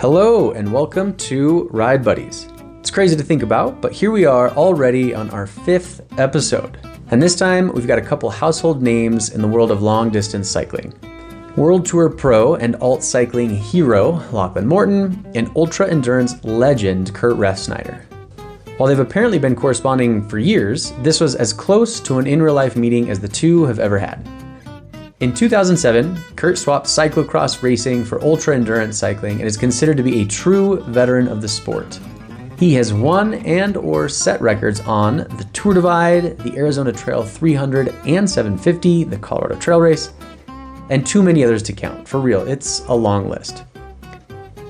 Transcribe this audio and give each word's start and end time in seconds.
Hello, 0.00 0.52
and 0.52 0.72
welcome 0.72 1.14
to 1.18 1.68
Ride 1.70 2.02
Buddies. 2.02 2.48
It's 2.78 2.90
crazy 2.90 3.14
to 3.16 3.22
think 3.22 3.42
about, 3.42 3.82
but 3.82 3.92
here 3.92 4.10
we 4.10 4.24
are 4.24 4.48
already 4.52 5.14
on 5.14 5.28
our 5.28 5.46
fifth 5.46 6.00
episode. 6.18 6.78
And 7.10 7.22
this 7.22 7.36
time, 7.36 7.70
we've 7.74 7.86
got 7.86 7.98
a 7.98 8.00
couple 8.00 8.30
household 8.30 8.82
names 8.82 9.28
in 9.28 9.42
the 9.42 9.46
world 9.46 9.70
of 9.70 9.82
long 9.82 10.08
distance 10.08 10.48
cycling 10.48 10.94
World 11.54 11.84
Tour 11.84 12.08
Pro 12.08 12.54
and 12.54 12.76
alt 12.76 13.02
cycling 13.02 13.50
hero 13.50 14.26
Lachlan 14.32 14.66
Morton, 14.66 15.30
and 15.34 15.50
ultra 15.54 15.90
endurance 15.90 16.42
legend 16.44 17.12
Kurt 17.12 17.36
Refsnider. 17.36 18.02
While 18.78 18.88
they've 18.88 18.98
apparently 19.00 19.38
been 19.38 19.54
corresponding 19.54 20.26
for 20.30 20.38
years, 20.38 20.92
this 21.02 21.20
was 21.20 21.34
as 21.34 21.52
close 21.52 22.00
to 22.00 22.18
an 22.18 22.26
in 22.26 22.42
real 22.42 22.54
life 22.54 22.74
meeting 22.74 23.10
as 23.10 23.20
the 23.20 23.28
two 23.28 23.66
have 23.66 23.78
ever 23.78 23.98
had. 23.98 24.26
In 25.20 25.34
2007, 25.34 26.18
Kurt 26.34 26.56
swapped 26.56 26.86
cyclocross 26.86 27.62
racing 27.62 28.06
for 28.06 28.22
ultra 28.24 28.54
endurance 28.54 28.96
cycling 28.96 29.38
and 29.38 29.46
is 29.46 29.58
considered 29.58 29.98
to 29.98 30.02
be 30.02 30.22
a 30.22 30.26
true 30.26 30.82
veteran 30.84 31.28
of 31.28 31.42
the 31.42 31.48
sport. 31.48 32.00
He 32.58 32.72
has 32.76 32.94
won 32.94 33.34
and 33.34 33.76
or 33.76 34.08
set 34.08 34.40
records 34.40 34.80
on 34.80 35.18
the 35.18 35.46
Tour 35.52 35.74
Divide, 35.74 36.38
the 36.38 36.56
Arizona 36.56 36.90
Trail 36.90 37.22
300 37.22 37.88
and 38.06 38.28
750, 38.28 39.04
the 39.04 39.18
Colorado 39.18 39.56
Trail 39.56 39.78
Race, 39.78 40.14
and 40.88 41.06
too 41.06 41.22
many 41.22 41.44
others 41.44 41.62
to 41.64 41.74
count. 41.74 42.08
For 42.08 42.18
real, 42.18 42.48
it's 42.48 42.80
a 42.86 42.94
long 42.94 43.28
list. 43.28 43.64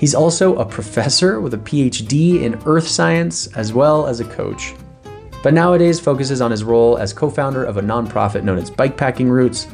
He's 0.01 0.16
also 0.16 0.56
a 0.56 0.64
professor 0.64 1.40
with 1.40 1.54
a 1.54 1.59
PhD 1.59 2.42
in 2.42 2.60
earth 2.66 2.88
science 2.88 3.46
as 3.56 3.73
well 3.73 4.09
as 4.09 4.18
a 4.18 4.24
coach. 4.24 4.74
But 5.45 5.54
nowadays 5.54 6.01
focuses 6.01 6.40
on 6.40 6.51
his 6.51 6.64
role 6.64 6.98
as 6.98 7.12
co-founder 7.12 7.62
of 7.62 7.76
a 7.76 7.82
nonprofit 7.82 8.42
known 8.42 8.59
as 8.59 8.68
Bikepacking 8.68 9.28
Roots, 9.30 9.68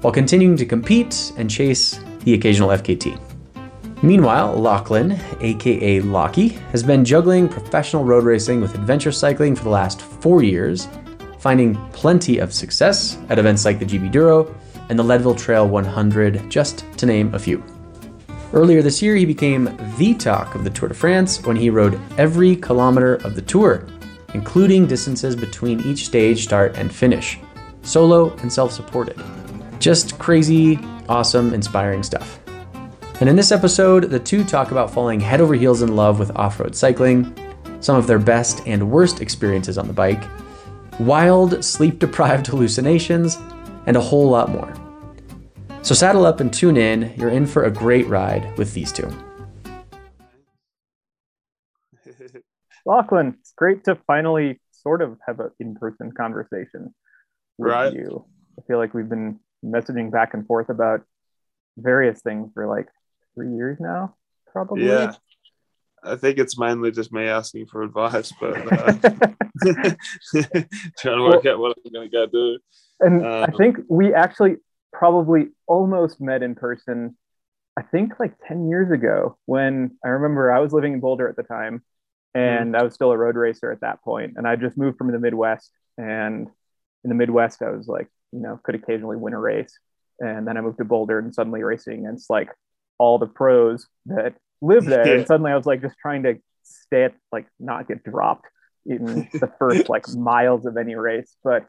while 0.00 0.12
continuing 0.12 0.56
to 0.56 0.66
compete 0.66 1.32
and 1.36 1.50
chase 1.50 2.00
the 2.20 2.34
occasional 2.34 2.70
FKT. 2.70 3.18
Meanwhile, 4.02 4.54
Lachlan, 4.54 5.18
aka 5.40 6.00
Lockie, 6.00 6.48
has 6.70 6.84
been 6.84 7.04
juggling 7.04 7.48
professional 7.48 8.04
road 8.04 8.24
racing 8.24 8.60
with 8.60 8.74
adventure 8.76 9.10
cycling 9.10 9.56
for 9.56 9.64
the 9.64 9.70
last 9.70 10.00
four 10.00 10.42
years, 10.42 10.86
finding 11.40 11.74
plenty 11.90 12.38
of 12.38 12.52
success 12.52 13.18
at 13.28 13.40
events 13.40 13.64
like 13.64 13.80
the 13.80 13.84
GB 13.84 14.12
Duro 14.12 14.54
and 14.88 14.98
the 14.98 15.02
Leadville 15.02 15.34
Trail 15.34 15.68
100, 15.68 16.48
just 16.48 16.84
to 16.96 17.06
name 17.06 17.34
a 17.34 17.38
few. 17.38 17.62
Earlier 18.52 18.82
this 18.82 19.02
year, 19.02 19.16
he 19.16 19.26
became 19.26 19.76
the 19.98 20.14
talk 20.14 20.54
of 20.54 20.64
the 20.64 20.70
Tour 20.70 20.88
de 20.88 20.94
France 20.94 21.42
when 21.42 21.56
he 21.56 21.68
rode 21.68 22.00
every 22.16 22.56
kilometer 22.56 23.16
of 23.16 23.34
the 23.34 23.42
tour, 23.42 23.84
including 24.32 24.86
distances 24.86 25.36
between 25.36 25.80
each 25.80 26.06
stage 26.06 26.44
start 26.44 26.76
and 26.76 26.94
finish, 26.94 27.38
solo 27.82 28.34
and 28.36 28.50
self 28.50 28.72
supported. 28.72 29.20
Just 29.88 30.18
crazy, 30.18 30.78
awesome, 31.08 31.54
inspiring 31.54 32.02
stuff. 32.02 32.38
And 33.20 33.26
in 33.30 33.36
this 33.36 33.50
episode, 33.50 34.10
the 34.10 34.18
two 34.18 34.44
talk 34.44 34.70
about 34.70 34.90
falling 34.90 35.18
head 35.18 35.40
over 35.40 35.54
heels 35.54 35.80
in 35.80 35.96
love 35.96 36.18
with 36.18 36.30
off 36.36 36.60
road 36.60 36.76
cycling, 36.76 37.34
some 37.80 37.96
of 37.96 38.06
their 38.06 38.18
best 38.18 38.60
and 38.66 38.90
worst 38.90 39.22
experiences 39.22 39.78
on 39.78 39.86
the 39.86 39.94
bike, 39.94 40.22
wild, 41.00 41.64
sleep 41.64 42.00
deprived 42.00 42.46
hallucinations, 42.48 43.38
and 43.86 43.96
a 43.96 44.00
whole 44.02 44.28
lot 44.28 44.50
more. 44.50 44.70
So 45.80 45.94
saddle 45.94 46.26
up 46.26 46.40
and 46.40 46.52
tune 46.52 46.76
in. 46.76 47.14
You're 47.16 47.30
in 47.30 47.46
for 47.46 47.64
a 47.64 47.70
great 47.70 48.06
ride 48.08 48.58
with 48.58 48.74
these 48.74 48.92
two. 48.92 49.10
Lachlan, 52.84 53.38
it's 53.40 53.54
great 53.56 53.84
to 53.84 53.96
finally 54.06 54.60
sort 54.70 55.00
of 55.00 55.16
have 55.26 55.40
an 55.40 55.48
in-person 55.58 56.12
conversation 56.12 56.94
with 57.56 57.72
Right. 57.72 57.94
you. 57.94 58.26
I 58.58 58.62
feel 58.66 58.76
like 58.76 58.92
we've 58.92 59.08
been 59.08 59.40
messaging 59.64 60.10
back 60.10 60.34
and 60.34 60.46
forth 60.46 60.68
about 60.68 61.02
various 61.76 62.20
things 62.20 62.50
for 62.54 62.66
like 62.66 62.88
three 63.34 63.54
years 63.54 63.78
now, 63.80 64.14
probably. 64.52 64.86
Yeah. 64.86 65.14
I 66.02 66.14
think 66.16 66.38
it's 66.38 66.56
mainly 66.58 66.92
just 66.92 67.12
me 67.12 67.26
asking 67.26 67.66
for 67.66 67.82
advice, 67.82 68.32
but 68.40 68.72
uh, 68.72 68.92
trying 70.98 71.18
to 71.18 71.22
work 71.22 71.44
out 71.46 71.58
what 71.58 71.76
I'm 71.84 71.92
going 71.92 72.08
to 72.08 72.12
go 72.12 72.26
do. 72.26 72.58
and 73.00 73.26
I 73.26 73.44
Um, 73.44 73.52
think 73.56 73.78
we 73.88 74.14
actually 74.14 74.56
probably 74.92 75.48
almost 75.66 76.20
met 76.20 76.42
in 76.42 76.54
person. 76.54 77.16
I 77.76 77.82
think 77.82 78.18
like 78.18 78.34
10 78.46 78.68
years 78.68 78.90
ago 78.90 79.38
when 79.46 79.96
I 80.04 80.08
remember 80.08 80.50
I 80.52 80.60
was 80.60 80.72
living 80.72 80.92
in 80.94 81.00
Boulder 81.00 81.28
at 81.28 81.36
the 81.36 81.42
time 81.44 81.82
and 82.34 82.76
I 82.76 82.82
was 82.82 82.94
still 82.94 83.10
a 83.12 83.16
road 83.16 83.36
racer 83.36 83.70
at 83.72 83.80
that 83.80 84.02
point 84.02 84.34
and 84.36 84.46
I 84.48 84.56
just 84.56 84.76
moved 84.76 84.98
from 84.98 85.10
the 85.12 85.18
Midwest 85.18 85.70
and 85.96 86.48
in 87.04 87.08
the 87.08 87.14
Midwest 87.14 87.62
I 87.62 87.70
was 87.70 87.86
like, 87.88 88.08
you 88.32 88.40
know, 88.40 88.60
could 88.62 88.74
occasionally 88.74 89.16
win 89.16 89.34
a 89.34 89.38
race 89.38 89.78
and 90.20 90.46
then 90.46 90.56
I 90.56 90.60
moved 90.60 90.78
to 90.78 90.84
Boulder 90.84 91.18
and 91.18 91.34
suddenly 91.34 91.62
racing 91.62 92.00
against 92.00 92.28
like 92.28 92.50
all 92.98 93.18
the 93.18 93.26
pros 93.26 93.86
that 94.06 94.34
live 94.60 94.84
there 94.92 95.06
Yeah. 95.06 95.14
and 95.18 95.26
suddenly 95.26 95.52
I 95.52 95.56
was 95.56 95.66
like 95.66 95.80
just 95.82 95.96
trying 96.00 96.24
to 96.24 96.34
stay 96.62 97.04
at, 97.04 97.14
like 97.32 97.46
not 97.60 97.88
get 97.88 98.02
dropped 98.04 98.46
in 98.86 99.28
the 99.32 99.52
first 99.58 99.88
like 99.88 100.08
miles 100.14 100.66
of 100.66 100.76
any 100.76 100.94
race 100.94 101.34
but 101.44 101.66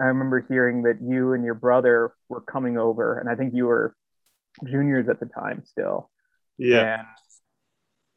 I 0.00 0.04
remember 0.04 0.46
hearing 0.48 0.82
that 0.82 0.98
you 1.02 1.32
and 1.32 1.44
your 1.44 1.54
brother 1.54 2.12
were 2.28 2.40
coming 2.40 2.78
over, 2.78 3.18
and 3.18 3.28
I 3.28 3.34
think 3.34 3.52
you 3.52 3.66
were 3.66 3.96
juniors 4.64 5.08
at 5.08 5.18
the 5.18 5.26
time 5.26 5.64
still. 5.64 6.08
Yeah. 6.56 7.00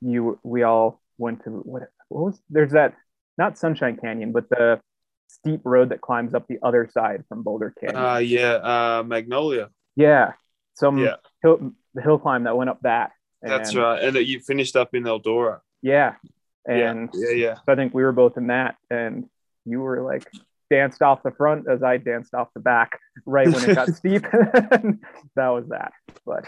And 0.02 0.12
you, 0.14 0.40
we 0.44 0.62
all 0.62 1.02
went 1.18 1.44
to 1.46 1.50
what? 1.50 1.84
What 2.10 2.24
was? 2.26 2.42
There's 2.52 2.74
that 2.74 2.94
not 3.40 3.58
Sunshine 3.58 3.98
Canyon, 3.98 4.32
but 4.32 4.48
the 4.50 4.80
steep 5.32 5.62
road 5.64 5.90
that 5.90 6.02
climbs 6.02 6.34
up 6.34 6.48
the 6.48 6.60
other 6.62 6.90
side 6.92 7.24
from 7.30 7.44
Boulder 7.44 7.74
Canyon. 7.80 8.04
Uh, 8.04 8.18
yeah. 8.18 8.54
Uh, 8.54 9.04
Magnolia. 9.06 9.70
yeah, 9.96 10.34
some 10.76 10.98
Yeah. 10.98 11.16
hill, 11.42 11.72
the 11.94 12.02
hill 12.02 12.18
climb 12.20 12.44
that 12.46 12.56
went 12.58 12.70
up 12.70 12.80
that. 12.82 13.12
That's 13.42 13.76
right. 13.76 14.02
And 14.04 14.16
you 14.18 14.40
finished 14.40 14.76
up 14.76 14.94
in 14.94 15.04
Eldora. 15.04 15.62
Yeah, 15.82 16.16
Yeah. 16.68 16.92
and 16.92 17.10
Yeah. 17.14 17.30
Yeah. 17.32 17.56
So 17.66 17.74
I 17.74 17.76
think 17.76 17.94
we 17.94 18.04
were 18.04 18.12
both 18.12 18.38
in 18.38 18.48
that, 18.48 18.76
and 18.90 19.26
you 19.66 19.80
were 19.82 20.02
like 20.02 20.28
danced 20.70 21.02
off 21.02 21.22
the 21.24 21.32
front 21.32 21.68
as 21.70 21.82
I 21.84 21.98
danced 21.98 22.34
off 22.34 22.48
the 22.54 22.62
back 22.62 22.98
right 23.26 23.48
when 23.48 23.70
it 23.70 23.76
got 23.76 23.90
steep. 23.96 24.22
that 25.36 25.48
was 25.50 25.68
that. 25.70 25.92
But 26.26 26.46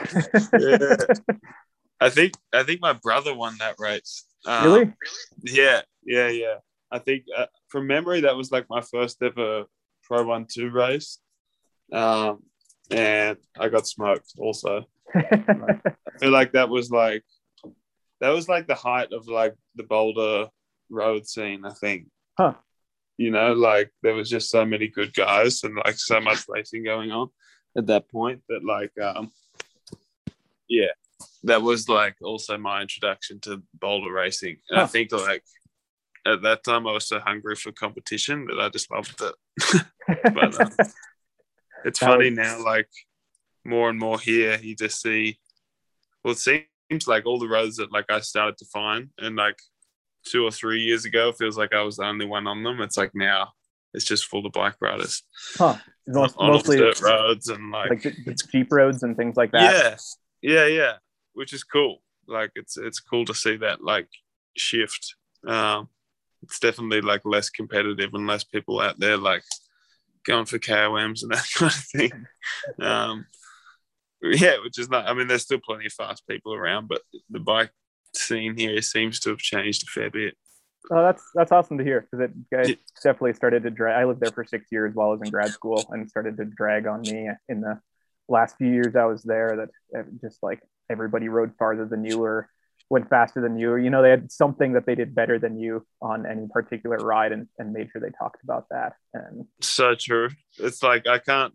Yeah. 0.60 1.36
I 2.00 2.10
think 2.10 2.34
I 2.54 2.64
think 2.64 2.82
my 2.82 2.94
brother 2.94 3.34
won 3.34 3.56
that 3.60 3.76
race. 3.80 4.26
Um, 4.46 4.66
really, 4.66 4.94
Yeah, 5.42 5.82
yeah, 6.06 6.28
yeah. 6.28 6.56
I 6.94 7.00
think 7.00 7.26
uh, 7.36 7.48
from 7.70 7.88
memory 7.88 8.22
that 8.22 8.38
was 8.38 8.52
like 8.52 8.66
my 8.70 8.82
first 8.82 9.22
ever 9.22 9.66
Pro 10.04 10.24
One 10.24 10.46
Two 10.50 10.70
race, 10.70 11.18
um, 11.92 12.44
and 12.92 13.38
I 13.60 13.70
got 13.70 13.88
smoked. 13.88 14.34
Also, 14.38 14.86
I 15.16 15.82
feel 16.20 16.32
like 16.32 16.54
that 16.54 16.70
was 16.70 16.92
like 16.92 17.24
that 18.22 18.30
was 18.30 18.48
like 18.48 18.68
the 18.68 18.76
height 18.76 19.12
of 19.12 19.28
like 19.28 19.56
the 19.76 19.84
Boulder 19.84 20.50
road 20.90 21.28
scene. 21.28 21.66
I 21.66 21.72
think. 21.72 22.08
Huh. 22.38 22.54
You 23.18 23.32
know, 23.32 23.54
like 23.54 23.92
there 24.02 24.14
was 24.14 24.30
just 24.30 24.50
so 24.50 24.66
many 24.66 24.88
good 24.88 25.14
guys 25.14 25.64
and 25.64 25.76
like 25.76 25.98
so 25.98 26.22
much 26.22 26.46
racing 26.48 26.84
going 26.84 27.12
on 27.12 27.30
at 27.78 27.88
that 27.88 28.10
point 28.10 28.42
that 28.50 28.64
like 28.64 28.92
um 29.04 29.32
yeah 30.70 30.92
that 31.44 31.62
was 31.62 31.90
like 31.90 32.16
also 32.22 32.58
my 32.58 32.82
introduction 32.82 33.40
to 33.40 33.62
boulder 33.80 34.12
racing 34.12 34.58
and 34.70 34.80
i 34.80 34.86
think 34.86 35.12
like 35.12 35.44
at 36.26 36.42
that 36.42 36.64
time 36.64 36.88
i 36.88 36.92
was 36.92 37.08
so 37.08 37.20
hungry 37.20 37.56
for 37.56 37.72
competition 37.72 38.46
that 38.48 38.60
i 38.60 38.70
just 38.70 38.90
loved 38.92 39.22
it. 39.22 39.84
But, 40.24 40.60
uh, 40.60 40.70
it's 41.86 42.00
That 42.00 42.06
funny 42.08 42.30
was- 42.30 42.38
now 42.38 42.64
like 42.64 42.90
more 43.66 43.90
and 43.90 43.98
more 44.00 44.20
here 44.20 44.60
you 44.62 44.76
just 44.76 45.02
see 45.02 45.40
well 46.24 46.34
it 46.34 46.38
seems 46.38 47.08
like 47.08 47.26
all 47.26 47.40
the 47.40 47.48
roads 47.48 47.78
that 47.78 47.92
like 47.92 48.06
i 48.10 48.20
started 48.20 48.58
to 48.58 48.66
find 48.66 49.10
and 49.18 49.36
like 49.38 49.58
two 50.26 50.44
or 50.46 50.52
three 50.52 50.82
years 50.82 51.06
ago 51.06 51.30
it 51.30 51.38
feels 51.38 51.58
like 51.58 51.74
i 51.74 51.82
was 51.82 51.98
the 51.98 52.04
only 52.06 52.26
one 52.26 52.48
on 52.48 52.64
them. 52.64 52.80
It's 52.82 52.98
like 52.98 53.12
now 53.14 53.50
it's 53.94 54.06
just 54.06 54.26
full 54.26 54.46
of 54.46 54.52
bike 54.54 54.76
riders. 54.82 55.22
Huh? 55.56 55.78
Most, 56.08 56.36
on 56.40 56.50
mostly 56.52 56.78
dirt 56.78 57.00
roads 57.02 57.48
and 57.50 57.72
like, 57.72 57.90
like 57.90 58.02
the, 58.04 58.16
the 58.26 58.34
jeep 58.52 58.72
roads 58.72 59.04
and 59.04 59.16
things 59.16 59.36
like 59.38 59.52
that. 59.52 59.98
yeah. 60.42 60.56
Yeah 60.56 60.66
yeah. 60.68 60.94
Which 61.34 61.54
is 61.54 61.64
cool. 61.64 62.02
Like 62.28 62.52
it's 62.56 62.76
it's 62.78 63.00
cool 63.00 63.26
to 63.26 63.34
see 63.34 63.58
that 63.58 63.84
like 63.84 64.08
shift. 64.58 65.16
Um 65.48 65.90
it's 66.44 66.60
definitely 66.60 67.02
like 67.02 67.22
less 67.26 67.50
competitive 67.50 68.12
and 68.14 68.28
less 68.28 68.44
people 68.44 68.80
out 68.80 69.00
there 69.00 69.18
like 69.18 69.44
going 70.26 70.46
for 70.46 70.60
KOMs 70.60 71.24
and 71.24 71.32
that 71.34 71.48
kind 71.56 71.72
of 71.72 71.84
thing 71.86 72.26
um 72.82 73.26
yeah 74.22 74.56
which 74.64 74.80
is 74.80 74.90
not 74.90 75.08
i 75.08 75.14
mean 75.14 75.28
there's 75.28 75.42
still 75.42 75.60
plenty 75.60 75.86
of 75.86 75.94
fast 75.94 76.26
people 76.28 76.54
around 76.54 76.88
but 76.88 77.02
the 77.30 77.40
bike 77.40 77.72
scene 78.16 78.56
here 78.58 78.82
seems 78.82 79.20
to 79.20 79.30
have 79.30 79.40
changed 79.40 79.84
a 79.84 79.86
fair 79.88 80.10
bit 80.10 80.36
Oh, 80.92 81.02
that's 81.02 81.24
that's 81.34 81.52
awesome 81.52 81.78
to 81.78 81.84
hear 81.84 82.02
because 82.02 82.30
it, 82.30 82.32
it 82.52 82.80
definitely 83.02 83.34
started 83.34 83.64
to 83.64 83.70
drag. 83.70 84.02
I 84.02 84.06
lived 84.06 84.20
there 84.20 84.32
for 84.32 84.44
six 84.44 84.68
years 84.70 84.94
while 84.94 85.08
I 85.08 85.12
was 85.12 85.22
in 85.22 85.30
grad 85.30 85.52
school, 85.52 85.84
and 85.90 86.10
started 86.10 86.36
to 86.38 86.46
drag 86.46 86.88
on 86.88 87.02
me 87.02 87.30
in 87.48 87.62
the 87.62 87.80
last 88.28 88.58
few 88.58 88.68
years 88.68 88.96
I 88.96 89.06
was 89.06 89.24
there. 89.24 89.68
That 89.94 90.20
just 90.20 90.44
like 90.44 90.62
everybody 90.90 91.30
rode 91.30 91.54
farther 91.58 91.86
than 91.86 92.04
you 92.04 92.22
or 92.22 92.50
went 92.94 93.10
faster 93.10 93.42
than 93.42 93.58
you, 93.58 93.72
or 93.72 93.80
you 93.80 93.90
know 93.90 94.02
they 94.04 94.12
had 94.12 94.32
something 94.32 94.74
that 94.74 94.86
they 94.86 94.94
did 94.96 95.14
better 95.16 95.40
than 95.40 95.58
you 95.60 95.86
on 96.02 96.26
any 96.26 96.48
particular 96.48 96.98
ride, 96.98 97.32
and, 97.32 97.48
and 97.58 97.74
made 97.74 97.90
sure 97.92 98.00
they 98.00 98.12
talked 98.18 98.44
about 98.44 98.66
that. 98.70 98.94
And 99.14 99.46
So 99.62 99.96
true. 99.96 100.30
It's 100.60 100.82
like 100.84 101.08
I 101.08 101.18
can't 101.18 101.54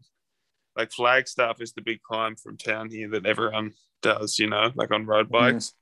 like 0.77 0.91
Flagstaff 0.93 1.61
is 1.61 1.73
the 1.73 1.81
big 1.83 2.01
climb 2.03 2.35
from 2.37 2.57
town 2.57 2.91
here 2.91 3.09
that 3.11 3.25
everyone 3.27 3.73
does, 4.03 4.39
you 4.39 4.49
know, 4.49 4.71
like 4.75 4.91
on 4.93 5.07
road 5.07 5.29
bikes. 5.31 5.73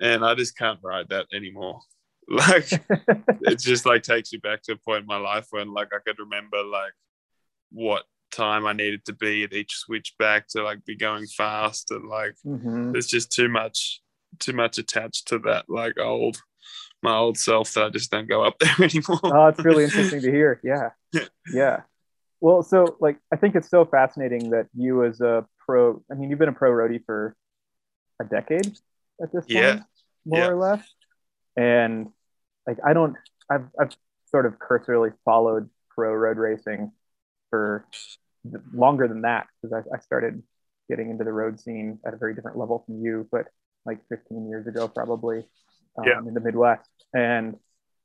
and 0.00 0.24
I 0.24 0.34
just 0.34 0.56
can't 0.58 0.78
ride 0.82 1.08
that 1.10 1.26
anymore. 1.32 1.80
Like 2.28 2.70
it 3.42 3.58
just 3.70 3.86
like 3.86 4.02
takes 4.04 4.32
you 4.32 4.40
back 4.40 4.62
to 4.64 4.72
a 4.72 4.76
point 4.76 5.00
in 5.00 5.06
my 5.06 5.16
life 5.16 5.46
when 5.50 5.72
like 5.72 5.88
I 5.92 5.98
could 6.06 6.18
remember 6.20 6.62
like 6.62 6.92
what 7.72 8.04
time 8.30 8.66
I 8.66 8.72
needed 8.72 9.04
to 9.06 9.12
be 9.12 9.42
at 9.42 9.52
each 9.52 9.74
switchback 9.74 10.46
to 10.50 10.62
like 10.62 10.84
be 10.84 10.96
going 10.96 11.26
fast 11.26 11.90
and 11.90 12.08
like 12.08 12.34
Mhm. 12.46 12.92
there's 12.92 13.08
just 13.08 13.32
too 13.32 13.48
much 13.48 14.00
too 14.38 14.52
much 14.52 14.78
attached 14.78 15.28
to 15.28 15.38
that 15.40 15.66
like 15.68 15.98
old 15.98 16.40
my 17.02 17.16
old 17.16 17.38
self 17.38 17.72
that 17.74 17.84
I 17.84 17.88
just 17.90 18.10
don't 18.10 18.28
go 18.28 18.44
up 18.44 18.58
there 18.60 18.74
anymore. 18.80 19.20
oh, 19.24 19.46
it's 19.48 19.64
really 19.64 19.84
interesting 19.84 20.20
to 20.22 20.30
hear. 20.30 20.60
Yeah. 20.64 20.90
Yeah. 21.52 21.80
Well, 22.40 22.62
so 22.62 22.96
like 23.00 23.18
I 23.32 23.36
think 23.36 23.54
it's 23.54 23.68
so 23.68 23.84
fascinating 23.84 24.50
that 24.50 24.66
you 24.76 25.04
as 25.04 25.20
a 25.20 25.46
pro 25.66 26.02
I 26.10 26.14
mean 26.14 26.30
you've 26.30 26.38
been 26.38 26.48
a 26.48 26.52
pro 26.52 26.70
roadie 26.70 27.04
for 27.04 27.34
a 28.20 28.24
decade 28.24 28.66
at 29.22 29.32
this 29.32 29.44
point, 29.44 29.50
Yeah. 29.50 29.80
more 30.24 30.38
Yeah. 30.38 30.48
or 30.48 30.56
less. 30.56 30.86
And 31.56 32.08
like 32.66 32.78
I 32.84 32.92
don't 32.92 33.16
I've 33.50 33.66
I've 33.78 33.90
sort 34.30 34.46
of 34.46 34.58
cursorily 34.58 35.10
followed 35.24 35.68
pro 35.90 36.12
road 36.14 36.36
racing 36.38 36.92
for 37.50 37.84
longer 38.72 39.08
than 39.08 39.22
that 39.22 39.46
because 39.60 39.84
I, 39.92 39.96
I 39.96 40.00
started 40.00 40.42
getting 40.88 41.10
into 41.10 41.24
the 41.24 41.32
road 41.32 41.58
scene 41.60 41.98
at 42.06 42.14
a 42.14 42.16
very 42.16 42.34
different 42.34 42.56
level 42.58 42.82
from 42.86 43.02
you, 43.04 43.26
but 43.32 43.46
like 43.86 43.98
15 44.08 44.48
years 44.48 44.66
ago 44.66 44.88
probably 44.88 45.38
um, 45.98 46.04
Yeah. 46.06 46.18
in 46.18 46.34
the 46.34 46.40
Midwest. 46.40 46.88
And 47.14 47.56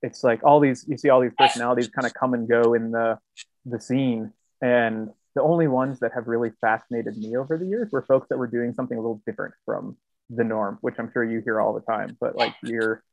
it's 0.01 0.24
like 0.24 0.44
all 0.44 0.60
these 0.60 0.86
you 0.88 0.98
see 0.98 1.10
all 1.10 1.22
these 1.22 1.33
personalities 1.38 1.88
kind 1.89 2.06
of 2.06 2.13
come 2.13 2.33
and 2.33 2.48
go 2.48 2.74
in 2.74 2.92
the 2.92 3.18
the 3.66 3.80
scene 3.80 4.31
and 4.62 5.10
the 5.36 5.42
only 5.42 5.68
ones 5.68 6.00
that 6.00 6.12
have 6.13 6.27
really 6.27 6.51
fascinated 6.62 7.18
me 7.18 7.36
over 7.36 7.57
the 7.57 7.66
years 7.66 7.92
were 7.92 8.04
folks 8.04 8.27
that 8.30 8.38
were 8.38 8.48
doing 8.48 8.74
something 8.74 8.98
a 8.98 9.01
little 9.01 9.22
different 9.25 9.54
from 9.66 9.98
the 10.30 10.44
norm 10.44 10.77
which 10.81 10.95
i'm 11.00 11.12
sure 11.12 11.24
you 11.24 11.39
hear 11.42 11.60
all 11.60 11.74
the 11.74 11.81
time 11.81 12.16
but 12.19 12.36
like 12.36 12.54
your 12.62 13.04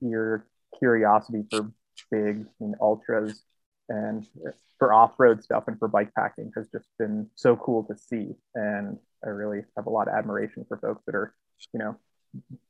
your 0.00 0.44
curiosity 0.78 1.44
for 1.50 1.70
big 2.10 2.44
and 2.60 2.74
ultras 2.80 3.42
and 3.88 4.26
for 4.78 4.92
off-road 4.92 5.42
stuff 5.42 5.64
and 5.68 5.78
for 5.78 5.88
bike 5.88 6.12
packing 6.14 6.52
has 6.54 6.68
just 6.68 6.88
been 6.98 7.28
so 7.34 7.56
cool 7.56 7.82
to 7.84 7.96
see 7.96 8.34
and 8.54 8.98
i 9.24 9.28
really 9.28 9.62
have 9.76 9.86
a 9.86 9.90
lot 9.90 10.06
of 10.08 10.14
admiration 10.14 10.64
for 10.68 10.76
folks 10.76 11.02
that 11.06 11.14
are 11.14 11.34
you 11.72 11.78
know 11.78 11.96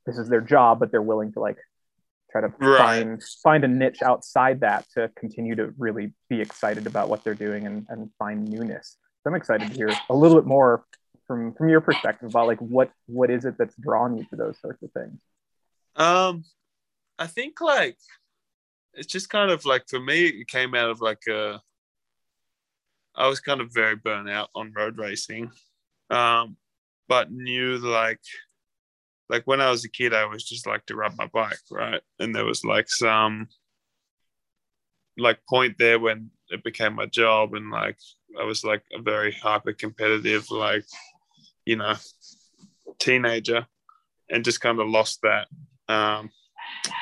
this 0.05 0.17
is 0.17 0.29
their 0.29 0.41
job 0.41 0.79
but 0.79 0.91
they're 0.91 1.01
willing 1.01 1.31
to 1.31 1.39
like 1.39 1.57
try 2.31 2.41
to 2.41 2.51
Right. 2.59 2.77
find 2.77 3.23
find 3.43 3.63
a 3.63 3.67
niche 3.67 4.01
outside 4.01 4.59
that 4.61 4.85
to 4.93 5.09
continue 5.15 5.55
to 5.55 5.73
really 5.77 6.13
be 6.29 6.41
excited 6.41 6.87
about 6.87 7.09
what 7.09 7.23
they're 7.23 7.35
doing 7.35 7.65
and, 7.67 7.85
and 7.89 8.09
find 8.17 8.47
newness 8.49 8.97
so 9.23 9.29
i'm 9.29 9.35
excited 9.35 9.69
to 9.69 9.75
hear 9.75 9.89
a 10.09 10.15
little 10.15 10.37
bit 10.37 10.47
more 10.47 10.83
from 11.27 11.53
from 11.53 11.69
your 11.69 11.79
perspective 11.81 12.29
about 12.29 12.47
like 12.47 12.59
what 12.59 12.91
what 13.05 13.29
is 13.29 13.45
it 13.45 13.55
that's 13.57 13.75
drawn 13.77 14.17
you 14.17 14.25
to 14.25 14.35
those 14.35 14.59
sorts 14.59 14.81
of 14.83 14.91
things 14.91 15.19
Um, 15.95 16.43
I 17.19 17.27
think 17.27 17.61
like 17.61 17.97
it's 18.95 19.11
just 19.11 19.29
kind 19.29 19.51
of 19.51 19.63
like 19.65 19.83
for 19.87 19.99
me, 19.99 20.25
it 20.25 20.47
came 20.47 20.73
out 20.75 20.89
of 20.89 21.01
like 21.01 21.21
a. 21.27 21.61
I 23.15 23.27
was 23.27 23.39
kind 23.39 23.61
of 23.61 23.71
very 23.71 23.95
burnt 23.95 24.29
out 24.29 24.49
on 24.55 24.73
road 24.75 24.97
racing, 24.97 25.51
um, 26.09 26.57
but 27.07 27.31
knew 27.31 27.77
like, 27.77 28.19
like 29.29 29.43
when 29.45 29.61
I 29.61 29.69
was 29.69 29.85
a 29.85 29.89
kid, 29.89 30.13
I 30.13 30.25
was 30.25 30.43
just 30.43 30.67
like 30.67 30.85
to 30.87 30.95
ride 30.95 31.17
my 31.17 31.27
bike, 31.27 31.59
right? 31.71 32.01
And 32.19 32.35
there 32.35 32.45
was 32.45 32.63
like 32.63 32.89
some, 32.89 33.47
like 35.17 35.39
point 35.47 35.75
there 35.77 35.99
when 35.99 36.31
it 36.49 36.63
became 36.63 36.95
my 36.95 37.05
job, 37.05 37.53
and 37.53 37.69
like 37.69 37.97
I 38.39 38.43
was 38.43 38.63
like 38.63 38.83
a 38.97 39.01
very 39.01 39.31
hyper 39.31 39.73
competitive, 39.73 40.49
like, 40.51 40.85
you 41.65 41.75
know, 41.75 41.95
teenager, 42.99 43.67
and 44.29 44.43
just 44.43 44.61
kind 44.61 44.79
of 44.79 44.87
lost 44.87 45.19
that 45.23 45.47
um, 45.87 46.29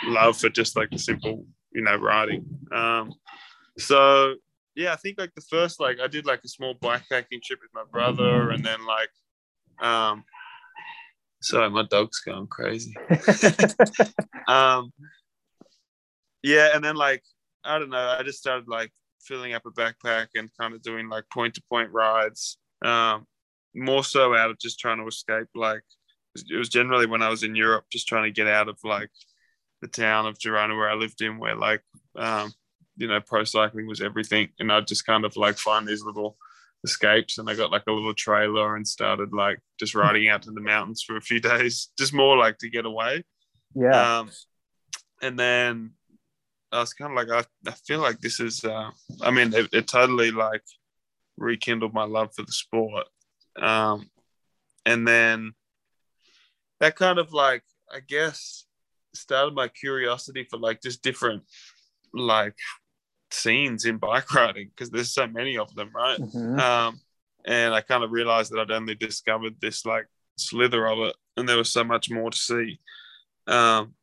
love 0.05 0.37
for 0.37 0.49
just 0.49 0.75
like 0.75 0.89
the 0.91 0.99
simple, 0.99 1.45
you 1.73 1.81
know, 1.81 1.95
riding. 1.95 2.45
Um, 2.71 3.13
so 3.77 4.35
yeah, 4.75 4.93
I 4.93 4.97
think 4.97 5.17
like 5.19 5.33
the 5.35 5.41
first 5.49 5.79
like 5.79 5.99
I 5.99 6.07
did 6.07 6.25
like 6.25 6.41
a 6.43 6.49
small 6.49 6.75
bikepacking 6.75 7.41
trip 7.43 7.59
with 7.61 7.73
my 7.73 7.83
brother, 7.91 8.51
and 8.51 8.63
then 8.65 8.85
like, 8.85 9.09
um, 9.81 10.23
sorry, 11.41 11.69
my 11.69 11.83
dog's 11.83 12.19
going 12.19 12.47
crazy. 12.47 12.95
um, 14.47 14.91
yeah, 16.43 16.69
and 16.73 16.83
then 16.83 16.95
like 16.95 17.23
I 17.63 17.79
don't 17.79 17.89
know, 17.89 18.15
I 18.17 18.23
just 18.23 18.39
started 18.39 18.67
like 18.67 18.91
filling 19.21 19.53
up 19.53 19.65
a 19.65 19.71
backpack 19.71 20.27
and 20.35 20.49
kind 20.59 20.73
of 20.73 20.81
doing 20.81 21.09
like 21.09 21.25
point 21.31 21.55
to 21.55 21.63
point 21.69 21.91
rides. 21.91 22.57
Um, 22.83 23.27
more 23.75 24.03
so 24.03 24.35
out 24.35 24.49
of 24.49 24.59
just 24.59 24.79
trying 24.79 24.97
to 24.97 25.07
escape 25.07 25.47
like 25.55 25.83
it 26.35 26.57
was 26.57 26.69
generally 26.69 27.05
when 27.05 27.21
I 27.21 27.29
was 27.29 27.43
in 27.43 27.55
Europe, 27.55 27.85
just 27.91 28.07
trying 28.07 28.23
to 28.23 28.31
get 28.31 28.47
out 28.47 28.69
of 28.69 28.77
like 28.83 29.09
the 29.81 29.87
town 29.87 30.25
of 30.25 30.37
Girona 30.37 30.75
where 30.77 30.89
I 30.89 30.95
lived 30.95 31.21
in, 31.21 31.39
where 31.39 31.55
like 31.55 31.81
um, 32.15 32.51
you 32.97 33.07
know 33.07 33.19
pro 33.21 33.43
cycling 33.43 33.87
was 33.87 34.01
everything, 34.01 34.49
and 34.59 34.71
I'd 34.71 34.87
just 34.87 35.05
kind 35.05 35.25
of 35.25 35.35
like 35.35 35.57
find 35.57 35.87
these 35.87 36.03
little 36.03 36.37
escapes, 36.83 37.37
and 37.37 37.49
I 37.49 37.55
got 37.55 37.71
like 37.71 37.83
a 37.87 37.91
little 37.91 38.13
trailer 38.13 38.75
and 38.75 38.87
started 38.87 39.33
like 39.33 39.59
just 39.79 39.95
riding 39.95 40.29
out 40.29 40.43
to 40.43 40.51
the 40.51 40.61
mountains 40.61 41.03
for 41.03 41.17
a 41.17 41.21
few 41.21 41.39
days, 41.51 41.89
just 41.97 42.13
more 42.13 42.37
like 42.37 42.57
to 42.59 42.69
get 42.69 42.85
away. 42.85 43.23
yeah 43.75 44.19
Um, 44.19 44.31
and 45.21 45.37
then 45.37 45.91
I 46.71 46.79
was 46.79 46.93
kind 46.93 47.11
of 47.11 47.27
like, 47.27 47.45
I, 47.45 47.69
I 47.69 47.73
feel 47.85 47.99
like 47.99 48.19
this 48.19 48.39
is, 48.39 48.63
uh, 48.63 48.89
I 49.21 49.31
mean, 49.31 49.53
it, 49.53 49.69
it 49.73 49.87
totally 49.87 50.31
like 50.31 50.63
rekindled 51.37 51.93
my 51.93 52.05
love 52.05 52.33
for 52.35 52.43
the 52.43 52.51
sport. 52.51 53.07
Um, 53.61 54.09
and 54.85 55.07
then 55.07 55.53
that 56.79 56.95
kind 56.95 57.19
of 57.19 57.33
like, 57.33 57.63
I 57.93 57.99
guess, 57.99 58.65
started 59.13 59.53
my 59.53 59.67
curiosity 59.67 60.47
for 60.49 60.57
like 60.57 60.81
just 60.81 61.03
different 61.03 61.43
like 62.13 62.55
scenes 63.31 63.85
in 63.85 63.97
bike 63.97 64.33
riding 64.35 64.69
because 64.69 64.89
there's 64.89 65.11
so 65.11 65.27
many 65.27 65.57
of 65.57 65.73
them, 65.75 65.91
right? 65.93 66.19
Mhm. 66.19 66.59
um, 66.59 66.99
and 67.45 67.73
I 67.73 67.81
kind 67.81 68.03
of 68.03 68.11
realized 68.11 68.51
that 68.51 68.59
I'd 68.59 68.71
only 68.71 68.93
discovered 68.95 69.55
this 69.59 69.85
like 69.85 70.07
slither 70.37 70.87
of 70.87 70.99
it, 70.99 71.15
and 71.37 71.47
there 71.47 71.57
was 71.57 71.71
so 71.71 71.83
much 71.83 72.09
more 72.09 72.29
to 72.29 72.37
see. 72.37 72.79
Um, 73.47 73.95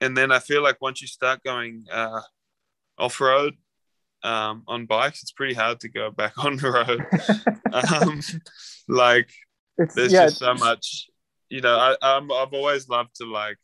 and 0.00 0.16
then 0.16 0.30
I 0.30 0.38
feel 0.38 0.62
like 0.62 0.80
once 0.80 1.00
you 1.00 1.08
start 1.08 1.42
going 1.42 1.86
uh, 1.90 2.20
off 2.98 3.20
road 3.20 3.54
um, 4.22 4.62
on 4.66 4.86
bikes, 4.86 5.22
it's 5.22 5.32
pretty 5.32 5.54
hard 5.54 5.80
to 5.80 5.88
go 5.88 6.10
back 6.10 6.32
on 6.44 6.56
the 6.56 6.70
road. 6.70 7.06
um, 8.02 8.20
like 8.88 9.30
it's 9.78 9.94
there's 9.94 10.12
yeah 10.12 10.24
just 10.26 10.38
so 10.38 10.54
much, 10.54 11.08
you 11.48 11.60
know. 11.60 11.76
I, 11.76 11.96
I'm, 12.02 12.30
I've 12.30 12.52
always 12.52 12.88
loved 12.88 13.16
to 13.16 13.24
like 13.24 13.58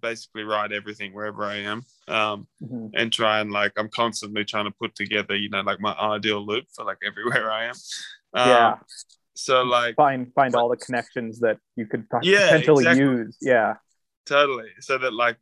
basically 0.00 0.44
ride 0.44 0.72
everything 0.72 1.12
wherever 1.12 1.44
I 1.44 1.56
am. 1.56 1.84
Um, 2.08 2.46
mhm. 2.62 2.90
and 2.94 3.12
try 3.12 3.40
and 3.40 3.50
like 3.52 3.72
I'm 3.76 3.88
constantly 3.88 4.44
trying 4.44 4.64
to 4.64 4.70
put 4.70 4.94
together, 4.94 5.36
you 5.36 5.50
know, 5.50 5.60
like 5.60 5.80
my 5.80 5.92
ideal 5.92 6.44
loop 6.44 6.64
for 6.74 6.84
like 6.84 6.98
everywhere 7.06 7.50
I 7.50 7.64
am. 7.66 7.74
Um, 8.34 8.48
Yeah. 8.48 8.76
So 9.34 9.62
like 9.62 9.94
find 9.94 10.32
find 10.34 10.54
all 10.56 10.68
the 10.68 10.76
connections 10.76 11.40
that 11.40 11.58
you 11.76 11.86
could 11.86 12.06
Yeah, 12.22 12.40
potentially 12.40 12.84
exactly. 12.84 13.04
use 13.04 13.36
yeah 13.40 13.74
totally. 14.26 14.68
So 14.80 14.98
that 14.98 15.12
like, 15.12 15.36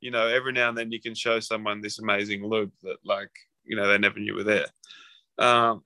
you 0.00 0.10
know, 0.10 0.26
every 0.26 0.52
now 0.52 0.68
and 0.68 0.76
then 0.76 0.92
you 0.92 1.00
can 1.00 1.14
show 1.14 1.40
someone 1.40 1.80
this 1.80 1.98
amazing 1.98 2.44
loop 2.44 2.72
that 2.82 2.98
like, 3.04 3.30
you 3.64 3.76
know, 3.76 3.88
they 3.88 3.98
never 3.98 4.18
knew 4.18 4.34
were 4.34 4.44
there. 4.44 4.66
Um, 5.38 5.82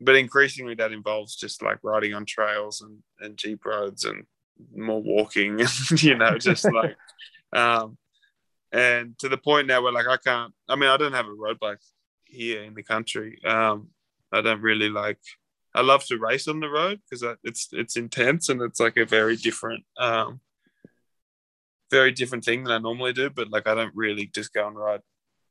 but 0.00 0.16
increasingly 0.16 0.74
that 0.76 0.92
involves 0.92 1.34
just 1.34 1.62
like 1.62 1.78
riding 1.82 2.14
on 2.14 2.24
trails 2.24 2.80
and, 2.82 2.98
and 3.20 3.36
jeep 3.36 3.64
roads 3.64 4.04
and 4.04 4.24
more 4.76 5.02
walking 5.02 5.60
and 5.90 6.02
you 6.02 6.16
know, 6.16 6.38
just 6.38 6.64
like 6.72 6.96
um 7.52 7.96
and 8.72 9.18
to 9.18 9.28
the 9.28 9.38
point 9.38 9.66
now 9.66 9.82
where 9.82 9.92
like 9.92 10.06
I 10.06 10.16
can't 10.16 10.52
I 10.68 10.76
mean 10.76 10.90
I 10.90 10.96
don't 10.96 11.14
have 11.14 11.26
a 11.26 11.32
road 11.32 11.58
bike 11.58 11.78
here 12.24 12.62
in 12.62 12.74
the 12.74 12.82
country. 12.82 13.40
Um 13.44 13.88
I 14.32 14.40
don't 14.42 14.60
really 14.60 14.90
like 14.90 15.18
I 15.74 15.82
love 15.82 16.04
to 16.06 16.18
race 16.18 16.48
on 16.48 16.60
the 16.60 16.68
road 16.68 17.00
because 17.08 17.36
it's 17.44 17.68
it's 17.72 17.96
intense 17.96 18.48
and 18.48 18.60
it's 18.60 18.80
like 18.80 18.96
a 18.96 19.06
very 19.06 19.36
different 19.36 19.84
um 19.96 20.40
very 21.90 22.12
different 22.12 22.44
thing 22.44 22.64
than 22.64 22.72
I 22.72 22.78
normally 22.78 23.14
do, 23.14 23.30
but 23.30 23.50
like 23.50 23.66
I 23.66 23.74
don't 23.74 23.94
really 23.94 24.26
just 24.34 24.52
go 24.52 24.66
and 24.66 24.76
ride 24.76 25.00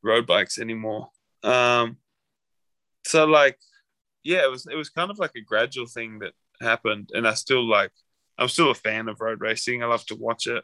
road 0.04 0.28
bikes 0.28 0.60
anymore. 0.60 1.10
Um 1.44 1.98
so 3.06 3.26
like 3.26 3.58
yeah, 4.24 4.44
it 4.44 4.52
was 4.52 4.68
it 4.68 4.76
was 4.76 4.90
kind 4.90 5.10
of 5.10 5.20
like 5.20 5.32
a 5.36 5.42
gradual 5.42 5.88
thing 5.88 6.20
that 6.20 6.34
happened 6.62 7.10
and 7.14 7.28
I 7.28 7.34
still 7.34 7.68
like 7.68 7.92
I'm 8.38 8.50
still 8.50 8.70
a 8.70 8.76
fan 8.76 9.08
of 9.08 9.22
road 9.22 9.42
racing. 9.42 9.82
I 9.82 9.88
love 9.88 10.06
to 10.08 10.16
watch 10.16 10.46
it. 10.48 10.64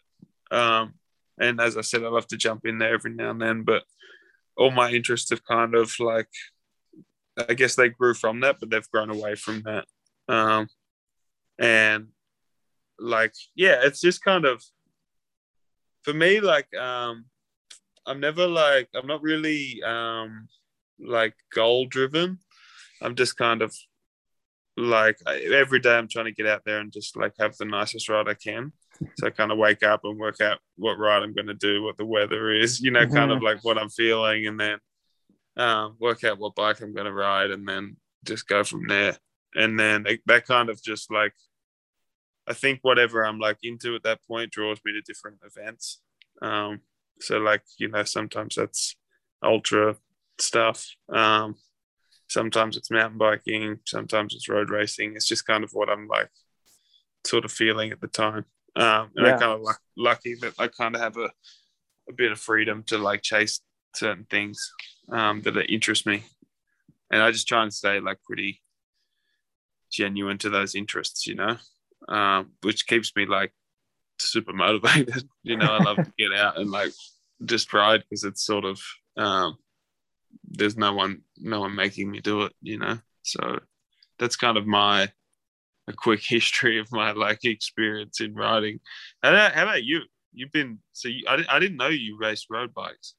Um 0.51 0.93
and 1.39 1.59
as 1.59 1.77
I 1.77 1.81
said, 1.81 2.03
I 2.03 2.09
love 2.09 2.27
to 2.27 2.37
jump 2.37 2.65
in 2.65 2.77
there 2.77 2.93
every 2.93 3.13
now 3.13 3.31
and 3.31 3.41
then, 3.41 3.63
but 3.63 3.83
all 4.55 4.71
my 4.71 4.91
interests 4.91 5.31
have 5.31 5.43
kind 5.45 5.75
of 5.75 5.91
like 5.99 6.29
I 7.49 7.55
guess 7.55 7.75
they 7.75 7.89
grew 7.89 8.13
from 8.13 8.41
that, 8.41 8.57
but 8.59 8.69
they've 8.69 8.89
grown 8.91 9.09
away 9.09 9.35
from 9.35 9.63
that. 9.63 9.85
Um 10.27 10.67
and 11.59 12.07
like 12.99 13.33
yeah, 13.55 13.79
it's 13.83 14.01
just 14.01 14.23
kind 14.23 14.45
of 14.45 14.63
for 16.03 16.13
me 16.13 16.39
like 16.39 16.73
um 16.75 17.25
I'm 18.05 18.19
never 18.19 18.47
like 18.47 18.89
I'm 18.95 19.07
not 19.07 19.21
really 19.21 19.81
um 19.83 20.47
like 20.99 21.35
goal 21.53 21.85
driven. 21.85 22.39
I'm 23.01 23.15
just 23.15 23.37
kind 23.37 23.61
of 23.61 23.75
like 24.77 25.17
every 25.27 25.79
day 25.79 25.97
I'm 25.97 26.07
trying 26.07 26.25
to 26.25 26.31
get 26.31 26.47
out 26.47 26.63
there 26.65 26.79
and 26.79 26.91
just 26.91 27.15
like 27.15 27.33
have 27.39 27.55
the 27.57 27.65
nicest 27.65 28.09
ride 28.09 28.27
I 28.27 28.33
can. 28.33 28.73
So 29.17 29.27
I 29.27 29.29
kind 29.29 29.51
of 29.51 29.57
wake 29.57 29.83
up 29.83 30.01
and 30.03 30.17
work 30.19 30.41
out 30.41 30.60
what 30.77 30.98
ride 31.00 31.24
I'm 31.24 31.33
going 31.33 31.48
to 31.48 31.53
do, 31.53 31.83
what 31.83 31.98
the 31.98 32.05
weather 32.05 32.51
is, 32.51 32.79
you 32.81 32.91
know, 32.91 33.05
kind 33.07 33.31
of 33.31 33.39
Mhm. 33.39 33.43
like 33.43 33.63
what 33.63 33.77
I'm 33.77 33.89
feeling, 33.89 34.48
and 34.48 34.60
then 34.60 34.79
um, 35.55 35.95
work 36.00 36.24
out 36.24 36.39
what 36.39 36.55
bike 36.55 36.81
I'm 36.81 36.93
going 36.93 37.05
to 37.05 37.13
ride, 37.13 37.51
and 37.51 37.67
then 37.67 37.98
just 38.24 38.48
go 38.48 38.63
from 38.63 38.88
there. 38.88 39.17
And 39.55 39.79
then 39.79 40.05
it- 40.07 40.24
that 40.25 40.48
kind 40.48 40.69
of 40.69 40.81
just 40.81 41.12
like, 41.12 41.33
I 42.48 42.53
think 42.53 42.79
whatever 42.81 43.24
I'm 43.25 43.39
like 43.39 43.60
into 43.63 43.95
at 43.95 44.03
that 44.03 44.24
point 44.27 44.51
draws 44.51 44.79
me 44.83 44.93
to 44.93 45.01
different 45.01 45.38
events. 45.43 46.01
Um, 46.41 46.81
so 47.19 47.38
like 47.38 47.63
you 47.77 47.88
know, 47.88 48.03
sometimes 48.03 48.55
that's 48.55 48.95
ultra 49.43 49.95
stuff. 50.39 50.88
Um, 51.10 51.55
sometimes 52.27 52.75
it's 52.75 52.89
mountain 52.91 53.17
biking, 53.19 53.79
sometimes 53.86 54.33
it's 54.33 54.50
road 54.50 54.69
racing. 54.72 55.15
It's 55.15 55.27
just 55.27 55.45
kind 55.45 55.63
of 55.63 55.69
what 55.74 55.89
I'm 55.89 56.07
like 56.07 56.29
sort 57.25 57.45
of 57.45 57.51
feeling 57.51 57.91
at 57.91 58.01
the 58.01 58.07
time. 58.07 58.45
Um, 58.75 59.12
and 59.15 59.25
Yeah. 59.25 59.27
I 59.27 59.34
kind 59.34 59.53
of 59.53 59.62
luck, 59.62 59.80
lucky 59.98 60.36
that 60.42 60.53
I 60.60 60.68
kind 60.68 60.96
of 60.96 61.01
have 61.01 61.18
a, 61.18 61.32
a 62.10 62.13
bit 62.15 62.32
of 62.32 62.39
freedom 62.39 62.84
to 62.88 62.98
like 62.98 63.22
chase 63.22 63.62
certain 63.96 64.25
things 64.30 64.72
um, 65.12 65.42
that 65.44 65.58
interest 65.72 66.06
me. 66.06 66.24
And 67.12 67.22
I 67.22 67.32
just 67.32 67.48
try 67.48 67.63
and 67.63 67.74
stay 67.74 68.00
like 68.00 68.20
pretty 68.24 68.62
genuine 69.92 70.38
to 70.39 70.50
those 70.50 70.75
interests, 70.75 71.27
you 71.27 71.36
know, 71.36 71.58
um, 72.10 72.51
which 72.62 72.88
keeps 72.88 73.15
me 73.15 73.25
like 73.25 73.53
super 74.20 74.53
motivated. 74.53 75.25
You 75.44 75.58
know, 75.58 75.72
I 75.74 75.80
love 75.80 75.98
to 76.03 76.12
get 76.18 76.34
out 76.38 76.58
and 76.60 76.72
like 76.72 76.92
just 77.46 77.74
ride 77.74 78.03
because 78.10 78.24
it's 78.25 78.46
sort 78.46 78.65
of 78.65 78.82
um, 79.18 79.58
there's 80.50 80.77
no 80.77 80.94
one 80.94 81.22
no 81.38 81.62
one 81.62 81.75
making 81.75 82.12
me 82.12 82.22
do 82.22 82.44
it. 82.44 82.53
You 82.62 82.80
know, 82.80 83.00
so 83.24 83.60
that's 84.20 84.36
kind 84.36 84.58
of 84.58 84.68
my 84.68 85.12
a 85.87 85.93
quick 85.93 86.21
history 86.23 86.79
of 86.79 86.91
my 86.91 87.11
like 87.11 87.45
experience 87.45 88.21
in 88.21 88.33
riding. 88.33 88.79
How 89.21 89.29
about, 89.29 89.53
how 89.53 89.63
about 89.63 89.83
you? 89.83 90.01
You've 90.33 90.51
been 90.51 90.79
so 90.93 91.09
you, 91.09 91.23
I, 91.27 91.43
I 91.49 91.59
didn't 91.59 91.77
know 91.77 91.89
you 91.89 92.17
raced 92.19 92.47
road 92.49 92.73
bikes. 92.73 93.15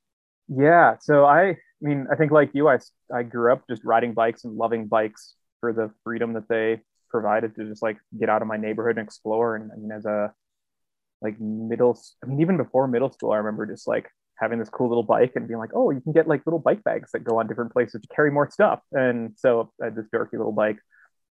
Yeah. 0.48 0.96
So 1.00 1.24
I, 1.24 1.50
I 1.50 1.56
mean, 1.80 2.06
I 2.10 2.16
think 2.16 2.32
like 2.32 2.50
you, 2.54 2.68
I, 2.68 2.78
I 3.14 3.22
grew 3.22 3.52
up 3.52 3.62
just 3.68 3.84
riding 3.84 4.14
bikes 4.14 4.44
and 4.44 4.56
loving 4.56 4.88
bikes 4.88 5.34
for 5.60 5.72
the 5.72 5.90
freedom 6.02 6.34
that 6.34 6.48
they 6.48 6.82
provided 7.10 7.54
to 7.54 7.64
just 7.64 7.82
like 7.82 7.98
get 8.18 8.28
out 8.28 8.42
of 8.42 8.48
my 8.48 8.56
neighborhood 8.56 8.98
and 8.98 9.06
explore. 9.06 9.56
And 9.56 9.70
I 9.72 9.76
mean, 9.76 9.92
as 9.92 10.04
a 10.04 10.32
like 11.22 11.40
middle, 11.40 11.98
I 12.22 12.26
mean, 12.26 12.40
even 12.40 12.56
before 12.56 12.88
middle 12.88 13.10
school, 13.12 13.32
I 13.32 13.38
remember 13.38 13.66
just 13.66 13.86
like 13.86 14.10
having 14.38 14.58
this 14.58 14.68
cool 14.68 14.88
little 14.88 15.02
bike 15.02 15.32
and 15.36 15.46
being 15.46 15.58
like, 15.58 15.70
oh, 15.74 15.90
you 15.90 16.00
can 16.00 16.12
get 16.12 16.28
like 16.28 16.44
little 16.44 16.58
bike 16.58 16.82
bags 16.84 17.12
that 17.12 17.24
go 17.24 17.38
on 17.38 17.46
different 17.46 17.72
places 17.72 18.00
to 18.02 18.08
carry 18.14 18.30
more 18.30 18.50
stuff. 18.50 18.80
And 18.92 19.32
so 19.36 19.72
I 19.80 19.86
had 19.86 19.96
this 19.96 20.06
dorky 20.12 20.32
little 20.32 20.52
bike, 20.52 20.78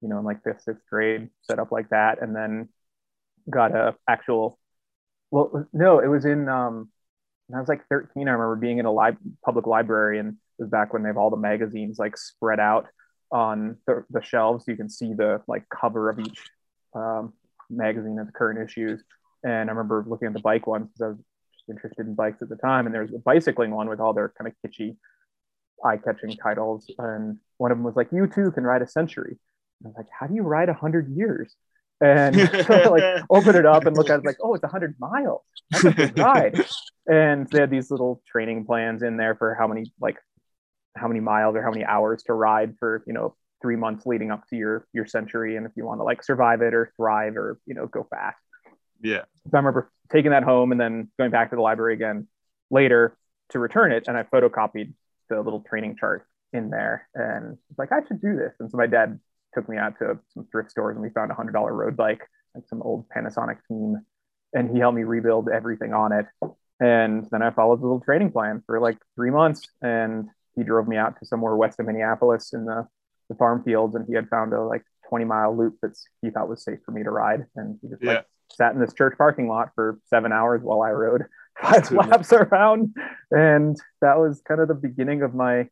you 0.03 0.10
know, 0.10 0.19
in 0.19 0.25
like 0.25 0.43
fifth, 0.43 0.62
sixth 0.62 0.83
grade, 0.89 1.29
set 1.41 1.57
up 1.57 1.72
like 1.72 1.89
that, 1.89 2.22
and 2.22 2.36
then 2.36 2.69
got 3.50 3.75
a 3.75 3.95
actual. 4.07 4.60
Well, 5.31 5.67
no, 5.74 5.98
it 6.00 6.07
was 6.07 6.25
in 6.25 6.48
um, 6.48 6.89
I 7.53 7.60
was 7.60 7.69
like 7.69 7.88
13, 7.88 8.27
I 8.27 8.31
remember 8.31 8.55
being 8.55 8.77
in 8.77 8.86
a 8.86 8.93
li- 8.93 9.17
public 9.43 9.67
library, 9.67 10.19
and 10.19 10.29
it 10.29 10.63
was 10.63 10.69
back 10.69 10.93
when 10.93 11.03
they 11.03 11.10
have 11.10 11.17
all 11.17 11.29
the 11.29 11.38
magazines 11.38 12.00
like 12.00 12.17
spread 12.17 12.60
out 12.60 12.88
on 13.31 13.77
the, 13.88 14.03
the 14.10 14.22
shelves. 14.22 14.65
You 14.67 14.75
can 14.75 14.89
see 14.89 15.13
the 15.13 15.41
like 15.48 15.65
cover 15.69 16.10
of 16.10 16.19
each 16.19 16.39
um, 16.93 17.33
magazine 17.69 18.19
of 18.19 18.27
the 18.27 18.33
current 18.33 18.60
issues. 18.60 19.03
And 19.43 19.69
I 19.69 19.74
remember 19.74 20.05
looking 20.07 20.27
at 20.27 20.33
the 20.33 20.39
bike 20.39 20.67
ones 20.67 20.88
because 20.88 21.01
I 21.01 21.07
was 21.10 21.17
just 21.17 21.69
interested 21.69 22.07
in 22.07 22.15
bikes 22.15 22.41
at 22.41 22.50
the 22.50 22.55
time. 22.55 22.86
And 22.86 22.93
there 22.93 23.01
was 23.01 23.13
a 23.13 23.19
bicycling 23.19 23.72
one 23.72 23.89
with 23.89 24.00
all 24.00 24.13
their 24.13 24.33
kind 24.38 24.48
of 24.48 24.53
kitschy, 24.72 24.95
eye-catching 25.83 26.38
titles. 26.38 26.89
And 26.98 27.39
one 27.57 27.72
of 27.72 27.77
them 27.77 27.83
was 27.83 27.95
like, 27.95 28.12
"You 28.12 28.27
too 28.27 28.51
can 28.51 28.63
ride 28.63 28.81
a 28.81 28.88
century." 28.88 29.38
And 29.83 29.87
I 29.87 29.89
was 29.89 29.95
like, 29.97 30.07
"How 30.17 30.27
do 30.27 30.35
you 30.35 30.43
ride 30.43 30.69
a 30.69 30.73
hundred 30.73 31.09
years?" 31.15 31.55
And 32.01 32.35
so 32.67 32.91
like 32.91 33.23
open 33.29 33.55
it 33.55 33.65
up 33.65 33.85
and 33.85 33.95
look 33.95 34.09
at 34.09 34.19
it 34.19 34.25
like, 34.25 34.37
oh, 34.43 34.53
it's 34.53 34.63
100 34.63 34.95
miles. 34.99 35.41
That's 35.71 35.85
a 35.85 35.91
big 35.91 36.17
ride. 36.17 36.65
and 37.07 37.47
they 37.49 37.61
had 37.61 37.69
these 37.69 37.89
little 37.89 38.21
training 38.27 38.65
plans 38.65 39.03
in 39.03 39.17
there 39.17 39.35
for 39.35 39.55
how 39.55 39.67
many 39.67 39.91
like 39.99 40.17
how 40.95 41.07
many 41.07 41.19
miles 41.19 41.55
or 41.55 41.63
how 41.63 41.71
many 41.71 41.85
hours 41.85 42.23
to 42.23 42.33
ride 42.33 42.75
for 42.79 43.03
you 43.07 43.13
know 43.13 43.35
three 43.61 43.75
months 43.77 44.05
leading 44.05 44.31
up 44.31 44.47
to 44.49 44.55
your 44.55 44.85
your 44.93 45.05
century, 45.05 45.55
and 45.55 45.65
if 45.65 45.71
you 45.75 45.85
want 45.85 45.99
to 45.99 46.03
like 46.03 46.23
survive 46.23 46.61
it 46.61 46.73
or 46.73 46.91
thrive 46.97 47.37
or 47.37 47.59
you 47.65 47.73
know 47.73 47.87
go 47.87 48.05
fast. 48.09 48.37
Yeah. 49.01 49.23
So 49.45 49.51
I 49.53 49.57
remember 49.57 49.91
taking 50.11 50.31
that 50.31 50.43
home 50.43 50.71
and 50.71 50.79
then 50.79 51.09
going 51.17 51.31
back 51.31 51.49
to 51.49 51.55
the 51.55 51.61
library 51.61 51.93
again 51.93 52.27
later 52.69 53.17
to 53.49 53.59
return 53.59 53.91
it, 53.91 54.05
and 54.07 54.17
I 54.17 54.23
photocopied 54.23 54.93
the 55.29 55.41
little 55.41 55.61
training 55.61 55.95
chart 55.99 56.25
in 56.51 56.69
there, 56.69 57.07
and 57.15 57.57
it's 57.69 57.79
like 57.79 57.91
I 57.91 58.05
should 58.07 58.21
do 58.21 58.35
this. 58.35 58.53
And 58.59 58.69
so 58.69 58.77
my 58.77 58.87
dad 58.87 59.19
took 59.53 59.67
me 59.69 59.77
out 59.77 59.98
to 60.00 60.19
some 60.33 60.45
thrift 60.51 60.72
stores 60.72 60.95
and 60.95 61.03
we 61.03 61.10
found 61.10 61.31
a 61.31 61.36
hundred 61.36 61.53
dollar 61.53 61.74
road 61.74 61.95
bike, 61.98 62.22
like 62.55 62.67
some 62.67 62.81
old 62.81 63.05
Panasonic 63.10 63.57
team, 63.67 63.98
and 64.53 64.72
he 64.72 64.79
helped 64.79 64.95
me 64.98 65.03
rebuild 65.03 65.50
everything 65.50 65.93
on 65.93 66.12
it. 66.12 66.25
And 66.79 67.27
then 67.31 67.41
I 67.41 67.51
followed 67.51 67.77
the 67.79 67.86
little 67.86 68.01
training 68.01 68.31
plan 68.31 68.63
for 68.65 68.79
like 68.79 68.98
three 69.15 69.29
months, 69.31 69.67
and 69.81 70.27
he 70.55 70.63
drove 70.63 70.88
me 70.88 70.98
out 70.98 71.17
to 71.19 71.25
somewhere 71.25 71.55
west 71.55 71.79
of 71.79 71.86
Minneapolis 71.86 72.53
in 72.53 72.65
the, 72.65 72.88
the 73.29 73.36
farm 73.36 73.63
fields, 73.63 73.95
and 73.95 74.05
he 74.07 74.13
had 74.15 74.27
found 74.29 74.53
a 74.53 74.62
like 74.62 74.83
20 75.10 75.25
mile 75.25 75.55
loop 75.55 75.77
that 75.81 75.98
he 76.22 76.29
thought 76.29 76.50
was 76.50 76.63
safe 76.63 76.79
for 76.86 76.91
me 76.91 77.03
to 77.03 77.10
ride, 77.12 77.45
and 77.55 77.77
he 77.81 77.88
just 77.89 78.01
Yeah. 78.03 78.13
like 78.13 78.25
sat 78.51 78.74
in 78.74 78.79
this 78.81 78.93
church 78.93 79.17
parking 79.17 79.48
lot 79.48 79.69
for 79.75 80.00
seven 80.07 80.31
hours 80.31 80.62
while 80.62 80.81
I 80.81 80.91
rode 80.91 81.25
five 81.62 81.89
laps 81.91 82.33
around, 82.33 82.95
and 83.31 83.77
that 84.01 84.17
was 84.19 84.41
kind 84.48 84.60
of 84.60 84.67
the 84.67 84.74
beginning 84.75 85.22
of 85.22 85.33
my 85.33 85.69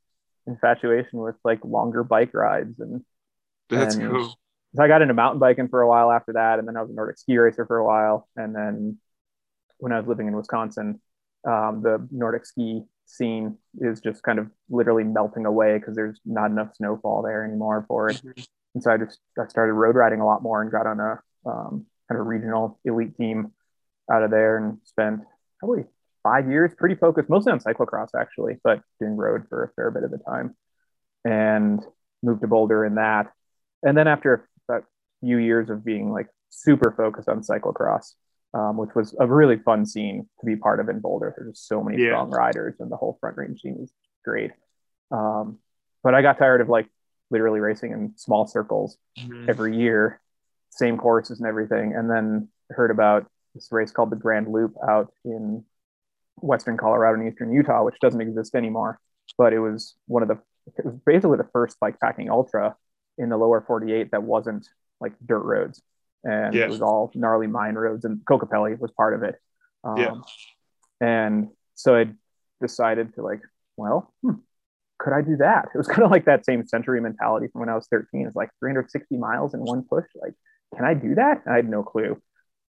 infatuation 0.47 1.19
with 1.19 1.35
like 1.43 1.63
longer 1.63 2.03
bike 2.03 2.33
rides 2.33 2.79
and 2.79 3.03
That's 3.79 3.95
And- 3.95 4.11
cool. 4.11 4.33
so 4.75 4.83
I 4.83 4.87
got 4.87 5.01
into 5.01 5.13
mountain 5.13 5.39
biking 5.39 5.67
for 5.67 5.81
a 5.81 5.87
while 5.87 6.11
after 6.11 6.33
that, 6.33 6.59
and 6.59 6.67
then 6.67 6.77
I 6.77 6.81
was 6.81 6.91
a 6.91 6.93
Nordic 6.93 7.17
ski 7.17 7.37
racer 7.37 7.65
for 7.65 7.77
a 7.77 7.85
while. 7.85 8.27
And 8.35 8.55
then 8.55 8.97
when 9.79 9.91
I 9.91 9.97
was 9.97 10.07
living 10.07 10.27
in 10.27 10.35
Wisconsin, 10.35 11.01
um, 11.47 11.81
the 11.81 12.07
Nordic 12.11 12.45
ski 12.45 12.83
scene 13.05 13.57
is 13.79 13.99
just 13.99 14.23
kind 14.23 14.39
of 14.39 14.49
literally 14.69 15.03
melting 15.03 15.45
away 15.45 15.77
because 15.77 15.95
there's 15.95 16.19
not 16.25 16.51
enough 16.51 16.75
snowfall 16.75 17.21
there 17.23 17.43
anymore 17.43 17.83
for 17.87 18.09
it. 18.09 18.21
And 18.73 18.81
so 18.83 18.91
I 18.91 18.97
just 18.97 19.19
I 19.37 19.47
started 19.47 19.73
road 19.73 19.95
riding 19.95 20.21
a 20.21 20.25
lot 20.25 20.41
more 20.43 20.61
and 20.61 20.71
got 20.71 20.87
on 20.87 20.99
a 20.99 21.19
um, 21.45 21.85
kind 22.07 22.21
of 22.21 22.27
regional 22.27 22.79
elite 22.85 23.17
team 23.17 23.51
out 24.09 24.23
of 24.23 24.31
there 24.31 24.57
and 24.57 24.77
spent 24.85 25.21
probably 25.59 25.85
five 26.23 26.49
years 26.49 26.71
pretty 26.77 26.95
focused, 26.95 27.29
mostly 27.29 27.51
on 27.51 27.59
cyclocross 27.59 28.09
actually, 28.17 28.59
but 28.63 28.81
doing 28.99 29.15
road 29.17 29.43
for 29.49 29.63
a 29.63 29.69
fair 29.73 29.91
bit 29.91 30.03
of 30.03 30.11
the 30.11 30.19
time. 30.19 30.55
And 31.25 31.83
moved 32.23 32.41
to 32.41 32.47
Boulder 32.47 32.85
in 32.85 32.95
that. 32.95 33.31
And 33.83 33.97
then 33.97 34.07
after 34.07 34.47
a 34.69 34.81
few 35.21 35.38
years 35.38 35.69
of 35.69 35.83
being 35.85 36.11
like 36.11 36.27
super 36.50 36.91
focused 36.91 37.29
on 37.29 37.41
cyclocross, 37.41 38.13
um, 38.53 38.77
which 38.77 38.93
was 38.95 39.15
a 39.19 39.27
really 39.27 39.57
fun 39.57 39.85
scene 39.85 40.27
to 40.39 40.45
be 40.45 40.55
part 40.55 40.79
of 40.79 40.89
in 40.89 41.00
Boulder. 41.00 41.33
There's 41.38 41.51
just 41.51 41.67
so 41.67 41.83
many 41.83 42.01
Yeah. 42.01 42.09
strong 42.09 42.31
riders, 42.31 42.75
and 42.79 42.91
the 42.91 42.97
whole 42.97 43.17
front 43.21 43.38
range 43.38 43.61
scene 43.61 43.77
is 43.81 43.93
great. 44.25 44.51
Um, 45.11 45.59
but 46.03 46.15
I 46.15 46.21
got 46.21 46.38
tired 46.38 46.61
of 46.61 46.69
like 46.69 46.89
literally 47.29 47.59
racing 47.59 47.91
in 47.91 48.13
small 48.17 48.45
circles 48.47 48.97
Mhm. 49.17 49.45
every 49.47 49.77
year, 49.77 50.19
same 50.69 50.97
courses 50.97 51.39
and 51.39 51.47
everything. 51.47 51.93
And 51.95 52.09
then 52.09 52.50
heard 52.71 52.91
about 52.91 53.25
this 53.53 53.71
race 53.71 53.91
called 53.91 54.09
the 54.09 54.15
Grand 54.15 54.47
Loop 54.47 54.75
out 54.85 55.13
in 55.23 55.63
Western 56.38 56.77
Colorado 56.77 57.19
and 57.19 57.27
Eastern 57.31 57.51
Utah, 57.51 57.83
which 57.83 58.00
doesn't 58.00 58.21
exist 58.21 58.55
anymore. 58.55 59.00
But 59.38 59.53
it 59.53 59.59
was 59.59 59.95
one 60.07 60.23
of 60.23 60.29
the, 60.29 60.39
it 60.77 60.85
was 60.85 60.95
basically 61.05 61.38
the 61.38 61.50
first 61.53 61.79
bike 61.79 62.00
packing 62.00 62.29
ultra 62.29 62.75
in 63.21 63.29
the 63.29 63.37
lower 63.37 63.61
48 63.61 64.11
that 64.11 64.23
wasn't 64.23 64.67
like 64.99 65.13
dirt 65.25 65.43
roads. 65.43 65.81
And 66.23 66.53
Yeah. 66.55 66.65
it 66.65 66.69
was 66.69 66.81
all 66.81 67.11
gnarly 67.15 67.47
mine 67.47 67.75
roads, 67.75 68.03
and 68.05 68.19
Kokopelli 68.25 68.77
was 68.79 68.91
part 68.91 69.13
of 69.13 69.23
it. 69.23 69.35
Um, 69.83 69.97
Yeah. 69.97 70.13
And 70.99 71.49
so 71.75 71.95
I 71.95 72.11
decided 72.59 73.15
to 73.15 73.21
like, 73.23 73.41
well, 73.77 74.13
hmm, 74.21 74.35
could 74.99 75.13
I 75.13 75.21
do 75.21 75.37
that? 75.37 75.69
It 75.73 75.77
was 75.77 75.87
kind 75.93 76.03
of 76.03 76.11
like 76.11 76.25
that 76.25 76.45
same 76.45 76.65
century 76.67 77.01
mentality 77.01 77.47
from 77.47 77.61
when 77.61 77.69
I 77.69 77.75
was 77.75 77.87
13. 77.87 78.27
It's 78.27 78.35
like 78.35 78.49
360 78.59 79.17
miles 79.17 79.53
in 79.53 79.61
one 79.61 79.83
push. 79.83 80.05
Like, 80.15 80.33
can 80.75 80.85
I 80.85 80.93
do 80.93 81.15
that? 81.15 81.41
And 81.45 81.53
I 81.53 81.57
had 81.57 81.69
no 81.69 81.83
clue. 81.83 82.21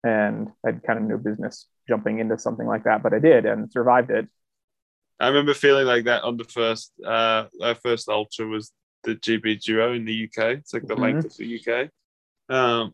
And 0.04 0.50
I 0.66 0.70
had 0.70 0.84
kind 0.84 1.00
of 1.00 1.06
no 1.06 1.18
business 1.18 1.68
jumping 1.88 2.20
into 2.20 2.38
something 2.38 2.68
like 2.68 2.84
that, 2.86 3.02
but 3.04 3.14
I 3.14 3.20
did 3.20 3.46
and 3.46 3.72
survived 3.72 4.12
it. 4.12 4.28
I 5.20 5.28
remember 5.28 5.54
feeling 5.54 5.86
like 5.86 6.06
that 6.06 6.24
on 6.24 6.38
the 6.38 6.46
first 6.46 6.94
uh 7.06 7.48
our 7.62 7.76
first 7.76 8.08
ultra 8.08 8.48
was 8.48 8.72
the 9.04 9.16
GB 9.16 9.64
Duro 9.64 9.94
in 9.94 10.06
the 10.06 10.14
UK. 10.28 10.58
It's 10.58 10.74
like 10.74 10.88
the 10.88 10.96
Mhm. 10.96 11.00
length 11.02 11.26
of 11.26 11.38
the 11.38 11.46
UK. 11.60 11.90
Um 12.50 12.94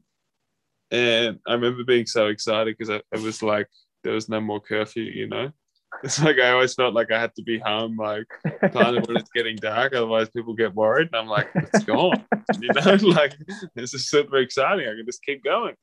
and 0.92 1.40
I 1.48 1.54
remember 1.54 1.84
being 1.84 2.06
so 2.06 2.28
excited 2.28 2.78
because 2.78 2.90
it 3.12 3.22
was 3.22 3.42
like 3.42 3.68
there 4.04 4.14
was 4.14 4.30
no 4.30 4.40
more 4.40 4.60
curfew, 4.62 5.04
you 5.04 5.28
know. 5.28 5.52
It's 6.04 6.22
like 6.22 6.38
I 6.38 6.52
always 6.52 6.76
felt 6.76 6.94
like 6.94 7.12
I 7.12 7.20
had 7.20 7.34
to 7.36 7.42
be 7.42 7.58
home 7.58 7.98
like 7.98 8.28
kind 8.72 8.96
of 8.98 9.04
when 9.08 9.18
it's 9.18 9.32
getting 9.32 9.56
dark, 9.60 9.94
otherwise 9.94 10.30
people 10.30 10.54
get 10.54 10.76
worried. 10.76 11.08
And 11.08 11.16
I'm 11.16 11.28
like, 11.28 11.50
it's 11.56 11.84
gone. 11.84 12.24
you 12.60 12.72
know, 12.74 12.94
like 13.02 13.34
this 13.76 13.94
is 13.94 14.10
super 14.10 14.38
exciting. 14.38 14.88
I 14.88 14.94
can 14.96 15.06
just 15.06 15.24
keep 15.24 15.44
going. 15.44 15.76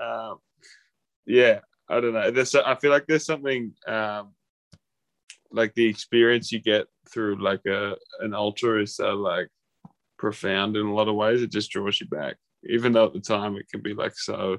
um, 0.00 0.38
yeah, 1.26 1.60
I 1.88 2.00
don't 2.00 2.12
know. 2.14 2.30
There's 2.30 2.54
I 2.54 2.74
feel 2.76 2.90
like 2.90 3.06
there's 3.06 3.26
something 3.26 3.72
um, 3.86 4.34
like 5.54 5.74
the 5.74 5.86
experience 5.86 6.52
you 6.52 6.60
get 6.60 6.86
through 7.08 7.42
like 7.42 7.64
a 7.66 7.96
an 8.20 8.34
ultra 8.34 8.82
is 8.82 8.96
so 8.96 9.14
like 9.14 9.48
profound 10.18 10.76
in 10.76 10.86
a 10.86 10.94
lot 10.94 11.08
of 11.08 11.14
ways. 11.14 11.42
It 11.42 11.50
just 11.50 11.70
draws 11.70 12.00
you 12.00 12.06
back, 12.08 12.36
even 12.68 12.92
though 12.92 13.06
at 13.06 13.12
the 13.12 13.20
time 13.20 13.56
it 13.56 13.68
can 13.70 13.80
be 13.80 13.94
like 13.94 14.16
so 14.16 14.58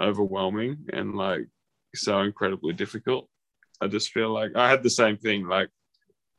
overwhelming 0.00 0.86
and 0.92 1.14
like 1.14 1.46
so 1.94 2.20
incredibly 2.20 2.72
difficult. 2.72 3.28
I 3.80 3.88
just 3.88 4.10
feel 4.12 4.32
like 4.32 4.52
I 4.56 4.68
had 4.68 4.82
the 4.82 4.90
same 4.90 5.16
thing. 5.16 5.46
Like 5.46 5.68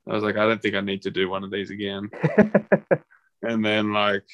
I 0.08 0.14
was 0.14 0.24
like, 0.24 0.38
I 0.38 0.46
don't 0.46 0.62
think 0.62 0.76
I 0.76 0.82
need 0.82 1.04
to 1.04 1.12
do 1.12 1.30
one 1.30 1.44
of 1.44 1.52
these 1.52 1.70
again. 1.70 2.10
and 3.42 3.64
then 3.64 3.94
like 3.94 4.26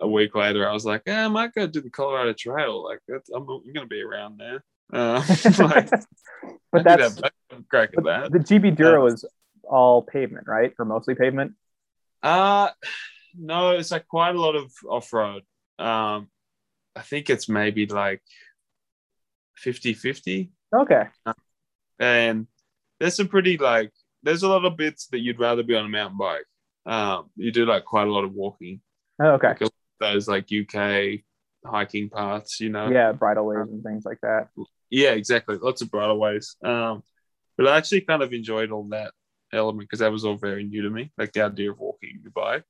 a 0.00 0.08
week 0.08 0.34
later, 0.34 0.68
I 0.68 0.72
was 0.72 0.84
like, 0.84 1.02
eh, 1.06 1.24
I 1.24 1.28
might 1.28 1.54
go 1.54 1.66
do 1.66 1.80
the 1.80 1.90
Colorado 1.90 2.34
Trail. 2.38 2.84
Like 2.84 3.00
I'm, 3.08 3.46
I'm 3.48 3.72
gonna 3.72 3.86
be 3.86 4.02
around 4.02 4.38
there. 4.38 4.62
Uh, 4.92 5.22
like, 5.58 5.90
but 6.72 6.84
that's 6.84 7.20
crack 7.68 7.90
at 7.96 8.04
that. 8.04 8.32
The 8.32 8.38
GB 8.38 8.76
Duro 8.76 9.04
uh, 9.04 9.12
is 9.12 9.24
all 9.64 10.02
pavement, 10.02 10.46
right? 10.48 10.72
Or 10.78 10.84
mostly 10.84 11.14
pavement? 11.14 11.52
Uh 12.22 12.70
no, 13.38 13.70
it's 13.70 13.90
like 13.90 14.06
quite 14.08 14.34
a 14.34 14.40
lot 14.40 14.56
of 14.56 14.72
off 14.88 15.12
road. 15.12 15.42
Um, 15.78 16.28
I 16.96 17.02
think 17.02 17.30
it's 17.30 17.48
maybe 17.48 17.86
like 17.86 18.22
50 19.56 19.94
50. 19.94 20.50
Okay. 20.74 21.04
and 21.98 22.46
there's 22.98 23.16
some 23.16 23.28
pretty 23.28 23.56
like, 23.56 23.92
there's 24.22 24.42
a 24.42 24.48
lot 24.48 24.64
of 24.64 24.76
bits 24.76 25.06
that 25.08 25.20
you'd 25.20 25.40
rather 25.40 25.62
be 25.62 25.74
on 25.74 25.86
a 25.86 25.88
mountain 25.88 26.18
bike. 26.18 26.44
Um, 26.86 27.30
you 27.36 27.52
do 27.52 27.64
like 27.66 27.84
quite 27.84 28.08
a 28.08 28.12
lot 28.12 28.24
of 28.24 28.32
walking. 28.32 28.80
Oh, 29.22 29.32
okay. 29.32 29.54
Like 29.60 29.70
those 30.00 30.28
like 30.28 30.48
UK 30.52 31.20
hiking 31.64 32.10
paths, 32.10 32.60
you 32.60 32.70
know? 32.70 32.90
Yeah, 32.90 33.12
bridleways 33.12 33.68
and 33.70 33.82
things 33.82 34.04
like 34.04 34.20
that. 34.22 34.48
Yeah, 34.90 35.10
exactly. 35.10 35.56
Lots 35.56 35.82
of 35.82 35.90
bridleways. 35.90 36.56
Um, 36.64 37.02
but 37.56 37.68
I 37.68 37.76
actually 37.76 38.02
kind 38.02 38.22
of 38.22 38.32
enjoyed 38.32 38.70
all 38.70 38.84
that 38.90 39.12
element 39.52 39.88
because 39.88 40.00
that 40.00 40.12
was 40.12 40.24
all 40.24 40.36
very 40.36 40.64
new 40.64 40.82
to 40.82 40.90
me, 40.90 41.12
like 41.18 41.32
the 41.32 41.42
idea 41.42 41.70
of 41.70 41.78
walking 41.78 42.22
bike. 42.34 42.64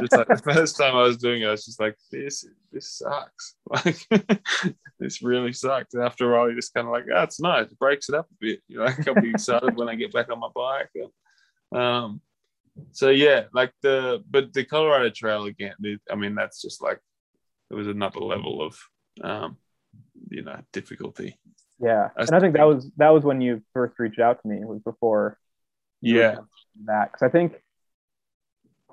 just 0.00 0.12
like 0.16 0.28
the 0.28 0.42
first 0.44 0.76
time 0.76 0.94
I 0.96 1.02
was 1.02 1.16
doing 1.16 1.42
it, 1.42 1.46
I 1.46 1.52
was 1.52 1.64
just 1.64 1.80
like, 1.80 1.96
this 2.10 2.44
this 2.72 2.98
sucks. 2.98 3.54
Like 3.70 4.06
this 4.98 5.22
really 5.22 5.52
sucks. 5.52 5.94
And 5.94 6.02
after 6.02 6.30
a 6.30 6.36
while, 6.36 6.46
you're 6.46 6.56
just 6.56 6.74
kind 6.74 6.86
of 6.86 6.92
like, 6.92 7.04
oh, 7.14 7.22
it's 7.22 7.40
nice. 7.40 7.70
It 7.70 7.78
breaks 7.78 8.08
it 8.08 8.14
up 8.14 8.26
a 8.30 8.34
bit. 8.40 8.60
You 8.68 8.78
know, 8.78 8.84
like 8.84 9.06
I'll 9.08 9.14
be 9.14 9.30
excited 9.30 9.76
when 9.76 9.88
I 9.88 9.94
get 9.94 10.12
back 10.12 10.30
on 10.30 10.40
my 10.40 10.48
bike. 10.54 10.90
Um, 11.72 12.20
so 12.92 13.10
yeah, 13.10 13.44
like 13.52 13.72
the 13.82 14.22
but 14.28 14.52
the 14.52 14.64
Colorado 14.64 15.10
Trail 15.10 15.44
again. 15.44 15.74
I 16.10 16.14
mean, 16.16 16.34
that's 16.34 16.60
just 16.60 16.82
like 16.82 17.00
it 17.70 17.74
was 17.74 17.86
another 17.86 18.20
level 18.20 18.62
of 18.62 18.78
um, 19.22 19.56
you 20.30 20.42
know 20.42 20.60
difficulty. 20.72 21.38
Yeah, 21.80 22.08
and 22.16 22.30
I 22.30 22.40
think 22.40 22.54
that 22.54 22.64
was 22.64 22.90
that 22.96 23.10
was 23.10 23.24
when 23.24 23.40
you 23.40 23.62
first 23.72 23.98
reached 23.98 24.20
out 24.20 24.42
to 24.42 24.48
me. 24.48 24.64
Was 24.64 24.80
before. 24.80 25.38
Yeah. 26.00 26.36
That 26.86 27.12
because 27.12 27.26
I 27.26 27.30
think, 27.30 27.54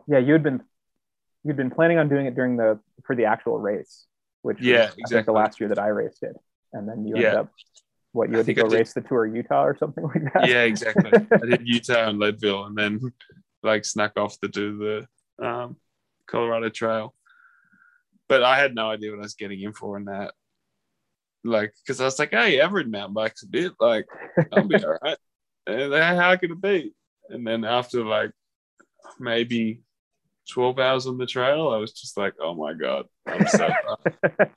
yeah, 0.07 0.19
you 0.19 0.33
had 0.33 0.43
been 0.43 0.61
you'd 1.43 1.57
been 1.57 1.69
planning 1.69 1.97
on 1.97 2.09
doing 2.09 2.25
it 2.25 2.35
during 2.35 2.57
the 2.57 2.79
for 3.05 3.15
the 3.15 3.25
actual 3.25 3.57
race, 3.57 4.05
which 4.41 4.59
yeah, 4.61 4.87
was, 4.87 4.95
exactly 4.97 5.33
the 5.33 5.37
last 5.37 5.59
year 5.59 5.69
that 5.69 5.79
I 5.79 5.87
raced 5.87 6.23
it, 6.23 6.35
and 6.73 6.87
then 6.87 7.05
you 7.05 7.15
yeah. 7.15 7.23
ended 7.23 7.39
up 7.39 7.51
what 8.11 8.29
you 8.29 8.37
had 8.37 8.45
to 8.45 8.53
go 8.53 8.63
race 8.63 8.93
the 8.93 9.01
tour 9.01 9.25
Utah 9.25 9.63
or 9.63 9.77
something 9.77 10.03
like 10.15 10.33
that. 10.33 10.47
Yeah, 10.47 10.63
exactly. 10.63 11.11
I 11.13 11.45
did 11.45 11.61
Utah 11.67 12.09
and 12.09 12.19
Leadville, 12.19 12.65
and 12.65 12.75
then 12.75 12.99
like 13.63 13.85
snuck 13.85 14.17
off 14.17 14.39
to 14.39 14.47
do 14.47 15.05
the 15.39 15.45
um, 15.45 15.77
Colorado 16.25 16.69
Trail. 16.69 17.13
But 18.27 18.43
I 18.43 18.57
had 18.57 18.75
no 18.75 18.89
idea 18.89 19.11
what 19.11 19.19
I 19.19 19.23
was 19.23 19.35
getting 19.35 19.61
in 19.61 19.73
for 19.73 19.97
in 19.97 20.05
that. 20.05 20.33
Like, 21.47 21.73
because 21.83 22.01
I 22.01 22.05
was 22.05 22.19
like, 22.19 22.31
hey, 22.31 22.61
I've 22.61 22.73
ridden 22.73 22.91
mountain 22.91 23.13
bikes 23.13 23.43
a 23.43 23.47
bit. 23.47 23.73
Like, 23.79 24.05
I'll 24.53 24.67
be 24.67 24.75
all 24.83 24.97
right. 25.01 25.17
And 25.65 25.91
then 25.91 26.15
how 26.15 26.35
could 26.37 26.51
it 26.51 26.61
be? 26.61 26.93
And 27.29 27.45
then 27.45 27.65
after 27.65 28.05
like 28.05 28.31
maybe 29.19 29.81
12 30.51 30.79
hours 30.79 31.07
on 31.07 31.17
the 31.17 31.25
trail, 31.25 31.69
I 31.69 31.77
was 31.77 31.91
just 31.91 32.17
like, 32.17 32.33
oh 32.41 32.55
my 32.55 32.73
God, 32.73 33.05
I'm 33.25 33.47
so 33.47 33.57
far, 33.85 33.97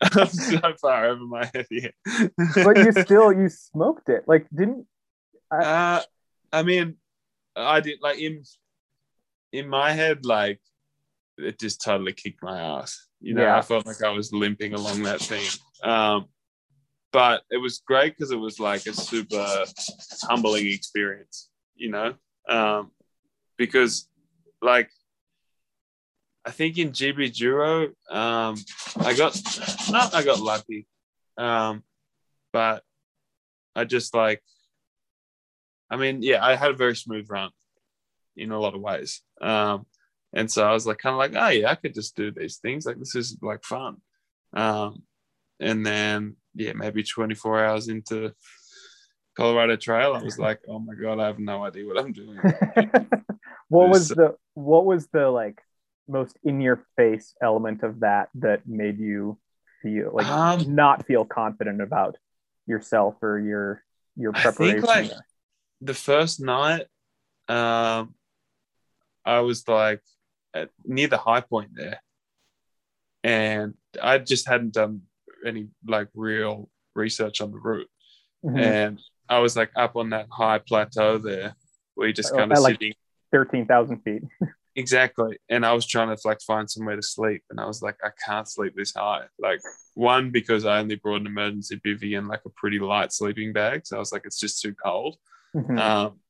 I'm 0.03 0.29
so 0.29 0.75
far 0.81 1.07
over 1.07 1.25
my 1.25 1.51
head 1.53 1.67
here. 1.69 1.93
but 2.55 2.77
you 2.77 2.93
still, 2.93 3.33
you 3.33 3.49
smoked 3.49 4.09
it. 4.09 4.25
Like, 4.27 4.47
didn't 4.51 4.87
I? 5.51 5.57
Uh, 5.57 6.03
I 6.53 6.62
mean, 6.62 6.97
I 7.57 7.81
did 7.81 7.99
like 8.01 8.19
in 8.19 8.43
in 9.53 9.69
my 9.69 9.93
head, 9.93 10.25
like 10.25 10.61
it 11.38 11.59
just 11.59 11.83
totally 11.83 12.12
kicked 12.12 12.43
my 12.43 12.61
ass. 12.61 13.07
You 13.21 13.35
know, 13.35 13.43
yeah. 13.43 13.59
I 13.59 13.62
felt 13.62 13.87
like 13.87 14.03
I 14.03 14.11
was 14.11 14.33
limping 14.33 14.75
along 14.75 15.03
that 15.03 15.21
thing. 15.21 15.45
Um, 15.83 16.27
but 17.12 17.42
it 17.51 17.59
was 17.59 17.83
great 17.87 18.16
because 18.16 18.31
it 18.31 18.37
was 18.37 18.61
like 18.61 18.87
a 18.87 18.92
super 18.92 19.64
humbling 20.23 20.66
experience, 20.68 21.49
you 21.75 21.90
know, 21.90 22.14
um, 22.49 22.90
because 23.57 24.09
like 24.62 24.90
I 26.44 26.51
think 26.51 26.79
in 26.79 26.90
GB 26.90 27.37
Duro, 27.37 27.88
um, 28.11 28.57
I 28.96 29.14
got 29.14 29.40
not 29.90 30.14
I 30.14 30.23
got 30.23 30.40
lucky, 30.40 30.87
um, 31.37 31.83
but 32.53 32.83
I 33.75 33.85
just 33.85 34.14
like, 34.14 34.42
I 35.90 35.96
mean, 35.96 36.23
yeah, 36.23 36.44
I 36.44 36.55
had 36.55 36.70
a 36.70 36.77
very 36.77 36.96
smooth 36.96 37.27
run 37.29 37.51
in 38.37 38.53
a 38.53 38.59
lot 38.59 38.75
of 38.75 38.81
ways. 38.81 39.23
Um, 39.40 39.87
and 40.33 40.51
so 40.51 40.64
I 40.64 40.73
was 40.73 40.87
like, 40.87 40.99
kind 40.99 41.12
of 41.12 41.18
like, 41.18 41.35
oh 41.35 41.49
yeah, 41.49 41.70
I 41.70 41.75
could 41.75 41.94
just 41.94 42.16
do 42.16 42.31
these 42.31 42.59
things. 42.59 42.87
Like 42.87 42.99
this 42.99 43.14
is 43.14 43.37
like 43.42 43.64
fun. 43.64 43.96
Um, 44.53 45.03
and 45.59 45.85
then 45.85 46.37
yeah, 46.55 46.73
maybe 46.73 47.03
24 47.03 47.65
hours 47.65 47.89
into 47.89 48.33
Colorado 49.37 49.77
Trail, 49.77 50.15
I 50.15 50.23
was 50.23 50.39
like, 50.39 50.61
oh 50.69 50.79
my 50.79 50.95
god, 50.95 51.21
I 51.21 51.27
have 51.27 51.39
no 51.39 51.65
idea 51.65 51.87
what 51.87 51.99
I'm 51.99 52.13
doing. 52.13 52.39
what 53.69 53.89
was 53.89 54.09
the 54.09 54.37
what 54.55 54.85
was 54.85 55.07
the 55.09 55.31
like 55.31 55.63
most 56.09 56.37
in 56.43 56.61
your 56.61 56.85
face 56.97 57.35
element 57.41 57.83
of 57.83 58.01
that 58.01 58.29
that 58.35 58.67
made 58.67 58.99
you 58.99 59.39
feel 59.83 60.11
like 60.13 60.27
um, 60.27 60.75
not 60.75 61.07
feel 61.07 61.25
confident 61.25 61.81
about 61.81 62.17
yourself 62.67 63.15
or 63.23 63.39
your 63.39 63.85
your 64.17 64.33
preparation? 64.33 64.85
I 64.89 64.95
think 65.03 65.13
like 65.13 65.21
the 65.81 65.95
first 65.95 66.41
night, 66.41 66.87
um, 67.49 68.15
I 69.25 69.41
was 69.41 69.67
like 69.67 70.03
at, 70.53 70.71
near 70.85 71.09
the 71.09 71.17
high 71.17 71.41
point 71.41 71.71
there, 71.73 72.03
and 73.23 73.75
I 74.03 74.19
just 74.19 74.49
hadn't 74.49 74.75
done 74.75 75.03
any 75.46 75.68
like 75.87 76.09
real 76.14 76.68
research 76.94 77.40
on 77.40 77.53
the 77.53 77.59
route, 77.59 77.88
mm-hmm. 78.44 78.59
and 78.59 79.00
I 79.29 79.38
was 79.38 79.57
like 79.57 79.70
up 79.76 79.96
on 79.96 80.11
that 80.11 80.26
high 80.31 80.59
plateau 80.59 81.18
there 81.18 81.55
where 81.94 82.09
you 82.09 82.14
just 82.14 82.35
kind 82.35 82.53
of 82.53 82.59
like 82.59 82.74
sitting 82.74 82.94
thirteen 83.33 83.66
thousand 83.66 84.00
feet. 84.03 84.22
exactly, 84.76 85.38
and 85.48 85.64
I 85.64 85.72
was 85.72 85.87
trying 85.87 86.14
to 86.14 86.20
like 86.24 86.40
find 86.40 86.70
somewhere 86.70 86.96
to 86.96 87.03
sleep, 87.03 87.42
and 87.50 87.61
I 87.61 87.66
was 87.66 87.83
like, 87.83 87.96
I 88.03 88.11
can't 88.26 88.48
sleep 88.48 88.74
this 88.76 88.94
high. 88.94 89.24
Like 89.38 89.61
one 89.94 90.31
because 90.31 90.64
I 90.64 90.79
only 90.79 90.96
brought 90.96 91.20
an 91.20 91.26
emergency 91.26 91.81
bivy 91.85 92.18
and 92.18 92.29
like 92.29 92.42
a 92.46 92.50
pretty 92.50 92.79
light 92.79 93.12
sleeping 93.12 93.53
bag, 93.53 93.87
so 93.87 93.96
I 93.96 94.00
was 94.00 94.12
like, 94.12 94.22
it's 94.24 94.40
just 94.40 94.61
too 94.61 94.74
cold. 94.74 95.16
Mm-hmm. 95.55 95.79
Um, 95.79 96.20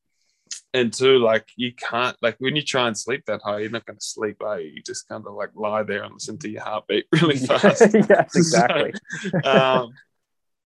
and 0.73 0.93
two, 0.93 1.19
like 1.19 1.49
you 1.57 1.73
can't 1.75 2.17
like 2.23 2.37
when 2.39 2.57
you 2.57 2.63
try 2.63 2.87
and 2.87 2.97
sleep 2.97 3.25
that 3.27 3.41
high, 3.43 3.61
you're 3.61 3.71
not 3.71 3.87
going 3.87 3.99
to 3.99 4.05
sleep, 4.05 4.37
you? 4.41 4.73
You 4.75 4.83
just 4.83 5.09
kind 5.09 5.25
of 5.27 5.35
like 5.35 5.51
lie 5.55 5.83
there 5.83 6.05
and 6.05 6.15
listen 6.15 6.39
to 6.39 6.49
your 6.49 6.63
heartbeat 6.63 7.07
really 7.13 7.37
fast. 7.47 7.81
yes, 7.95 8.37
exactly. 8.37 8.93
so, 9.21 9.51
um, 9.51 9.93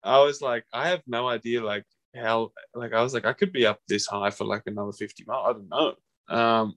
I 0.03 0.19
was 0.19 0.41
like, 0.41 0.65
I 0.73 0.89
have 0.89 1.01
no 1.05 1.27
idea, 1.27 1.63
like 1.63 1.85
how, 2.15 2.51
like 2.73 2.93
I 2.93 3.03
was 3.03 3.13
like, 3.13 3.25
I 3.25 3.33
could 3.33 3.53
be 3.53 3.65
up 3.65 3.79
this 3.87 4.07
high 4.07 4.31
for 4.31 4.45
like 4.45 4.63
another 4.65 4.91
fifty 4.91 5.23
miles. 5.27 5.47
I 5.47 5.53
don't 5.53 5.69
know. 5.69 6.35
Um, 6.35 6.73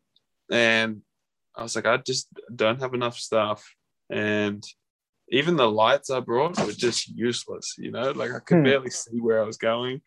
and 0.51 1.01
I 1.57 1.63
was 1.63 1.75
like, 1.75 1.87
I 1.87 1.97
just 1.97 2.29
don't 2.55 2.81
have 2.81 2.95
enough 2.95 3.17
stuff, 3.17 3.65
and 4.11 4.63
even 5.31 5.57
the 5.57 5.71
lights 5.71 6.11
I 6.11 6.21
brought 6.21 6.59
were 6.59 6.73
just 6.73 7.09
useless. 7.09 7.77
You 7.79 7.91
know, 7.91 8.11
like 8.11 8.33
I 8.33 8.41
could 8.41 8.59
hmm. 8.59 8.65
barely 8.65 8.91
see 8.91 9.19
where 9.19 9.43
I 9.43 9.47
was 9.47 9.57
going. 9.57 10.03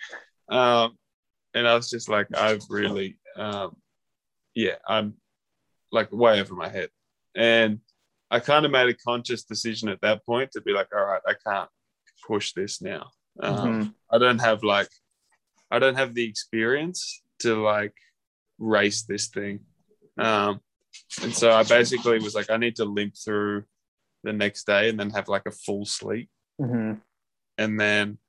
Um, 0.50 0.98
and 1.58 1.68
I 1.68 1.74
was 1.74 1.90
just 1.90 2.08
like, 2.08 2.28
I've 2.38 2.64
really, 2.70 3.18
um, 3.36 3.76
yeah, 4.54 4.76
I'm 4.88 5.16
like 5.92 6.12
way 6.12 6.40
over 6.40 6.54
my 6.54 6.70
head, 6.70 6.90
and 7.36 7.80
I 8.30 8.40
kind 8.40 8.66
of 8.66 8.72
made 8.72 8.90
a 8.90 8.94
conscious 8.94 9.44
decision 9.44 9.90
at 9.90 10.02
that 10.02 10.26
point 10.26 10.52
to 10.52 10.62
be 10.62 10.72
like, 10.72 10.88
all 10.96 11.04
right, 11.04 11.22
I 11.26 11.34
can't 11.46 11.70
push 12.28 12.54
this 12.54 12.82
now. 12.82 13.10
Um, 13.42 13.58
mm-hmm. 13.58 13.90
I 14.12 14.18
don't 14.20 14.40
have 14.40 14.64
like, 14.64 14.90
I 15.72 15.80
don't 15.80 15.96
have 15.96 16.14
the 16.14 16.26
experience 16.26 17.24
to 17.40 17.62
like 17.62 17.96
race 18.60 19.04
this 19.04 19.28
thing, 19.28 19.62
um, 20.20 20.62
and 21.24 21.34
so 21.34 21.52
I 21.52 21.64
basically 21.64 22.20
was 22.20 22.36
like, 22.36 22.52
I 22.52 22.58
need 22.58 22.76
to 22.76 22.86
limp 22.86 23.16
through 23.18 23.64
the 24.24 24.34
next 24.34 24.66
day 24.68 24.90
and 24.90 25.00
then 25.00 25.10
have 25.12 25.28
like 25.28 25.48
a 25.48 25.52
full 25.52 25.86
sleep, 25.86 26.30
mm-hmm. 26.62 26.94
and 27.58 27.80
then 27.80 28.20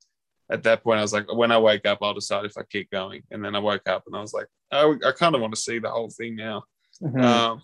at 0.51 0.63
that 0.63 0.83
point, 0.83 0.99
I 0.99 1.03
was 1.03 1.13
like, 1.13 1.33
when 1.33 1.53
I 1.53 1.59
wake 1.59 1.87
up, 1.87 1.99
I'll 2.01 2.15
decide 2.15 2.45
if 2.45 2.57
I 2.57 2.63
keep 2.63 2.91
going. 2.91 3.23
And 3.31 3.45
then 3.45 3.55
I 3.55 3.59
woke 3.59 3.89
up 3.89 4.05
and 4.07 4.17
I 4.17 4.21
was 4.21 4.33
like, 4.33 4.47
oh, 4.73 4.99
I 5.07 5.13
kind 5.13 5.35
of 5.35 5.41
want 5.41 5.55
to 5.55 5.61
see 5.61 5.79
the 5.79 5.91
whole 5.91 6.11
thing 6.11 6.37
now. 6.37 6.65
Mm-hmm. 7.03 7.21
Um, 7.21 7.61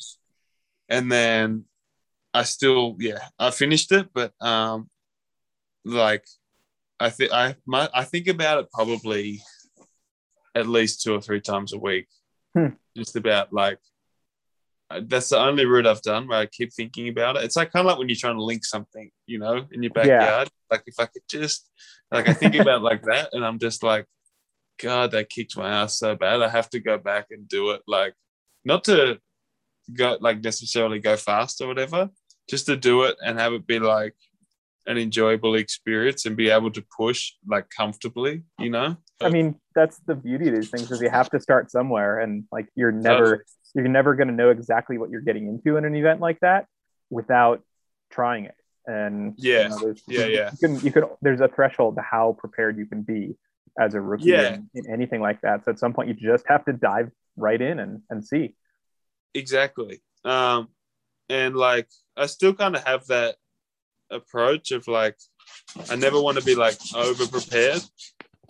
and 0.89 1.11
then 1.11 1.65
I 2.35 2.43
still, 2.43 2.97
yeah, 2.99 3.21
I 3.39 3.51
finished 3.51 3.93
it, 3.93 4.09
but 4.13 4.33
um, 4.41 4.91
like 5.85 6.27
I 7.01 7.11
think 7.11 7.33
I 7.33 7.57
my, 7.67 7.89
I 7.95 8.05
think 8.05 8.29
about 8.29 8.59
it 8.59 8.71
probably 8.73 9.43
at 10.55 10.67
least 10.67 11.03
two 11.03 11.15
or 11.15 11.21
three 11.21 11.41
times 11.41 11.73
a 11.73 11.79
week, 11.79 12.07
hmm. 12.57 12.69
just 12.97 13.17
about 13.17 13.53
like 13.53 13.79
Uh, 14.91 15.01
that's 15.07 15.31
the 15.31 15.39
only 15.39 15.65
route 15.65 15.87
I've 15.87 16.03
done 16.03 16.29
where 16.29 16.39
I 16.39 16.47
keep 16.47 16.73
thinking 16.73 17.09
about 17.09 17.37
it. 17.37 17.45
It's 17.45 17.57
like 17.57 17.73
kind 17.73 17.87
of 17.87 17.91
like 17.91 17.99
when 17.99 18.09
you're 18.09 18.17
trying 18.17 18.37
to 18.37 18.45
link 18.45 18.65
something, 18.65 19.11
you 19.27 19.39
know, 19.39 19.67
in 19.73 19.83
your 19.83 19.93
backyard. 19.93 20.49
Yeah. 20.49 20.71
Like 20.71 20.83
if 20.87 20.95
I 20.99 21.07
could 21.07 21.23
just, 21.29 21.71
like 22.11 22.29
I 22.29 22.35
think 22.35 22.55
about 22.55 22.83
like 22.83 23.03
that, 23.05 23.31
and 23.33 23.45
I'm 23.45 23.59
just 23.59 23.83
like, 23.83 24.07
God, 24.79 25.13
that 25.13 25.31
kicked 25.31 25.57
my 25.57 25.69
ass 25.69 25.99
so 25.99 26.15
bad. 26.15 26.43
I 26.43 26.49
have 26.49 26.69
to 26.71 26.81
go 26.81 26.99
back 26.99 27.27
and 27.31 27.49
do 27.49 27.71
it. 27.71 27.83
Like, 27.87 28.15
not 28.65 28.85
to 28.85 29.19
go 29.93 30.19
like 30.21 30.43
necessarily 30.43 30.99
go 30.99 31.17
fast 31.17 31.61
or 31.61 31.69
whatever, 31.69 32.11
just 32.49 32.67
to 32.67 32.77
do 32.77 33.05
it 33.05 33.17
and 33.25 33.39
have 33.39 33.53
it 33.53 33.67
be 33.67 33.79
like 33.79 34.15
an 34.87 34.99
enjoyable 34.99 35.55
experience 35.55 36.27
and 36.27 36.37
be 36.37 36.51
able 36.51 36.71
to 36.71 36.85
push 36.97 37.33
like 37.47 37.67
comfortably, 37.71 38.43
you 38.59 38.69
know? 38.69 38.97
I 39.21 39.31
mean, 39.31 39.61
that's 39.75 39.99
the 40.07 40.15
beauty 40.15 40.49
of 40.49 40.55
these 40.55 40.71
things 40.71 40.91
is 40.91 41.01
you 41.01 41.09
have 41.09 41.31
to 41.31 41.41
start 41.41 41.71
somewhere 41.71 42.21
and 42.21 42.45
like 42.53 42.69
you're 42.75 42.93
never 42.93 43.45
you're 43.75 43.89
never 43.89 44.15
going 44.15 44.29
to 44.29 44.35
know 44.35 44.51
exactly 44.51 44.99
what 44.99 45.11
you're 45.11 45.21
getting 45.21 45.49
into 45.49 45.77
in 45.77 45.85
an 45.85 45.95
event 45.95 46.21
like 46.21 46.41
that 46.41 46.67
without 47.11 47.63
trying 48.11 48.45
it. 48.45 48.55
And 48.87 49.35
yeah, 49.37 49.63
you 49.63 49.69
know, 49.69 49.95
yeah, 50.09 50.27
yeah. 50.27 50.51
You 50.53 50.59
can 50.69 50.81
you 50.81 50.93
can 50.93 51.05
there's 51.23 51.41
a 51.41 51.49
threshold 51.49 51.97
to 51.97 52.03
how 52.03 52.37
prepared 52.39 52.77
you 52.77 52.87
can 52.87 53.03
be 53.03 53.37
as 53.79 53.95
a 53.95 54.01
rookie 54.01 54.27
yeah. 54.27 54.55
in, 54.55 54.69
in 54.75 54.91
anything 54.91 55.21
like 55.21 55.41
that. 55.41 55.65
So 55.65 55.73
at 55.73 55.79
some 55.79 55.95
point 55.95 56.09
you 56.09 56.15
just 56.15 56.45
have 56.49 56.65
to 56.67 56.73
dive 56.73 57.11
right 57.37 57.61
in 57.61 57.79
and, 57.79 58.03
and 58.11 58.25
see. 58.25 58.55
Exactly. 59.33 60.03
Um 60.25 60.69
and 61.29 61.57
like 61.57 61.89
I 62.17 62.27
still 62.27 62.53
kind 62.53 62.77
of 62.77 62.85
have 62.85 63.07
that 63.07 63.37
approach 64.11 64.71
of 64.71 64.87
like 64.87 65.17
I 65.91 65.97
never 65.97 66.21
want 66.21 66.39
to 66.39 66.45
be 66.45 66.55
like 66.55 66.77
over 66.95 67.27
prepared 67.27 67.83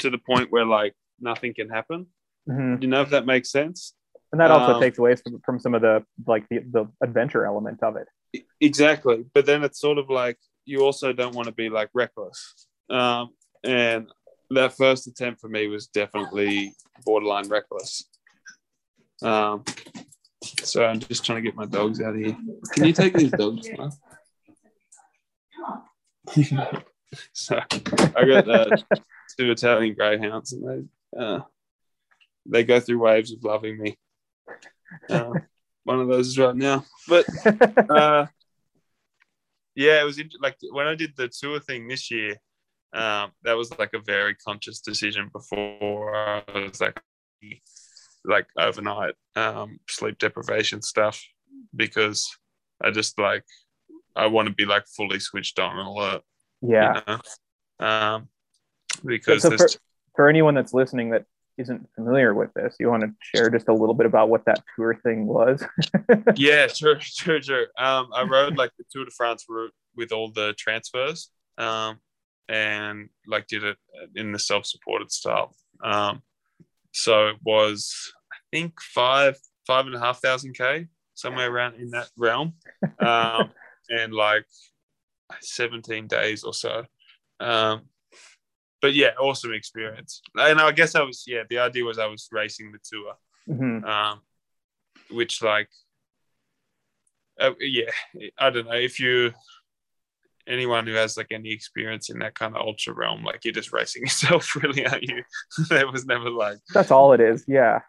to 0.01 0.11
the 0.11 0.19
point 0.19 0.51
where 0.51 0.67
like 0.67 0.95
nothing 1.21 1.55
can 1.55 1.71
happen. 1.71 2.07
Mm-hmm. 2.49 2.83
You 2.83 2.89
know 2.89 3.03
if 3.03 3.11
that 3.11 3.25
makes 3.25 3.53
sense. 3.53 3.95
And 4.35 4.40
that 4.40 4.51
also 4.51 4.75
um, 4.75 4.81
takes 4.81 4.99
away 4.99 5.14
from, 5.14 5.40
from 5.44 5.61
some 5.61 5.77
of 5.77 5.83
the 5.83 6.05
like 6.27 6.49
the, 6.49 6.59
the 6.68 6.88
adventure 7.01 7.47
element 7.47 7.81
of 7.85 7.94
it. 7.94 8.09
Exactly, 8.61 9.25
but 9.33 9.47
then 9.47 9.62
it's 9.62 9.81
sort 9.81 9.97
of 9.97 10.11
like 10.11 10.38
you 10.64 10.81
also 10.81 11.12
don't 11.12 11.37
want 11.37 11.47
to 11.47 11.55
be 11.55 11.68
like 11.68 11.88
reckless. 11.94 12.66
Um, 12.90 13.31
and 13.62 14.09
that 14.51 14.77
first 14.77 15.07
attempt 15.07 15.40
for 15.40 15.49
me 15.49 15.68
was 15.68 15.87
definitely 15.87 16.75
borderline 17.05 17.47
reckless. 17.49 18.09
Um, 19.23 19.62
so 20.42 20.85
I'm 20.85 20.99
just 20.99 21.25
trying 21.25 21.37
to 21.37 21.49
get 21.49 21.55
my 21.55 21.66
dogs 21.66 22.01
out 22.01 22.16
of 22.16 22.20
here. 22.20 22.37
Can 22.73 22.87
you 22.87 22.92
take 22.92 23.14
these 23.14 23.31
dogs? 23.31 23.68
so 27.33 27.61
I 28.16 28.25
got 28.25 28.51
uh, 28.51 28.77
two 29.38 29.53
Italian 29.53 29.94
greyhounds, 29.94 30.53
and 30.53 30.88
they 31.14 31.23
uh, 31.23 31.42
they 32.47 32.64
go 32.64 32.81
through 32.81 32.99
waves 32.99 33.33
of 33.33 33.44
loving 33.44 33.79
me. 33.79 33.97
Uh, 35.09 35.33
one 35.85 36.01
of 36.01 36.09
those 36.09 36.29
is 36.29 36.39
right 36.39 36.57
now, 36.57 36.85
but 37.09 37.27
uh, 37.91 38.27
yeah, 39.75 40.01
it 40.01 40.05
was 40.05 40.21
like 40.41 40.57
when 40.71 40.87
I 40.87 40.95
did 40.95 41.15
the 41.17 41.29
tour 41.29 41.61
thing 41.61 41.89
this 41.89 42.11
year. 42.11 42.37
Um, 42.93 43.33
that 43.43 43.57
was 43.57 43.77
like 43.77 43.93
a 43.93 43.99
very 43.99 44.37
conscious 44.37 44.79
decision 44.79 45.29
before 45.33 46.15
I 46.15 46.45
was 46.55 46.81
like 46.81 47.01
like 48.25 48.47
overnight 48.57 49.15
um, 49.35 49.81
sleep 49.89 50.19
deprivation 50.19 50.81
stuff 50.81 51.21
because 51.75 52.31
I 52.83 52.91
just 52.91 53.19
like 53.19 53.45
I 54.17 54.27
want 54.27 54.49
to 54.49 54.55
be 54.55 54.65
like 54.65 54.87
fully 54.87 55.19
switched 55.19 55.59
on 55.59 55.79
and 55.79 55.89
alert. 55.89 56.23
Yeah. 56.63 57.01
You 57.09 57.19
know? 57.81 57.87
Um, 57.87 58.29
because 59.05 59.43
so 59.43 59.57
for, 59.57 59.69
for 60.15 60.29
anyone 60.29 60.55
that's 60.55 60.73
listening 60.73 61.11
that 61.11 61.25
isn't 61.59 61.88
familiar 61.95 62.35
with 62.35 62.53
this, 62.55 62.77
you 62.81 62.88
want 62.88 63.03
to 63.03 63.12
share 63.21 63.51
just 63.51 63.69
a 63.69 63.73
little 63.75 63.95
bit 63.95 64.07
about 64.07 64.29
what 64.29 64.45
that 64.47 64.62
tour 64.77 64.99
thing 65.03 65.27
was? 65.27 65.64
yeah, 66.37 66.67
sure, 66.67 66.99
sure, 67.01 67.40
sure. 67.40 67.67
Um, 67.79 68.09
I 68.14 68.23
rode 68.23 68.57
like 68.57 68.73
the 68.79 68.85
Tour 68.90 69.05
de 69.05 69.11
France 69.11 69.45
route 69.49 69.73
with 69.97 70.12
all 70.12 70.31
the 70.31 70.55
transfers, 70.59 71.31
um, 71.59 71.99
and 72.49 73.09
like 73.27 73.47
did 73.47 73.64
it 73.64 73.77
in 74.14 74.33
the 74.33 74.38
self-supported 74.38 75.11
style. 75.11 75.55
Um, 75.83 76.23
so 76.93 77.29
it 77.29 77.37
was, 77.43 78.12
I 78.33 78.37
think 78.53 78.81
five, 78.81 79.37
five 79.67 79.87
and 79.87 79.95
a 79.95 80.01
half 80.01 80.21
thousand 80.21 80.55
k, 80.55 80.87
somewhere 81.14 81.51
around 81.51 81.75
in 81.77 81.90
that 81.90 82.09
realm. 82.17 82.55
Um, 82.99 83.51
and 83.88 84.12
like 84.12 84.47
17 85.40 86.07
days 86.07 86.45
or 86.45 86.55
so. 86.55 86.85
Um, 87.40 87.83
but 88.85 88.94
yeah, 88.94 89.12
awesome 89.18 89.55
experience. 89.55 90.20
And 90.37 90.61
I 90.61 90.70
guess 90.70 90.94
I 90.94 91.01
was, 91.01 91.25
yeah, 91.27 91.44
the 91.49 91.57
idea 91.57 91.87
was 91.87 91.99
I 91.99 92.05
was 92.05 92.29
racing 92.31 92.70
the 92.70 92.79
tour, 92.85 93.14
mm-hmm. 93.49 93.83
um, 93.83 94.20
which 95.11 95.42
like, 95.42 95.70
uh, 97.40 97.53
yeah, 97.61 97.90
I 98.37 98.51
don't 98.51 98.66
know 98.66 98.75
if 98.75 99.01
you, 99.01 99.33
anyone 100.47 100.87
who 100.87 100.92
has 100.92 101.16
like 101.16 101.29
any 101.31 101.51
experience 101.51 102.11
in 102.11 102.18
that 102.18 102.35
kind 102.35 102.55
of 102.55 102.61
ultra 102.61 102.92
realm, 102.92 103.25
like 103.25 103.47
you're 103.47 103.55
just 103.55 103.73
racing 103.73 104.03
yourself, 104.03 104.55
really, 104.55 104.87
aren't 104.87 105.05
you? 105.05 105.23
there 105.70 105.90
was 105.90 106.05
never 106.05 106.29
like, 106.29 106.59
that's 106.75 106.90
all 106.90 107.14
it 107.14 107.23
is. 107.23 107.42
Yeah. 107.49 107.81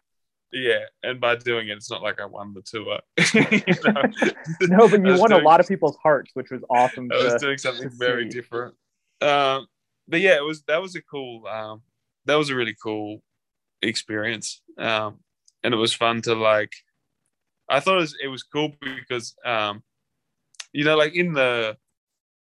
Yeah, 0.50 0.84
and 1.02 1.20
by 1.20 1.36
doing 1.36 1.68
it, 1.68 1.76
it's 1.76 1.90
not 1.90 2.02
like 2.02 2.22
I 2.22 2.24
won 2.24 2.54
the 2.54 2.62
tour. 2.62 3.00
no, 4.62 4.88
but 4.88 5.04
you 5.04 5.20
won 5.20 5.28
doing, 5.28 5.42
a 5.42 5.44
lot 5.44 5.60
of 5.60 5.68
people's 5.68 5.98
hearts, 6.02 6.30
which 6.32 6.50
was 6.50 6.62
awesome. 6.70 7.10
I 7.12 7.22
was 7.22 7.34
to, 7.34 7.38
doing 7.40 7.58
something 7.58 7.90
very 7.98 8.30
different. 8.30 8.74
Um, 9.20 9.66
but 10.08 10.20
yeah, 10.20 10.36
it 10.36 10.44
was 10.44 10.62
that 10.64 10.82
was 10.82 10.94
a 10.94 11.02
cool. 11.02 11.46
Um, 11.46 11.82
that 12.26 12.36
was 12.36 12.50
a 12.50 12.56
really 12.56 12.76
cool 12.82 13.22
experience, 13.82 14.62
um, 14.78 15.20
and 15.62 15.74
it 15.74 15.78
was 15.78 15.94
fun 15.94 16.22
to 16.22 16.34
like. 16.34 16.72
I 17.68 17.80
thought 17.80 17.96
it 17.96 18.00
was, 18.00 18.16
it 18.22 18.28
was 18.28 18.44
cool 18.44 18.72
because, 18.80 19.34
um, 19.44 19.82
you 20.72 20.84
know, 20.84 20.96
like 20.96 21.16
in 21.16 21.32
the 21.32 21.76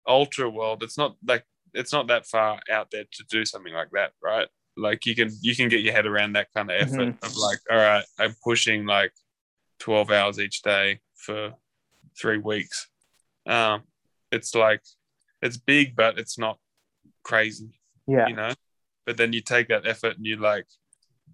ultra 0.07 0.49
world, 0.49 0.85
it's 0.85 0.97
not 0.97 1.17
like 1.27 1.45
it's 1.75 1.93
not 1.93 2.07
that 2.07 2.25
far 2.25 2.61
out 2.71 2.93
there 2.93 3.05
to 3.11 3.25
do 3.29 3.45
something 3.45 3.73
like 3.73 3.91
that, 3.93 4.13
right? 4.23 4.47
like 4.79 5.05
you 5.05 5.15
can 5.15 5.31
you 5.43 5.55
can 5.55 5.69
get 5.69 5.81
your 5.81 5.93
head 5.93 6.07
around 6.07 6.33
that 6.35 6.49
kind 6.55 6.71
of 6.71 6.81
effort 6.81 6.97
mm-hmm. 6.97 7.27
of 7.27 7.37
like 7.37 7.59
all 7.71 7.77
right 7.77 8.05
i'm 8.19 8.35
pushing 8.43 8.87
like 8.87 9.13
12 9.81 10.11
hours 10.11 10.41
each 10.41 10.63
day 10.63 11.01
for 11.15 11.53
three 12.19 12.39
weeks 12.39 12.89
um 13.47 13.83
it's 14.31 14.55
like 14.55 14.81
it's 15.43 15.57
big 15.57 15.95
but 15.97 16.19
it's 16.19 16.39
not 16.39 16.59
crazy 17.29 17.71
yeah 18.07 18.27
you 18.27 18.35
know 18.35 18.53
but 19.07 19.17
then 19.17 19.33
you 19.33 19.41
take 19.41 19.69
that 19.69 19.87
effort 19.87 20.17
and 20.17 20.27
you 20.27 20.37
like 20.37 20.67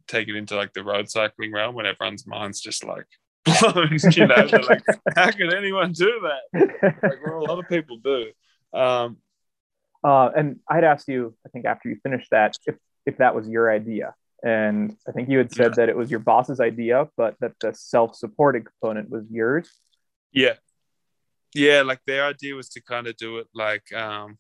take 0.09 0.29
it 0.29 0.37
into 0.37 0.57
like 0.57 0.73
the 0.73 0.85
road 0.85 1.09
cycling 1.09 1.53
realm 1.53 1.75
when 1.75 1.87
everyone's 1.87 2.27
mind's 2.27 2.61
just 2.61 2.85
like 2.85 3.07
blown 3.45 3.97
you 4.11 4.27
know 4.27 4.47
they're 4.49 4.63
like 4.63 4.83
how 5.17 5.31
can 5.31 5.55
anyone 5.55 5.93
do 5.93 6.21
that 6.23 6.99
like 7.03 7.19
well 7.27 7.39
a 7.39 7.47
lot 7.47 7.59
of 7.59 7.69
people 7.69 7.99
do 7.99 8.27
um 8.79 9.17
uh, 10.05 10.31
and 10.37 10.61
I'd 10.69 10.85
asked 10.85 11.09
you, 11.09 11.35
I 11.47 11.49
think 11.49 11.65
after 11.65 11.89
you 11.89 11.97
finished 12.03 12.31
that, 12.31 12.59
if 12.67 12.77
if 13.07 13.17
that 13.19 13.35
was 13.35 13.49
your 13.49 13.73
idea. 13.73 14.15
And 14.45 14.95
I 15.09 15.13
think 15.13 15.31
you 15.31 15.39
had 15.39 15.51
said 15.51 15.73
yeah. 15.73 15.77
that 15.77 15.89
it 15.89 15.97
was 15.97 16.11
your 16.11 16.21
boss's 16.21 16.61
idea, 16.61 17.09
but 17.17 17.35
that 17.41 17.53
the 17.61 17.73
self-supported 17.73 18.67
component 18.67 19.09
was 19.09 19.25
yours. 19.31 19.71
Yeah. 20.31 20.55
Yeah, 21.55 21.83
like 21.83 22.01
their 22.07 22.27
idea 22.27 22.55
was 22.55 22.69
to 22.71 22.83
kind 22.83 23.07
of 23.07 23.17
do 23.17 23.39
it 23.39 23.47
like 23.55 23.91
um 23.95 24.39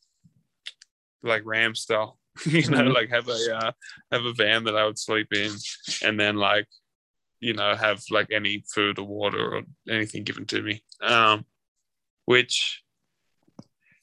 like 1.25 1.43
RAAM 1.45 1.75
style. 1.75 2.19
you 2.47 2.69
know, 2.69 2.79
mm-hmm. 2.79 2.93
like 2.93 3.11
have 3.11 3.29
a 3.29 3.57
uh, 3.57 3.73
have 4.11 4.25
a 4.25 4.33
van 4.33 4.65
that 4.65 4.77
I 4.77 4.85
would 4.85 4.99
sleep 4.99 5.33
in 5.33 5.53
and 6.03 6.19
then 6.19 6.37
like 6.37 6.67
you 7.45 7.53
know 7.53 7.75
have 7.75 8.03
like 8.11 8.33
any 8.33 8.65
food 8.75 8.99
or 8.99 9.07
water 9.07 9.57
or 9.57 9.63
anything 9.89 10.25
given 10.25 10.47
to 10.47 10.63
me 10.63 10.83
um 11.03 11.45
which 12.25 12.83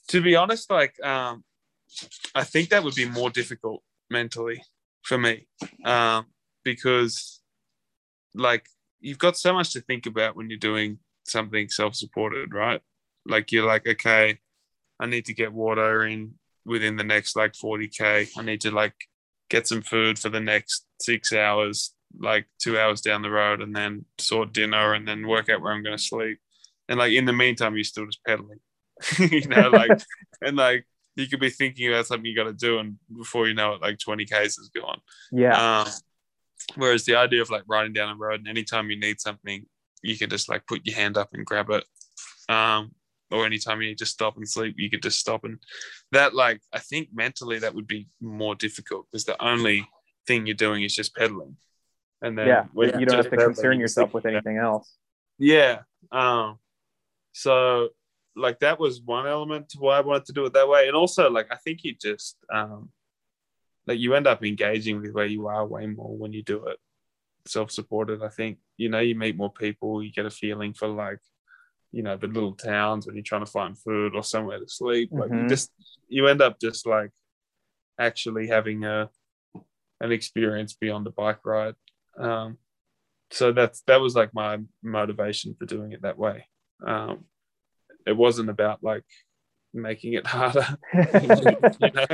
to 0.08 0.22
be 0.22 0.36
honest 0.36 0.70
like 0.70 0.94
um 1.04 1.44
i 2.36 2.44
think 2.44 2.70
that 2.70 2.84
would 2.84 2.94
be 2.94 3.10
more 3.10 3.32
difficult 3.32 3.82
mentally 4.12 4.62
for 5.02 5.18
me 5.18 5.48
um, 5.86 6.28
because 6.64 7.42
like 8.36 8.68
you've 9.00 9.18
got 9.18 9.36
so 9.36 9.54
much 9.54 9.74
to 9.74 9.82
think 9.82 10.06
about 10.06 10.36
when 10.36 10.50
you're 10.50 10.60
doing 10.60 11.00
something 11.26 11.68
self-supported 11.68 12.54
right 12.54 12.82
like 13.26 13.52
you're 13.52 13.66
like 13.66 13.88
okay 13.88 14.38
i 15.00 15.08
need 15.08 15.26
to 15.26 15.34
get 15.34 15.52
water 15.52 16.04
in 16.06 16.36
within 16.66 16.96
the 16.96 17.04
next 17.04 17.36
like 17.36 17.54
40k 17.54 18.30
i 18.38 18.42
need 18.42 18.62
to 18.62 18.72
like 18.72 18.94
get 19.50 19.68
some 19.68 19.82
food 19.82 20.18
for 20.18 20.30
the 20.30 20.40
next 20.40 20.86
six 21.00 21.34
hours 21.34 21.94
like 22.20 22.46
two 22.62 22.80
hours 22.80 23.02
down 23.02 23.22
the 23.22 23.30
road 23.30 23.62
and 23.62 23.76
then 23.76 24.06
sort 24.20 24.54
dinner 24.54 24.94
and 24.94 25.08
then 25.08 25.28
work 25.28 25.50
out 25.50 25.62
where 25.62 25.74
i'm 25.74 25.84
going 25.84 25.98
to 25.98 26.04
sleep 26.04 26.40
and 26.90 27.00
like 27.00 27.14
in 27.14 27.26
the 27.26 27.34
meantime 27.34 27.76
you're 27.76 27.84
still 27.84 28.06
just 28.06 28.24
pedaling 28.26 28.60
you 29.20 29.48
know 29.48 29.70
like 29.70 30.00
and 30.42 30.58
like 30.58 30.86
you 31.16 31.28
could 31.28 31.40
be 31.40 31.50
thinking 31.50 31.88
about 31.88 32.08
something 32.08 32.26
you 32.26 32.36
got 32.36 32.46
to 32.46 32.54
do, 32.54 32.80
and 32.80 32.98
before 33.16 33.48
you 33.48 33.54
know 33.54 33.74
it, 33.74 33.82
like 33.82 34.00
20 34.00 34.26
k's 34.26 34.58
is 34.58 34.70
gone. 34.70 35.00
Yeah. 35.32 35.82
Um, 35.82 35.88
whereas 36.76 37.06
the 37.06 37.16
idea 37.16 37.42
of 37.42 37.50
like 37.50 37.64
riding 37.68 37.94
down 37.94 38.10
a 38.10 38.16
road, 38.16 38.40
and 38.40 38.48
anytime 38.48 38.90
you 38.90 39.00
need 39.00 39.20
something, 39.20 39.66
you 40.02 40.18
can 40.18 40.30
just 40.30 40.50
like 40.50 40.66
put 40.68 40.86
your 40.86 40.96
hand 40.96 41.18
up 41.18 41.30
and 41.34 41.46
grab 41.46 41.70
it. 41.70 41.84
Um, 42.50 42.92
or 43.32 43.46
anytime 43.46 43.82
you 43.82 43.90
need 43.90 43.98
to 44.00 44.06
stop 44.06 44.38
and 44.38 44.48
sleep, 44.48 44.76
you 44.78 44.90
could 44.90 45.02
just 45.02 45.20
stop. 45.20 45.44
And 45.44 45.58
that, 46.12 46.34
like, 46.34 46.62
I 46.74 46.80
think 46.80 47.10
mentally 47.14 47.60
that 47.60 47.74
would 47.74 47.88
be 47.88 48.08
more 48.20 48.56
difficult 48.56 49.08
because 49.12 49.26
the 49.26 49.42
only 49.44 49.88
thing 50.28 50.46
you're 50.46 50.56
doing 50.56 50.84
is 50.84 50.96
just 50.96 51.16
pedaling. 51.16 51.58
And 52.22 52.38
then 52.38 52.48
yeah, 52.48 52.66
you 52.76 53.06
don't 53.06 53.18
have 53.18 53.30
to 53.30 53.38
concern 53.38 53.80
yourself 53.80 54.14
with 54.14 54.26
anything 54.26 54.58
else. 54.58 54.96
yeah. 55.40 55.80
Um, 56.12 56.60
so 57.34 57.90
like 58.36 58.60
that 58.60 58.80
was 58.80 59.02
one 59.02 59.28
element 59.28 59.70
to 59.70 59.80
why 59.80 59.98
I 59.98 60.02
wanted 60.02 60.26
to 60.26 60.34
do 60.34 60.46
it 60.46 60.54
that 60.54 60.68
way, 60.68 60.88
and 60.88 60.96
also 60.96 61.30
like 61.30 61.48
I 61.52 61.56
think 61.56 61.84
you 61.84 61.96
just 62.00 62.38
um, 62.54 62.90
like 63.88 64.00
you 64.00 64.14
end 64.16 64.28
up 64.28 64.44
engaging 64.44 65.02
with 65.02 65.14
where 65.14 65.26
you 65.26 65.48
are 65.48 65.66
way 65.66 65.88
more 65.88 66.16
when 66.16 66.34
you 66.34 66.44
do 66.44 66.66
it 66.68 66.78
self-supported. 67.48 68.22
I 68.22 68.30
think 68.30 68.60
you 68.78 68.90
know 68.90 69.00
you 69.00 69.16
meet 69.16 69.38
more 69.38 69.52
people, 69.52 70.04
you 70.04 70.12
get 70.12 70.26
a 70.26 70.32
feeling 70.32 70.74
for 70.74 70.88
like 70.88 71.20
you 71.92 72.04
know 72.04 72.18
the 72.18 72.28
little 72.28 72.54
towns 72.56 73.06
when 73.06 73.16
you're 73.16 73.24
trying 73.24 73.46
to 73.46 73.52
find 73.52 73.78
food 73.78 74.16
or 74.16 74.24
somewhere 74.24 74.60
to 74.60 74.68
sleep. 74.68 75.10
Like 75.12 75.30
you 75.32 75.38
Mhm. 75.38 75.50
just 75.50 75.72
you 76.08 76.28
end 76.28 76.42
up 76.42 76.60
just 76.60 76.86
like 76.86 77.12
actually 78.00 78.48
having 78.48 78.84
a 78.86 79.10
an 80.00 80.12
experience 80.12 80.74
beyond 80.74 81.06
the 81.06 81.12
bike 81.12 81.46
ride. 81.46 81.76
Um, 82.18 82.58
so 83.30 83.52
that's 83.52 83.82
that 83.88 84.02
was 84.02 84.16
like 84.16 84.34
my 84.34 84.60
motivation 84.84 85.56
for 85.58 85.66
doing 85.66 85.92
it 85.92 86.02
that 86.02 86.18
way. 86.18 86.48
Um, 86.86 87.26
it 88.06 88.18
wasn't 88.18 88.50
about 88.50 88.84
like 88.84 89.04
making 89.74 90.14
it 90.14 90.26
harder. 90.36 90.66
you 91.22 91.92
know? 91.94 92.06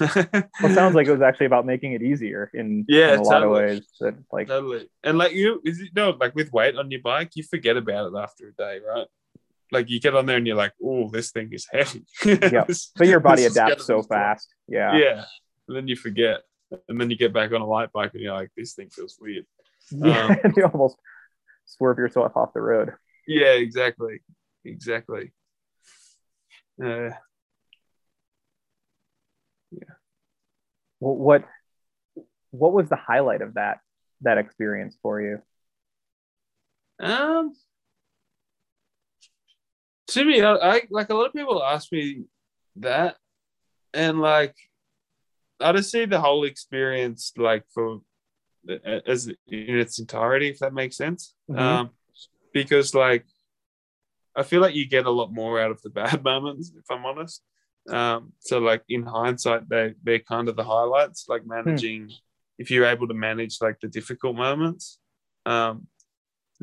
well, 0.00 0.70
it 0.70 0.74
sounds 0.74 0.94
like 0.94 1.06
it 1.06 1.12
was 1.12 1.20
actually 1.22 1.46
about 1.46 1.66
making 1.66 1.92
it 1.92 2.02
easier 2.02 2.50
in, 2.54 2.84
Yeah, 2.88 3.14
in 3.14 3.18
a 3.18 3.22
lot 3.22 3.42
of 3.42 3.50
ways. 3.50 3.82
That 4.00 4.14
like 4.32 4.46
totally. 4.48 4.88
And 5.02 5.18
like 5.18 5.32
you, 5.32 5.60
is 5.64 5.80
it 5.80 5.90
no 5.94 6.10
like 6.10 6.34
with 6.34 6.52
weight 6.52 6.76
on 6.76 6.90
your 6.90 7.00
bike, 7.02 7.32
you 7.34 7.42
forget 7.42 7.76
about 7.76 8.12
it 8.12 8.16
after 8.18 8.48
a 8.48 8.52
day, 8.52 8.78
right? 8.86 9.06
Like 9.72 9.88
you 9.90 9.98
get 10.00 10.14
on 10.14 10.26
there 10.26 10.36
and 10.36 10.46
you're 10.46 10.54
like, 10.56 10.74
oh, 10.84 11.08
this 11.10 11.30
thing 11.32 11.48
is 11.52 11.66
heavy. 11.72 12.04
Yeah. 12.24 12.64
But 12.96 13.08
your 13.08 13.20
body 13.20 13.44
adapts 13.46 13.86
so 13.86 13.94
gonna 13.94 14.02
be 14.02 14.08
tough. 14.08 14.18
fast. 14.18 14.48
Yeah. 14.68 14.96
Yeah. 14.96 15.24
And 15.66 15.76
then 15.76 15.88
you 15.88 15.96
forget. 15.96 16.42
And 16.88 17.00
then 17.00 17.10
you 17.10 17.16
get 17.16 17.32
back 17.32 17.52
on 17.52 17.60
a 17.60 17.66
light 17.66 17.90
bike 17.92 18.10
and 18.14 18.22
you're 18.22 18.34
like, 18.34 18.50
this 18.56 18.74
thing 18.74 18.90
feels 18.90 19.16
weird. 19.20 19.46
Yeah. 19.90 20.36
Um, 20.44 20.52
you 20.56 20.64
almost 20.64 20.96
swerve 21.64 21.98
yourself 21.98 22.32
off 22.36 22.52
the 22.54 22.60
road. 22.60 22.92
Yeah, 23.26 23.52
exactly. 23.52 24.20
Exactly. 24.64 25.32
Uh, 26.82 27.10
Wh- 30.98 31.02
What 31.02 31.44
what 32.50 32.72
was 32.72 32.88
the 32.88 32.96
highlight 32.96 33.40
of 33.42 33.54
that 33.54 33.78
that 34.20 34.38
experience 34.38 34.96
for 35.02 35.20
you? 35.20 35.42
Um, 37.00 37.52
to 40.12 40.24
me, 40.24 40.42
I, 40.42 40.54
I 40.54 40.82
like 40.90 41.10
a 41.10 41.14
lot 41.14 41.26
of 41.26 41.32
people 41.32 41.62
ask 41.62 41.90
me 41.92 42.24
that, 42.76 43.16
and 43.94 44.20
like, 44.20 44.54
I 45.60 45.72
just 45.72 45.90
see 45.90 46.04
the 46.04 46.20
whole 46.20 46.44
experience 46.44 47.32
like 47.36 47.64
for 47.72 48.00
as 49.06 49.26
in 49.26 49.36
its 49.78 49.98
entirety, 49.98 50.48
if 50.48 50.58
that 50.60 50.74
makes 50.74 50.96
sense. 50.96 51.34
Mhm. 51.50 51.58
Um, 51.58 51.90
because 52.52 52.94
like, 52.94 53.24
I 54.36 54.42
feel 54.42 54.60
like 54.60 54.74
you 54.74 54.86
get 54.86 55.06
a 55.06 55.10
lot 55.10 55.32
more 55.32 55.60
out 55.60 55.70
of 55.70 55.82
the 55.82 55.90
bad 56.00 56.22
moments, 56.22 56.72
if 56.76 56.84
I'm 56.90 57.04
honest. 57.04 57.42
Um, 57.88 58.32
so 58.38 58.58
like 58.58 58.82
in 58.88 59.02
hindsight, 59.02 59.68
they 59.68 59.94
they're 60.02 60.20
kind 60.20 60.48
of 60.48 60.56
the 60.56 60.64
highlights, 60.64 61.26
like 61.28 61.44
managing. 61.46 62.10
If 62.58 62.70
you're 62.70 62.86
able 62.86 63.08
to 63.08 63.14
manage 63.14 63.58
like 63.60 63.80
the 63.80 63.88
difficult 63.88 64.36
moments, 64.36 64.98
um, 65.46 65.88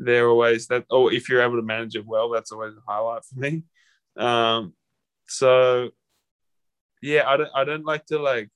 they're 0.04 0.28
always 0.28 0.66
that 0.68 0.84
or 0.90 1.12
if 1.12 1.28
you're 1.28 1.42
able 1.42 1.56
to 1.56 1.62
manage 1.62 1.94
it 1.94 2.06
well 2.06 2.30
that's 2.30 2.52
always 2.52 2.74
a 2.74 2.90
highlight 2.90 3.24
for 3.24 3.38
me. 3.38 3.62
Um 4.16 4.74
so 5.26 5.90
yeah 7.02 7.28
i 7.28 7.36
don't 7.36 7.50
i 7.54 7.64
don't 7.64 7.84
like 7.84 8.04
to 8.06 8.18
like 8.18 8.48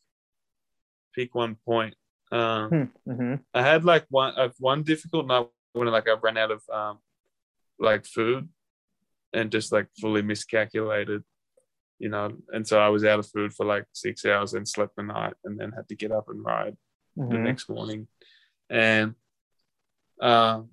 pick 1.15 1.35
one 1.35 1.57
point. 1.65 1.95
Um 2.33 2.91
hmm 3.07 3.35
i 3.53 3.63
had 3.63 3.85
like 3.85 4.07
one 4.11 4.35
i've 4.37 4.57
one 4.59 4.83
difficult 4.83 5.27
night 5.27 5.47
when 5.75 5.89
like 5.89 6.09
i 6.09 6.17
ran 6.23 6.37
out 6.37 6.51
of 6.51 6.63
um 6.73 6.99
like 7.79 8.05
food 8.07 8.49
and 9.33 9.53
just 9.53 9.73
like 9.73 9.89
fully 10.01 10.23
miscalculated 10.23 11.23
you 11.99 12.09
know 12.09 12.33
and 12.53 12.67
so 12.67 12.79
i 12.81 12.89
was 12.89 13.05
out 13.05 13.19
of 13.19 13.29
food 13.29 13.53
for 13.53 13.65
like 13.67 13.85
six 13.93 14.25
hours 14.25 14.55
and 14.55 14.67
slept 14.69 14.97
the 14.97 15.03
night 15.03 15.35
and 15.45 15.59
then 15.59 15.73
had 15.73 15.89
to 15.89 15.95
get 15.95 16.11
up 16.11 16.29
and 16.29 16.45
ride 16.45 16.77
the 17.17 17.25
hmm 17.25 17.45
next 17.45 17.69
morning. 17.69 18.09
And 18.71 19.15
um, 20.21 20.71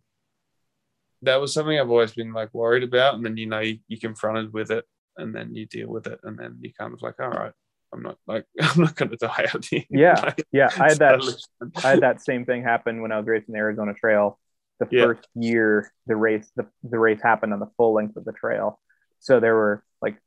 that 1.24 1.40
was 1.42 1.54
something 1.54 1.78
I've 1.80 1.90
always 1.90 2.14
been 2.14 2.34
like 2.34 2.54
worried 2.54 2.84
about. 2.84 3.16
And 3.16 3.26
then, 3.26 3.38
you 3.38 3.48
know, 3.48 3.60
you, 3.60 3.80
you 3.88 4.00
confronted 4.00 4.54
with 4.54 4.72
it 4.72 4.86
and 5.18 5.34
then 5.36 5.54
you 5.56 5.66
deal 5.66 5.90
with 5.90 6.08
it. 6.08 6.20
And 6.24 6.38
then 6.38 6.58
you 6.62 6.72
kind 6.74 6.94
of 6.94 7.02
like, 7.02 7.20
all 7.20 7.30
right, 7.30 7.52
I'm 7.94 8.02
not 8.02 8.18
like, 8.28 8.46
I'm 8.62 8.82
not 8.82 8.96
going 8.96 9.12
to 9.12 9.18
die 9.18 9.48
out 9.54 9.66
here. 9.66 9.84
Yeah. 9.90 10.20
Like, 10.24 10.44
Yeah. 10.52 10.70
I 10.80 10.90
had 10.90 10.98
that. 11.00 11.46
I 11.84 11.90
had 11.92 12.02
that 12.02 12.22
same 12.22 12.46
thing 12.46 12.64
happen 12.64 13.02
when 13.02 13.12
I 13.12 13.18
was 13.18 13.28
racing 13.28 13.54
the 13.54 13.60
Arizona 13.60 13.94
Trail. 13.94 14.40
The 14.80 14.88
Yeah. 14.90 15.04
first 15.04 15.28
year 15.36 15.92
the 16.08 16.16
race 16.16 16.50
the, 16.56 16.66
the 16.84 16.98
race 16.98 17.22
happened 17.22 17.54
on 17.54 17.60
the 17.60 17.70
full 17.78 17.94
length 17.94 18.18
of 18.18 18.26
the 18.26 18.32
trail. 18.34 18.80
So 19.20 19.40
there 19.40 19.54
were 19.56 19.84
like 20.02 20.18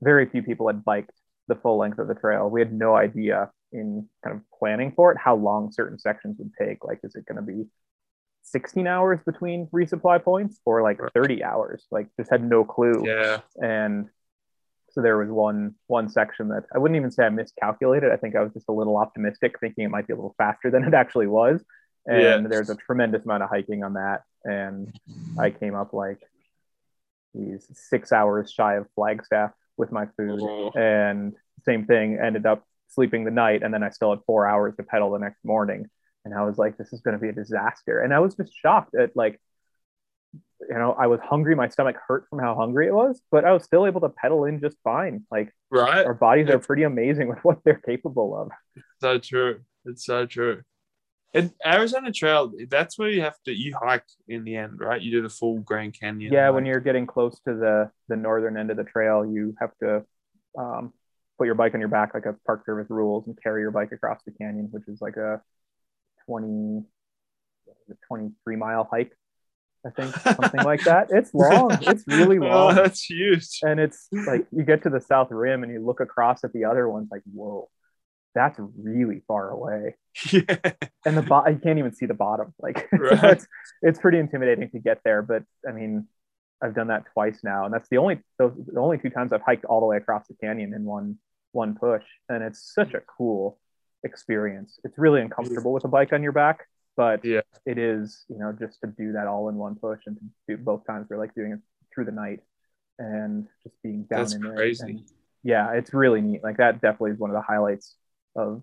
very 0.00 0.26
few 0.26 0.42
people 0.44 0.68
had 0.68 0.84
biked 0.84 1.10
the 1.48 1.56
full 1.56 1.78
length 1.78 1.98
of 1.98 2.06
the 2.06 2.14
trail. 2.14 2.48
We 2.48 2.60
had 2.60 2.72
no 2.72 2.94
idea 2.94 3.50
in 3.72 4.08
kind 4.22 4.36
of 4.36 4.42
planning 4.56 4.92
for 4.94 5.10
it 5.10 5.18
how 5.18 5.34
long 5.34 5.72
certain 5.72 5.98
sections 5.98 6.36
would 6.38 6.52
take. 6.56 6.84
Like, 6.84 7.00
is 7.02 7.16
it 7.16 7.26
going 7.26 7.36
to 7.36 7.42
be 7.42 7.64
16 8.46 8.86
hours 8.86 9.20
between 9.26 9.66
resupply 9.68 10.22
points 10.22 10.60
or 10.64 10.82
like 10.82 10.98
30 11.14 11.42
hours? 11.42 11.84
Like, 11.90 12.08
just 12.18 12.30
had 12.30 12.42
no 12.48 12.64
clue 12.64 13.04
Yeah. 13.06 13.40
and 13.60 14.08
so 14.90 15.02
there 15.02 15.18
was 15.18 15.28
one 15.28 15.74
one 15.88 16.08
section 16.08 16.48
that 16.48 16.64
I 16.74 16.78
wouldn't 16.78 16.96
even 16.96 17.10
say 17.10 17.26
I 17.26 17.28
miscalculated. 17.28 18.10
I 18.12 18.16
think 18.16 18.34
I 18.34 18.40
was 18.42 18.54
just 18.54 18.68
a 18.70 18.72
little 18.72 18.96
optimistic, 18.96 19.60
thinking 19.60 19.84
it 19.84 19.90
might 19.90 20.06
be 20.06 20.14
a 20.14 20.16
little 20.16 20.34
faster 20.38 20.70
than 20.70 20.84
it 20.84 20.94
actually 20.94 21.26
was. 21.26 21.62
And 22.06 22.22
Yeah. 22.22 22.48
there's 22.48 22.70
a 22.70 22.76
tremendous 22.76 23.24
amount 23.24 23.42
of 23.42 23.50
hiking 23.50 23.84
on 23.84 23.94
that, 23.94 24.22
and 24.44 24.98
I 25.38 25.50
came 25.50 25.74
up 25.74 25.92
like 25.92 26.20
these 27.34 27.68
six 27.74 28.10
hours 28.12 28.50
shy 28.50 28.76
of 28.76 28.86
Flagstaff 28.94 29.52
with 29.76 29.92
my 29.92 30.06
food, 30.16 30.40
Oh. 30.40 30.70
and 30.74 31.36
same 31.64 31.84
thing. 31.84 32.18
Ended 32.18 32.46
up 32.46 32.64
sleeping 32.88 33.24
the 33.24 33.30
night, 33.30 33.62
and 33.62 33.74
then 33.74 33.82
I 33.82 33.90
still 33.90 34.10
had 34.14 34.20
four 34.24 34.46
hours 34.46 34.74
to 34.76 34.82
pedal 34.82 35.10
the 35.10 35.18
next 35.18 35.44
morning. 35.44 35.90
And 36.26 36.34
I 36.34 36.42
was 36.44 36.58
like, 36.58 36.76
this 36.76 36.92
is 36.92 37.00
going 37.00 37.12
to 37.16 37.20
be 37.20 37.28
a 37.28 37.32
disaster. 37.32 38.00
And 38.00 38.12
I 38.12 38.18
was 38.18 38.34
just 38.34 38.52
shocked 38.52 38.96
at 38.96 39.16
like 39.16 39.40
you 40.68 40.74
know, 40.74 40.92
I 40.98 41.06
was 41.06 41.20
hungry. 41.20 41.54
My 41.54 41.68
stomach 41.68 41.96
hurt 42.08 42.26
from 42.28 42.40
how 42.40 42.54
hungry 42.56 42.88
it 42.88 42.94
was, 42.94 43.20
but 43.30 43.44
I 43.44 43.52
was 43.52 43.62
still 43.62 43.86
able 43.86 44.00
to 44.00 44.08
pedal 44.08 44.44
in 44.46 44.58
just 44.58 44.76
fine. 44.82 45.24
Like 45.30 45.52
Right. 45.70 46.04
our 46.04 46.14
bodies 46.14 46.48
are 46.50 46.58
pretty 46.58 46.82
amazing 46.82 47.28
with 47.28 47.38
what 47.42 47.58
they're 47.64 47.74
capable 47.74 48.36
of. 48.36 48.50
So 49.00 49.18
true. 49.18 49.60
It's 49.84 50.04
so 50.04 50.26
true. 50.26 50.62
And 51.34 51.52
Arizona 51.64 52.10
Trail, 52.10 52.52
that's 52.68 52.98
where 52.98 53.10
you 53.10 53.20
have 53.20 53.36
to, 53.44 53.52
you 53.52 53.76
hike 53.80 54.06
in 54.26 54.42
the 54.44 54.56
end, 54.56 54.80
right? 54.80 55.00
You 55.00 55.10
do 55.12 55.22
the 55.22 55.28
full 55.28 55.58
Grand 55.60 55.94
Canyon. 55.98 56.32
Yeah, 56.32 56.50
when 56.50 56.64
you're 56.66 56.80
getting 56.80 57.06
close 57.06 57.38
to 57.46 57.54
the 57.54 57.90
the 58.08 58.16
northern 58.16 58.56
end 58.56 58.70
of 58.70 58.78
the 58.78 58.84
trail, 58.84 59.24
you 59.24 59.54
have 59.60 59.70
to 59.82 60.04
um, 60.58 60.92
put 61.38 61.44
your 61.44 61.54
bike 61.54 61.74
on 61.74 61.80
your 61.80 61.90
back 61.90 62.14
like 62.14 62.26
a 62.26 62.34
Park 62.46 62.64
Service 62.64 62.88
rules 62.88 63.26
and 63.26 63.40
carry 63.40 63.60
your 63.60 63.70
bike 63.70 63.92
across 63.92 64.20
the 64.24 64.32
canyon, 64.32 64.68
which 64.70 64.88
is 64.88 65.00
like 65.02 65.16
a 65.16 65.42
20, 66.26 66.82
23 68.08 68.56
mile 68.56 68.88
hike, 68.90 69.12
I 69.86 69.90
think, 69.90 70.14
something 70.16 70.62
like 70.64 70.84
that. 70.84 71.08
It's 71.10 71.32
long. 71.34 71.78
It's 71.82 72.04
really 72.06 72.38
Oh, 72.38 72.66
long. 72.66 72.74
that's 72.74 73.02
huge. 73.02 73.48
and 73.62 73.78
it's 73.80 74.08
like 74.26 74.46
you 74.52 74.64
get 74.64 74.82
to 74.84 74.90
the 74.90 75.00
south 75.00 75.30
rim 75.30 75.62
and 75.62 75.72
you 75.72 75.84
look 75.84 76.00
across 76.00 76.44
at 76.44 76.52
the 76.52 76.64
other 76.64 76.88
ones 76.88 77.08
like 77.10 77.22
whoa 77.32 77.68
that's 78.34 78.58
really 78.76 79.22
far 79.26 79.48
away 79.48 79.94
Yeah. 80.30 80.42
and 81.06 81.16
the 81.16 81.22
bottom 81.22 81.54
you 81.54 81.58
can't 81.60 81.78
even 81.78 81.94
see 81.94 82.04
the 82.04 82.12
bottom 82.12 82.52
like 82.60 82.86
so 82.90 83.28
it's 83.28 83.46
it's 83.80 83.98
pretty 83.98 84.18
intimidating 84.18 84.68
to 84.72 84.78
get 84.78 85.00
there 85.06 85.22
but 85.22 85.42
i 85.66 85.72
mean 85.72 86.06
i've 86.62 86.74
done 86.74 86.88
that 86.88 87.04
twice 87.14 87.38
now 87.42 87.64
and 87.64 87.72
that's 87.72 87.88
the 87.88 87.96
only 87.96 88.18
those 88.38 88.52
the 88.70 88.78
only 88.78 88.98
two 88.98 89.08
times 89.08 89.32
i've 89.32 89.40
hiked 89.40 89.64
all 89.64 89.80
the 89.80 89.86
way 89.86 89.96
across 89.96 90.26
the 90.28 90.34
canyon 90.34 90.74
in 90.74 90.84
one 90.84 91.16
one 91.52 91.74
push 91.74 92.02
and 92.28 92.42
it's 92.44 92.74
such 92.74 92.92
a 92.92 93.00
cool 93.16 93.58
experience 94.06 94.78
it's 94.84 94.96
really 94.96 95.20
uncomfortable 95.20 95.72
with 95.74 95.84
a 95.84 95.88
bike 95.88 96.12
on 96.14 96.22
your 96.22 96.32
back 96.32 96.66
but 96.96 97.22
Yeah. 97.24 97.42
it 97.66 97.76
is 97.76 98.24
you 98.28 98.38
know 98.38 98.52
just 98.58 98.80
to 98.80 98.86
do 98.86 99.12
that 99.12 99.26
all 99.26 99.48
in 99.50 99.56
one 99.56 99.74
push 99.74 100.00
and 100.06 100.16
to 100.16 100.22
do 100.48 100.56
both 100.56 100.86
times 100.86 101.08
we're 101.10 101.18
like 101.18 101.34
doing 101.34 101.52
it 101.52 101.60
through 101.92 102.06
the 102.06 102.12
night 102.12 102.40
and 102.98 103.46
just 103.62 103.74
being 103.82 104.04
down 104.04 104.20
That's 104.20 104.34
in 104.34 104.42
there 104.42 104.54
crazy. 104.54 104.90
and- 104.90 105.02
yeah 105.42 105.72
it's 105.74 105.92
really 105.92 106.20
neat 106.22 106.42
like 106.42 106.56
that 106.56 106.80
definitely 106.80 107.10
is 107.12 107.18
one 107.18 107.30
of 107.30 107.34
the 107.34 107.42
highlights 107.42 107.94
of 108.34 108.62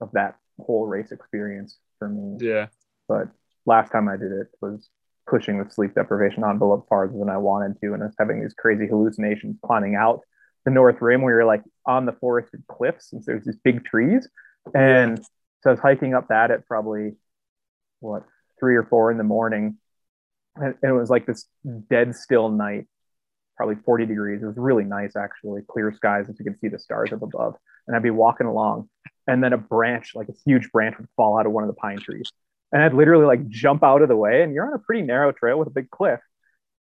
of 0.00 0.12
that 0.12 0.36
whole 0.60 0.86
race 0.86 1.10
experience 1.12 1.78
for 1.98 2.08
me 2.08 2.36
Yeah. 2.40 2.66
but 3.08 3.28
last 3.66 3.90
time 3.92 4.08
I 4.08 4.16
did 4.16 4.32
it 4.32 4.48
was 4.60 4.88
pushing 5.26 5.62
the 5.62 5.70
sleep 5.70 5.94
deprivation 5.94 6.44
envelope 6.44 6.86
farther 6.88 7.16
than 7.16 7.28
I 7.28 7.36
wanted 7.36 7.80
to, 7.80 7.92
and 7.94 8.02
I 8.02 8.06
was 8.06 8.16
having 8.18 8.40
these 8.40 8.54
crazy 8.54 8.86
hallucinations 8.88 9.56
climbing 9.64 9.94
out 9.94 10.22
the 10.64 10.72
North 10.72 11.00
Rim 11.00 11.22
where 11.22 11.34
you're 11.34 11.44
like 11.44 11.62
on 11.86 12.04
the 12.04 12.12
forested 12.12 12.64
cliffs 12.68 13.12
and 13.12 13.22
there's 13.24 13.44
these 13.44 13.56
big 13.62 13.84
trees. 13.84 14.28
And 14.74 15.18
so 15.62 15.70
I 15.70 15.72
was 15.72 15.80
hiking 15.80 16.14
up 16.14 16.28
that 16.28 16.50
at 16.50 16.66
probably 16.66 17.12
what 18.00 18.24
three 18.58 18.76
or 18.76 18.84
four 18.84 19.10
in 19.10 19.18
the 19.18 19.24
morning. 19.24 19.78
And 20.56 20.74
and 20.82 20.90
it 20.90 20.94
was 20.94 21.10
like 21.10 21.26
this 21.26 21.46
dead 21.88 22.14
still 22.16 22.50
night, 22.50 22.86
probably 23.56 23.76
40 23.76 24.06
degrees. 24.06 24.42
It 24.42 24.46
was 24.46 24.56
really 24.56 24.84
nice, 24.84 25.16
actually, 25.16 25.62
clear 25.68 25.92
skies, 25.92 26.26
as 26.28 26.36
you 26.38 26.44
could 26.44 26.60
see 26.60 26.68
the 26.68 26.78
stars 26.78 27.12
up 27.12 27.22
above. 27.22 27.56
And 27.86 27.96
I'd 27.96 28.02
be 28.02 28.10
walking 28.10 28.46
along, 28.46 28.88
and 29.26 29.42
then 29.42 29.52
a 29.52 29.58
branch, 29.58 30.12
like 30.14 30.28
a 30.28 30.34
huge 30.46 30.70
branch, 30.72 30.96
would 30.98 31.08
fall 31.16 31.38
out 31.38 31.46
of 31.46 31.52
one 31.52 31.64
of 31.64 31.68
the 31.68 31.74
pine 31.74 31.98
trees 32.00 32.30
and 32.72 32.82
I'd 32.82 32.94
literally 32.94 33.26
like 33.26 33.48
jump 33.48 33.82
out 33.82 34.02
of 34.02 34.08
the 34.08 34.16
way, 34.16 34.42
and 34.42 34.54
you're 34.54 34.66
on 34.66 34.74
a 34.74 34.78
pretty 34.78 35.02
narrow 35.02 35.32
trail 35.32 35.58
with 35.58 35.68
a 35.68 35.72
big 35.72 35.90
cliff. 35.90 36.20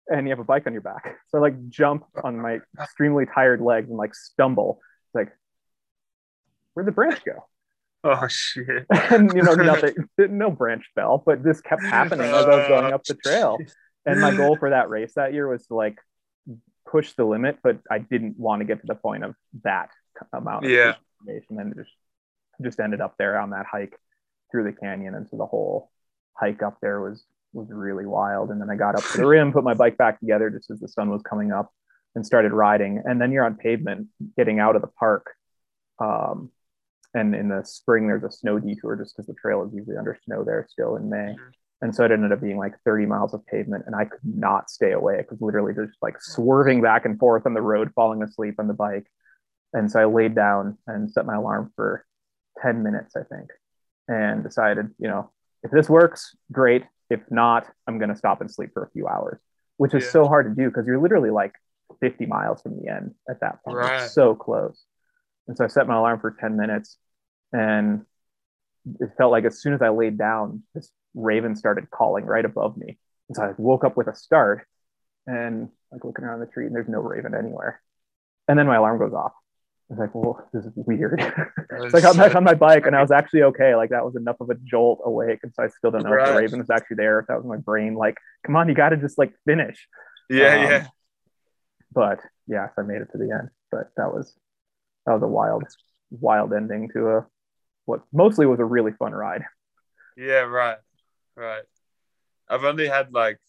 and 0.09 0.27
you 0.27 0.31
have 0.31 0.39
a 0.39 0.43
bike 0.43 0.67
on 0.67 0.73
your 0.73 0.81
back. 0.81 1.17
So 1.29 1.37
I 1.37 1.41
like 1.41 1.69
jump 1.69 2.05
on 2.23 2.39
my 2.39 2.59
extremely 2.81 3.25
tired 3.27 3.61
legs 3.61 3.89
and 3.89 3.97
like 3.97 4.15
stumble. 4.15 4.81
It's 5.07 5.15
like, 5.15 5.29
where'd 6.73 6.87
the 6.87 6.91
branch 6.91 7.23
go? 7.25 7.48
Oh 8.03 8.27
shit! 8.27 8.85
and 9.11 9.35
you 9.35 9.43
know, 9.43 9.55
nothing, 9.55 9.93
no 10.17 10.51
branch 10.51 10.85
fell, 10.95 11.21
but 11.25 11.43
this 11.43 11.61
kept 11.61 11.83
happening 11.83 12.27
as 12.31 12.47
I 12.47 12.55
was 12.55 12.67
going 12.67 12.93
up 12.93 13.03
the 13.03 13.15
trail. 13.15 13.59
And 14.05 14.21
my 14.21 14.31
goal 14.31 14.55
for 14.55 14.69
that 14.69 14.89
race 14.89 15.13
that 15.15 15.33
year 15.33 15.47
was 15.47 15.65
to 15.67 15.75
like 15.75 15.97
push 16.87 17.13
the 17.13 17.25
limit, 17.25 17.59
but 17.61 17.79
I 17.91 17.99
didn't 17.99 18.39
want 18.39 18.61
to 18.61 18.65
get 18.65 18.81
to 18.81 18.87
the 18.87 18.95
point 18.95 19.23
of 19.23 19.35
that 19.63 19.89
amount 20.33 20.65
of 20.65 20.71
Yeah. 20.71 20.93
information 21.21 21.59
and 21.59 21.75
just 21.75 21.91
just 22.61 22.79
ended 22.79 22.99
up 23.01 23.15
there 23.17 23.39
on 23.39 23.51
that 23.51 23.65
hike 23.65 23.95
through 24.51 24.63
the 24.65 24.73
canyon 24.73 25.15
and 25.15 25.29
so 25.29 25.37
the 25.37 25.45
whole 25.45 25.91
hike 26.33 26.61
up 26.61 26.77
there 26.81 26.99
was 26.99 27.23
was 27.53 27.67
really 27.69 28.05
wild 28.05 28.49
and 28.51 28.59
then 28.59 28.69
I 28.69 28.75
got 28.75 28.95
up 28.95 29.03
to 29.03 29.17
the 29.17 29.25
rim 29.25 29.53
put 29.53 29.63
my 29.63 29.73
bike 29.73 29.97
back 29.97 30.19
together 30.19 30.49
just 30.49 30.69
as 30.69 30.79
the 30.79 30.87
sun 30.87 31.09
was 31.09 31.21
coming 31.21 31.51
up 31.53 31.71
and 32.15 32.25
started 32.25 32.51
riding 32.51 33.01
and 33.05 33.21
then 33.21 33.31
you're 33.31 33.45
on 33.45 33.55
pavement 33.55 34.07
getting 34.35 34.59
out 34.59 34.75
of 34.75 34.81
the 34.81 34.87
park 34.87 35.27
um, 35.99 36.51
and 37.13 37.33
in 37.35 37.49
the 37.49 37.63
spring 37.63 38.07
there's 38.07 38.23
a 38.23 38.31
snow 38.31 38.59
detour 38.59 38.95
just 38.95 39.15
because 39.15 39.27
the 39.27 39.33
trail 39.33 39.63
is 39.63 39.73
usually 39.73 39.97
under 39.97 40.17
snow 40.25 40.43
there 40.43 40.65
still 40.69 40.95
in 40.95 41.09
May 41.09 41.35
Mhm. 41.37 41.51
and 41.81 41.95
so 41.95 42.03
it 42.05 42.11
ended 42.11 42.31
up 42.31 42.41
being 42.41 42.57
like 42.57 42.75
30 42.85 43.05
miles 43.05 43.33
of 43.33 43.45
pavement 43.47 43.85
and 43.87 43.95
I 43.95 44.05
could 44.05 44.19
not 44.23 44.69
stay 44.69 44.91
away 44.91 45.17
because 45.17 45.41
literally 45.41 45.73
just 45.73 45.97
like 46.01 46.21
swerving 46.21 46.81
back 46.81 47.05
and 47.05 47.17
forth 47.17 47.45
on 47.45 47.53
the 47.53 47.61
road 47.61 47.91
falling 47.95 48.21
asleep 48.23 48.55
on 48.59 48.67
the 48.67 48.73
bike 48.73 49.07
and 49.73 49.91
so 49.91 49.99
I 49.99 50.05
laid 50.05 50.35
down 50.35 50.77
and 50.87 51.11
set 51.11 51.25
my 51.25 51.35
alarm 51.35 51.71
for 51.75 52.03
10 52.61 52.81
minutes, 52.83 53.15
I 53.15 53.21
think, 53.23 53.51
and 54.07 54.43
decided, 54.43 54.93
you 54.97 55.07
know, 55.07 55.29
if 55.63 55.69
this 55.71 55.87
works, 55.89 56.35
great. 56.51 56.83
If 57.11 57.21
not, 57.29 57.67
I'm 57.87 57.99
going 57.99 58.09
to 58.09 58.15
stop 58.15 58.41
and 58.41 58.49
sleep 58.51 58.71
for 58.73 58.83
a 58.83 58.89
few 58.89 59.07
hours, 59.07 59.39
which 59.77 59.93
is 59.93 60.03
Yeah. 60.05 60.09
so 60.09 60.25
hard 60.27 60.45
to 60.47 60.55
do 60.61 60.69
because 60.69 60.87
you're 60.87 60.99
literally 60.99 61.29
like 61.29 61.53
50 61.99 62.25
miles 62.25 62.61
from 62.63 62.79
the 62.79 62.87
end 62.89 63.13
at 63.29 63.39
that 63.41 63.63
point. 63.63 63.77
Right. 63.77 64.09
So 64.09 64.33
close. 64.35 64.83
And 65.49 65.57
so 65.57 65.65
I 65.65 65.67
set 65.67 65.87
my 65.87 65.97
alarm 65.97 66.19
for 66.19 66.29
10 66.39 66.55
minutes 66.55 66.95
and 67.51 68.05
it 68.99 69.09
felt 69.17 69.31
like 69.31 69.45
as 69.45 69.59
soon 69.59 69.73
as 69.73 69.81
I 69.81 69.89
laid 69.89 70.15
down, 70.15 70.61
this 70.75 70.91
raven 71.15 71.55
started 71.55 71.89
calling 71.89 72.23
right 72.23 72.45
above 72.45 72.77
me. 72.77 72.99
And 73.27 73.35
so 73.35 73.41
I 73.41 73.53
woke 73.57 73.83
up 73.83 73.97
with 73.97 74.07
a 74.07 74.15
start 74.15 74.67
and 75.25 75.69
like 75.91 76.05
looking 76.05 76.23
around 76.23 76.39
the 76.41 76.45
tree 76.45 76.67
and 76.67 76.75
there's 76.75 76.87
no 76.87 76.99
raven 76.99 77.33
anywhere. 77.33 77.81
And 78.47 78.59
then 78.59 78.67
my 78.67 78.75
alarm 78.75 78.99
goes 78.99 79.13
off. 79.13 79.31
I 79.89 79.95
was 79.95 79.99
like, 79.99 80.13
well, 80.13 80.47
this 80.53 80.65
is 80.65 80.71
weird. 80.75 81.19
so 81.89 81.97
I 81.97 82.01
got 82.01 82.15
back 82.15 82.35
on 82.35 82.43
my 82.43 82.53
bike 82.53 82.85
and 82.85 82.95
I 82.95 83.01
was 83.01 83.09
actually 83.09 83.41
okay. 83.41 83.73
Like 83.73 83.89
that 83.89 84.05
was 84.05 84.15
enough 84.15 84.39
of 84.39 84.51
a 84.51 84.55
jolt 84.55 85.01
awake. 85.03 85.39
And 85.41 85.51
so 85.55 85.63
I 85.63 85.67
still 85.69 85.89
don't 85.89 86.03
know 86.03 86.13
if 86.13 86.27
the 86.27 86.35
raven 86.35 86.59
was 86.59 86.69
actually 86.69 86.97
there, 86.97 87.17
if 87.19 87.25
that 87.25 87.37
was 87.37 87.45
my 87.47 87.57
brain. 87.57 87.95
Like, 87.95 88.17
come 88.45 88.55
on, 88.55 88.69
you 88.69 88.75
got 88.75 88.89
to 88.89 88.97
just 88.97 89.17
like 89.17 89.33
finish. 89.47 89.87
Yeah, 90.29 90.53
Um, 90.53 90.61
yeah. 90.61 90.87
But 91.91 92.19
yeah, 92.45 92.67
I 92.77 92.83
made 92.83 93.01
it 93.01 93.09
to 93.13 93.17
the 93.17 93.31
end. 93.31 93.49
But 93.71 93.89
that 93.97 94.13
was 94.13 94.35
that 95.09 95.15
was 95.15 95.23
a 95.23 95.27
wild, 95.27 95.63
wild 96.11 96.53
ending 96.53 96.87
to 96.93 97.07
a 97.09 97.25
what 97.85 98.01
mostly 98.13 98.45
was 98.45 98.59
a 98.59 98.65
really 98.65 98.91
fun 98.91 99.11
ride. 99.11 99.43
Yeah, 100.15 100.41
right, 100.41 100.77
right. 101.35 101.63
I've 102.47 102.63
only 102.63 102.87
had 102.87 103.11
like, 103.11 103.39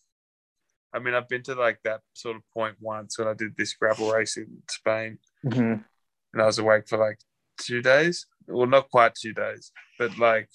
I 0.94 1.00
mean, 1.00 1.12
I've 1.12 1.28
been 1.28 1.42
to 1.42 1.54
like 1.54 1.80
that 1.84 2.00
sort 2.14 2.36
of 2.36 2.42
point 2.54 2.76
once 2.80 3.18
when 3.18 3.28
I 3.28 3.34
did 3.34 3.56
this 3.56 3.74
gravel 3.74 4.10
race 4.10 4.38
in 4.38 4.62
Spain, 4.70 5.18
Mhm. 5.44 5.84
and 6.32 6.42
I 6.42 6.46
was 6.46 6.58
awake 6.58 6.88
for 6.88 6.96
like 6.96 7.18
two 7.58 7.82
days. 7.82 8.26
Well, 8.46 8.66
not 8.66 8.90
quite 8.90 9.14
two 9.14 9.34
days, 9.34 9.70
but 9.98 10.16
like, 10.18 10.48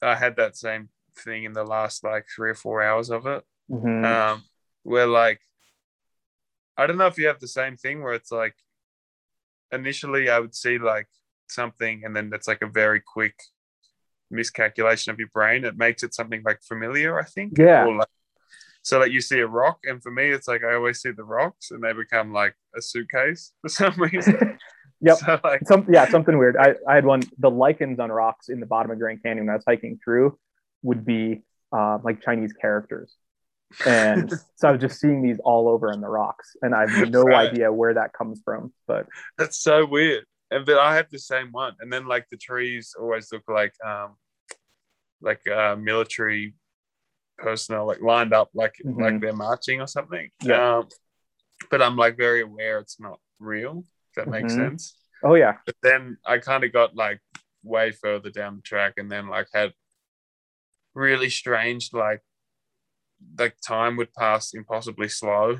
I 0.00 0.14
had 0.14 0.36
that 0.36 0.56
same 0.56 0.90
thing 1.18 1.42
in 1.42 1.52
the 1.52 1.64
last 1.64 2.04
like 2.04 2.26
three 2.34 2.50
or 2.50 2.54
four 2.54 2.80
hours 2.82 3.10
of 3.10 3.26
it, 3.26 3.44
Mhm. 3.68 4.04
um, 4.04 4.44
where 4.84 5.08
like, 5.08 5.40
I 6.76 6.86
don't 6.86 6.98
know 6.98 7.08
if 7.08 7.18
you 7.18 7.26
have 7.26 7.40
the 7.40 7.48
same 7.48 7.76
thing 7.76 8.02
where 8.02 8.14
it's 8.14 8.30
like, 8.30 8.54
initially 9.74 10.30
I 10.30 10.40
would 10.40 10.54
see 10.54 10.78
like 10.78 11.08
something, 11.48 12.02
and 12.04 12.14
then 12.14 12.30
it's 12.32 12.48
like 12.48 12.62
a 12.62 12.66
very 12.66 13.00
quick 13.00 13.34
miscalculation 14.30 15.12
of 15.12 15.18
your 15.18 15.28
brain. 15.32 15.64
It 15.64 15.76
makes 15.76 16.02
it 16.02 16.14
something 16.14 16.42
like 16.44 16.60
familiar, 16.62 17.18
I 17.18 17.24
think. 17.24 17.58
Yeah. 17.58 17.84
Like, 17.84 18.08
so 18.82 18.98
like 18.98 19.12
you 19.12 19.20
see 19.20 19.40
a 19.40 19.46
rock, 19.46 19.78
and 19.84 20.02
for 20.02 20.10
me, 20.10 20.30
it's 20.30 20.48
like 20.48 20.62
I 20.64 20.74
always 20.74 21.00
see 21.00 21.10
the 21.10 21.24
rocks, 21.24 21.70
and 21.70 21.82
they 21.82 21.92
become 21.92 22.32
like 22.32 22.54
a 22.76 22.82
suitcase 22.82 23.52
for 23.62 23.68
some 23.68 23.94
reason. 23.96 24.58
Yep. 25.00 25.18
So 25.18 25.40
like, 25.44 25.60
Some 25.66 25.86
yeah, 25.92 26.08
something 26.08 26.38
weird. 26.38 26.56
I, 26.56 26.76
I 26.88 26.94
had 26.94 27.04
one. 27.04 27.22
The 27.38 27.50
lichens 27.50 27.98
on 27.98 28.10
rocks 28.10 28.48
in 28.48 28.58
the 28.58 28.64
bottom 28.64 28.90
of 28.90 28.98
Grand 28.98 29.22
Canyon 29.22 29.44
when 29.44 29.52
I 29.52 29.56
was 29.56 29.64
hiking 29.66 29.98
through 30.02 30.38
would 30.82 31.04
be 31.04 31.42
uh, 31.76 31.98
like 32.02 32.22
Chinese 32.22 32.54
characters, 32.54 33.14
and 33.86 34.30
so 34.56 34.68
I 34.68 34.72
was 34.72 34.80
just 34.80 35.00
seeing 35.00 35.22
these 35.22 35.38
all 35.44 35.68
over 35.68 35.92
on 35.92 36.00
the 36.00 36.08
rocks, 36.08 36.56
and 36.62 36.74
I 36.74 36.82
have 36.82 37.10
no 37.10 37.24
Right. 37.24 37.48
idea 37.48 37.72
where 37.72 37.94
that 37.94 38.12
comes 38.12 38.40
from. 38.44 38.72
But 38.86 39.06
that's 39.38 39.58
so 39.58 39.84
weird. 39.86 40.24
And 40.50 40.64
but 40.66 40.78
I 40.78 40.96
have 40.96 41.10
the 41.10 41.18
same 41.18 41.52
one, 41.52 41.74
and 41.80 41.92
then 41.92 42.06
like 42.06 42.26
the 42.30 42.36
trees 42.36 42.94
always 42.98 43.32
look 43.32 43.42
like 43.48 43.74
um, 43.84 44.16
like 45.20 45.46
uh, 45.48 45.76
military 45.76 46.54
personnel, 47.38 47.86
like 47.86 48.00
lined 48.00 48.32
up, 48.32 48.50
like 48.54 48.74
Mhm. 48.84 49.00
like 49.00 49.20
they're 49.20 49.32
marching 49.32 49.80
or 49.80 49.86
something. 49.86 50.30
Yeah. 50.42 50.78
Um, 50.78 50.88
but 51.70 51.82
I'm 51.82 51.96
like 51.96 52.16
very 52.16 52.42
aware 52.42 52.78
it's 52.78 53.00
not 53.00 53.18
real. 53.38 53.84
If 54.10 54.14
that 54.16 54.30
makes 54.30 54.52
Mhm. 54.52 54.56
sense. 54.70 54.96
oh 55.22 55.34
yeah, 55.34 55.56
But 55.66 55.76
then 55.82 56.18
I 56.24 56.38
kind 56.38 56.62
of 56.64 56.72
got 56.72 56.94
like 56.94 57.20
way 57.62 57.90
further 57.92 58.30
down 58.30 58.56
the 58.56 58.62
track 58.62 58.94
and 58.98 59.10
then 59.10 59.28
like 59.28 59.48
had 59.54 59.72
really 60.94 61.30
strange 61.30 61.92
like 61.92 62.22
like 63.38 63.56
time 63.66 63.96
would 63.96 64.12
pass 64.14 64.54
impossibly 64.54 65.08
slow. 65.08 65.58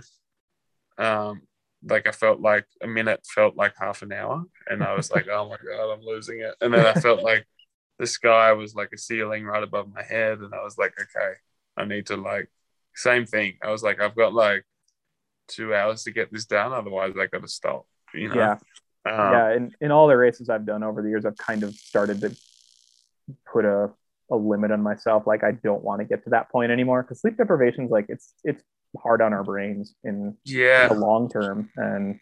Um 0.98 1.42
like 1.86 2.06
I 2.06 2.12
felt 2.12 2.40
like 2.40 2.66
a 2.82 2.86
minute 2.86 3.20
felt 3.26 3.56
like 3.56 3.74
half 3.78 4.02
an 4.02 4.12
hour 4.12 4.44
and 4.68 4.82
I 4.82 4.94
was 4.94 5.10
like, 5.10 5.26
oh 5.32 5.48
my 5.48 5.56
god, 5.56 5.92
I'm 5.92 6.02
losing 6.02 6.40
it. 6.40 6.54
And 6.60 6.72
then 6.72 6.86
I 6.86 6.94
felt 6.94 7.22
like 7.30 7.46
the 7.98 8.06
sky 8.06 8.52
was 8.52 8.74
like 8.74 8.90
a 8.94 8.98
ceiling 8.98 9.44
right 9.44 9.62
above 9.62 9.92
my 9.92 10.02
head 10.02 10.38
and 10.38 10.54
I 10.54 10.62
was 10.62 10.78
like, 10.78 10.94
okay, 11.00 11.34
I 11.76 11.84
need 11.84 12.06
to 12.06 12.16
like 12.16 12.50
same 12.94 13.26
thing. 13.26 13.54
I 13.62 13.70
was 13.70 13.82
like, 13.82 14.00
I've 14.00 14.16
got 14.16 14.32
like 14.34 14.64
two 15.48 15.74
hours 15.74 16.04
to 16.04 16.10
get 16.10 16.32
this 16.32 16.46
done, 16.46 16.72
otherwise 16.72 17.14
I 17.18 17.26
gotta 17.26 17.48
stop. 17.48 17.86
You 18.14 18.28
know? 18.28 18.34
yeah, 18.36 18.52
Um, 19.04 19.32
yeah. 19.32 19.52
In 19.56 19.72
in 19.80 19.90
all 19.90 20.06
the 20.08 20.16
races 20.16 20.48
I've 20.48 20.66
done 20.66 20.82
over 20.82 21.02
the 21.02 21.08
years, 21.08 21.26
I've 21.26 21.36
kind 21.36 21.62
of 21.62 21.74
started 21.74 22.20
to 22.20 22.36
put 23.52 23.64
a 23.64 23.90
a 24.34 24.36
limit 24.36 24.70
on 24.70 24.82
myself. 24.82 25.26
Like 25.26 25.42
I 25.44 25.52
don't 25.52 25.82
want 25.82 26.00
to 26.00 26.04
get 26.04 26.24
to 26.24 26.30
that 26.30 26.50
point 26.50 26.70
anymore 26.72 27.02
because 27.02 27.20
sleep 27.20 27.36
deprivation 27.36 27.84
is 27.86 27.90
like 27.90 28.06
it's 28.08 28.34
it's 28.44 28.62
hard 29.02 29.20
on 29.22 29.32
our 29.32 29.42
brains 29.44 29.94
in 30.04 30.36
Yeah. 30.44 30.88
the 30.88 30.94
long 30.94 31.28
term 31.28 31.68
and 31.76 32.18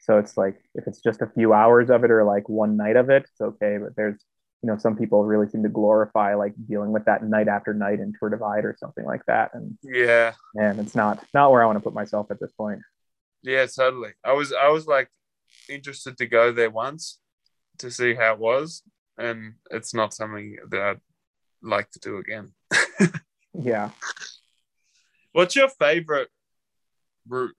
so 0.00 0.18
it's 0.18 0.36
like 0.36 0.56
if 0.74 0.86
it's 0.86 1.00
just 1.00 1.22
a 1.22 1.26
few 1.34 1.52
hours 1.52 1.90
of 1.90 2.04
it 2.04 2.10
or 2.10 2.22
like 2.24 2.48
one 2.48 2.76
night 2.76 2.94
of 2.94 3.10
it 3.10 3.24
it's 3.24 3.40
okay 3.40 3.78
but 3.78 3.96
there's 3.96 4.22
you 4.62 4.68
know 4.68 4.76
some 4.78 4.94
people 4.96 5.24
really 5.24 5.48
seem 5.48 5.64
to 5.64 5.68
glorify 5.68 6.34
like 6.34 6.52
dealing 6.68 6.92
with 6.92 7.04
that 7.06 7.24
night 7.24 7.48
after 7.48 7.74
night 7.74 7.98
in 7.98 8.12
tour 8.16 8.30
divide 8.30 8.64
or 8.64 8.76
something 8.78 9.04
like 9.04 9.22
that 9.26 9.50
and 9.54 9.76
Yeah. 9.82 10.34
and 10.54 10.78
it's 10.78 10.94
not 10.94 11.24
not 11.34 11.50
where 11.50 11.62
i 11.62 11.66
want 11.66 11.76
to 11.78 11.82
put 11.82 11.94
myself 11.94 12.30
at 12.30 12.38
this 12.38 12.52
point 12.52 12.80
Yeah, 13.42 13.66
totally. 13.66 14.12
I 14.24 14.34
was 14.34 14.52
I 14.52 14.68
was 14.68 14.86
like 14.86 15.10
interested 15.68 16.16
to 16.18 16.26
go 16.26 16.52
there 16.52 16.70
once 16.70 17.18
to 17.78 17.90
see 17.90 18.14
how 18.14 18.34
it 18.34 18.38
was, 18.38 18.82
and 19.18 19.54
it's 19.70 19.92
not 19.92 20.14
something 20.14 20.56
that 20.70 20.98
like 21.64 21.90
to 21.92 21.98
do 21.98 22.18
again. 22.18 22.52
yeah 23.54 23.90
What's 25.32 25.56
your 25.56 25.68
favorite 25.68 26.28
route? 27.28 27.56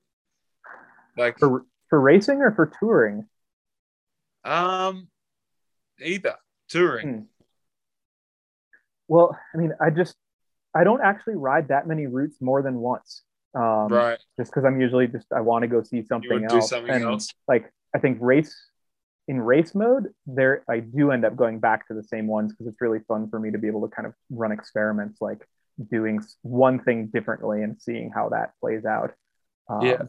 Like 1.17 1.37
for 1.39 1.65
for 1.89 1.99
racing 1.99 2.37
or 2.41 2.51
for 2.53 2.71
touring 2.79 3.25
um 4.45 5.07
either 5.99 6.35
touring. 6.69 7.07
Hmm. 7.07 7.19
well 9.07 9.37
i 9.53 9.57
mean 9.57 9.73
i 9.81 9.89
just 9.89 10.15
i 10.75 10.83
don't 10.83 11.01
actually 11.01 11.35
ride 11.35 11.67
that 11.69 11.87
many 11.87 12.05
routes 12.07 12.37
more 12.41 12.61
than 12.61 12.75
once 12.75 13.23
um 13.55 13.87
Right. 13.91 14.19
just 14.37 14.51
because 14.51 14.65
i'm 14.65 14.79
usually 14.79 15.07
just 15.07 15.27
i 15.33 15.41
want 15.41 15.63
to 15.63 15.67
go 15.67 15.81
see 15.83 16.03
something 16.05 16.29
wanna 16.31 16.47
do 16.47 16.55
else 16.57 16.69
something 16.69 16.91
and 16.93 17.03
else. 17.05 17.33
like 17.47 17.71
i 17.95 17.99
think 17.99 18.17
race 18.21 18.55
in 19.27 19.39
race 19.41 19.73
mode 19.73 20.13
there 20.25 20.63
i 20.69 20.79
do 20.79 21.11
end 21.11 21.25
up 21.25 21.35
going 21.35 21.59
back 21.59 21.87
to 21.87 21.93
the 21.93 22.03
same 22.03 22.27
ones 22.27 22.51
because 22.51 22.67
it's 22.67 22.81
really 22.81 22.99
fun 23.07 23.27
for 23.29 23.39
me 23.39 23.51
to 23.51 23.57
be 23.57 23.67
able 23.67 23.81
to 23.87 23.93
kind 23.95 24.05
of 24.05 24.13
run 24.29 24.51
experiments 24.51 25.19
like 25.21 25.47
doing 25.89 26.21
one 26.41 26.79
thing 26.79 27.07
differently 27.07 27.63
and 27.63 27.81
seeing 27.81 28.11
how 28.11 28.29
that 28.29 28.51
plays 28.61 28.85
out 28.85 29.13
um, 29.69 29.81
Yeah. 29.85 30.03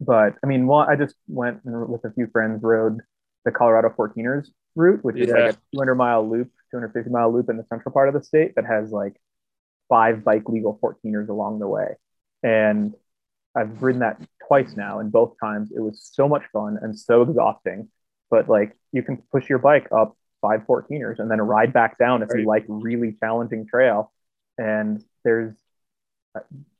but 0.00 0.34
i 0.42 0.46
mean 0.46 0.66
one 0.66 0.88
i 0.88 0.96
just 0.96 1.14
went 1.28 1.60
with 1.64 2.04
a 2.04 2.10
few 2.10 2.26
friends 2.28 2.62
rode 2.62 3.00
the 3.44 3.52
colorado 3.52 3.88
14ers 3.96 4.48
route 4.74 5.04
which 5.04 5.16
is 5.16 5.28
like 5.30 5.54
a 5.54 5.58
200 5.76 5.94
mile 5.94 6.28
loop 6.28 6.50
250 6.72 7.10
mile 7.10 7.32
loop 7.32 7.48
in 7.48 7.56
the 7.56 7.64
central 7.70 7.92
part 7.92 8.08
of 8.08 8.14
the 8.14 8.22
state 8.22 8.54
that 8.56 8.66
has 8.66 8.90
like 8.90 9.14
five 9.88 10.24
bike 10.24 10.48
legal 10.48 10.78
14ers 10.82 11.28
along 11.28 11.60
the 11.60 11.68
way 11.68 11.94
and 12.42 12.94
I've 13.56 13.80
ridden 13.82 14.00
that 14.00 14.20
twice 14.48 14.74
now, 14.76 14.98
and 14.98 15.12
both 15.12 15.36
times 15.40 15.70
it 15.70 15.78
was 15.80 16.10
so 16.12 16.28
much 16.28 16.42
fun 16.52 16.76
and 16.82 16.98
so 16.98 17.22
exhausting. 17.22 17.88
But 18.34 18.48
like 18.48 18.76
you 18.90 19.02
can 19.04 19.18
push 19.30 19.48
your 19.48 19.60
bike 19.60 19.86
up 19.92 20.16
five 20.42 20.62
14ers 20.66 21.20
and 21.20 21.30
then 21.30 21.40
ride 21.40 21.72
back 21.72 21.98
down 21.98 22.22
if 22.24 22.30
Right. 22.30 22.40
you 22.40 22.46
like 22.46 22.64
really 22.68 23.12
challenging 23.20 23.64
trail. 23.72 24.12
And 24.58 25.00
there's 25.24 25.54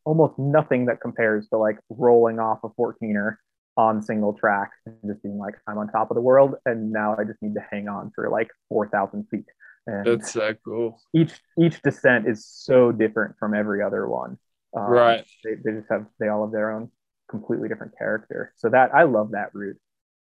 almost 0.05 0.37
nothing 0.37 0.87
that 0.87 1.01
compares 1.01 1.49
to 1.51 1.57
like 1.57 1.79
rolling 1.89 2.41
off 2.41 2.59
a 2.65 2.69
14er 2.71 3.37
on 3.77 4.03
single 4.03 4.33
track 4.33 4.73
and 4.85 4.97
just 5.07 5.23
being 5.23 5.39
like, 5.39 5.55
I'm 5.69 5.79
on 5.79 5.87
top 5.89 6.11
of 6.11 6.17
the 6.17 6.21
world. 6.21 6.57
And 6.67 6.91
now 6.91 7.15
I 7.17 7.23
just 7.23 7.41
need 7.41 7.55
to 7.55 7.65
hang 7.71 7.87
on 7.89 8.11
for 8.17 8.29
like 8.31 8.49
4,000 8.69 9.29
feet. 9.31 9.47
And 9.87 10.07
That's 10.07 10.33
so 10.33 10.55
cool. 10.65 11.01
each, 11.15 11.35
each 11.57 11.81
descent 11.83 12.27
is 12.29 12.45
so 12.47 12.91
different 12.91 13.37
from 13.39 13.55
every 13.55 13.81
other 13.81 14.09
one. 14.09 14.39
Um, 14.77 14.91
Right. 14.91 15.25
They, 15.45 15.55
they 15.65 15.73
just 15.79 15.89
have, 15.89 16.07
they 16.19 16.27
all 16.29 16.45
have 16.47 16.53
their 16.53 16.73
own 16.73 16.91
completely 17.31 17.69
different 17.69 17.97
character. 17.97 18.53
So 18.57 18.69
that, 18.71 18.93
I 18.93 19.05
love 19.05 19.31
that 19.33 19.55
route 19.55 19.79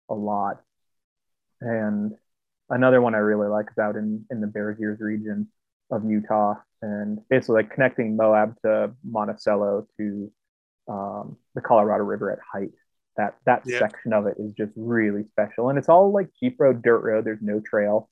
a 0.09 0.13
lot. 0.13 0.61
And 1.63 2.13
another 2.69 3.01
one 3.01 3.15
I 3.15 3.19
really 3.19 3.47
like 3.47 3.67
is 3.71 3.77
out 3.77 3.95
in, 3.95 4.25
in 4.29 4.41
the 4.41 4.47
Bears 4.47 4.79
Ears 4.81 4.99
region 4.99 5.47
of 5.91 6.05
Utah 6.05 6.55
and 6.81 7.19
basically 7.29 7.55
like 7.63 7.71
connecting 7.71 8.15
Moab 8.17 8.55
to 8.63 8.93
Monticello 9.03 9.87
to 9.97 10.31
um, 10.89 11.37
the 11.55 11.61
Colorado 11.61 12.03
River 12.03 12.31
at 12.31 12.39
Hite. 12.51 12.71
That 13.17 13.35
that 13.45 13.63
Yeah. 13.67 13.77
section 13.79 14.11
of 14.11 14.25
it 14.27 14.37
is 14.39 14.53
just 14.53 14.73
really 14.75 15.23
special, 15.31 15.69
and 15.69 15.77
it's 15.77 15.87
all 15.89 16.11
like 16.11 16.29
jeep 16.39 16.57
road, 16.59 16.81
dirt 16.81 16.99
road. 17.03 17.25
There's 17.25 17.41
no 17.43 17.59
trail 17.61 18.09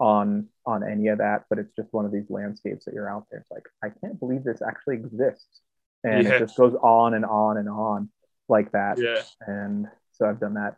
on 0.00 0.48
on 0.66 0.82
any 0.82 1.08
of 1.08 1.18
that, 1.18 1.44
but 1.48 1.58
it's 1.58 1.74
just 1.76 1.92
one 1.92 2.04
of 2.04 2.12
these 2.12 2.28
landscapes 2.30 2.84
that 2.84 2.94
you're 2.94 3.08
out 3.10 3.26
there. 3.30 3.40
It's 3.40 3.50
like 3.50 3.66
I 3.82 3.90
can't 4.00 4.18
believe 4.18 4.42
this 4.44 4.60
actually 4.60 4.96
exists, 4.96 5.60
and 6.04 6.26
Yeah. 6.26 6.34
it 6.36 6.38
just 6.40 6.56
goes 6.56 6.74
on 6.82 7.14
and 7.14 7.24
on 7.24 7.58
and 7.58 7.68
on 7.68 8.10
like 8.48 8.72
that. 8.72 8.98
Yeah. 8.98 9.22
And 9.46 9.86
so 10.12 10.26
I've 10.28 10.40
done 10.40 10.54
that 10.54 10.76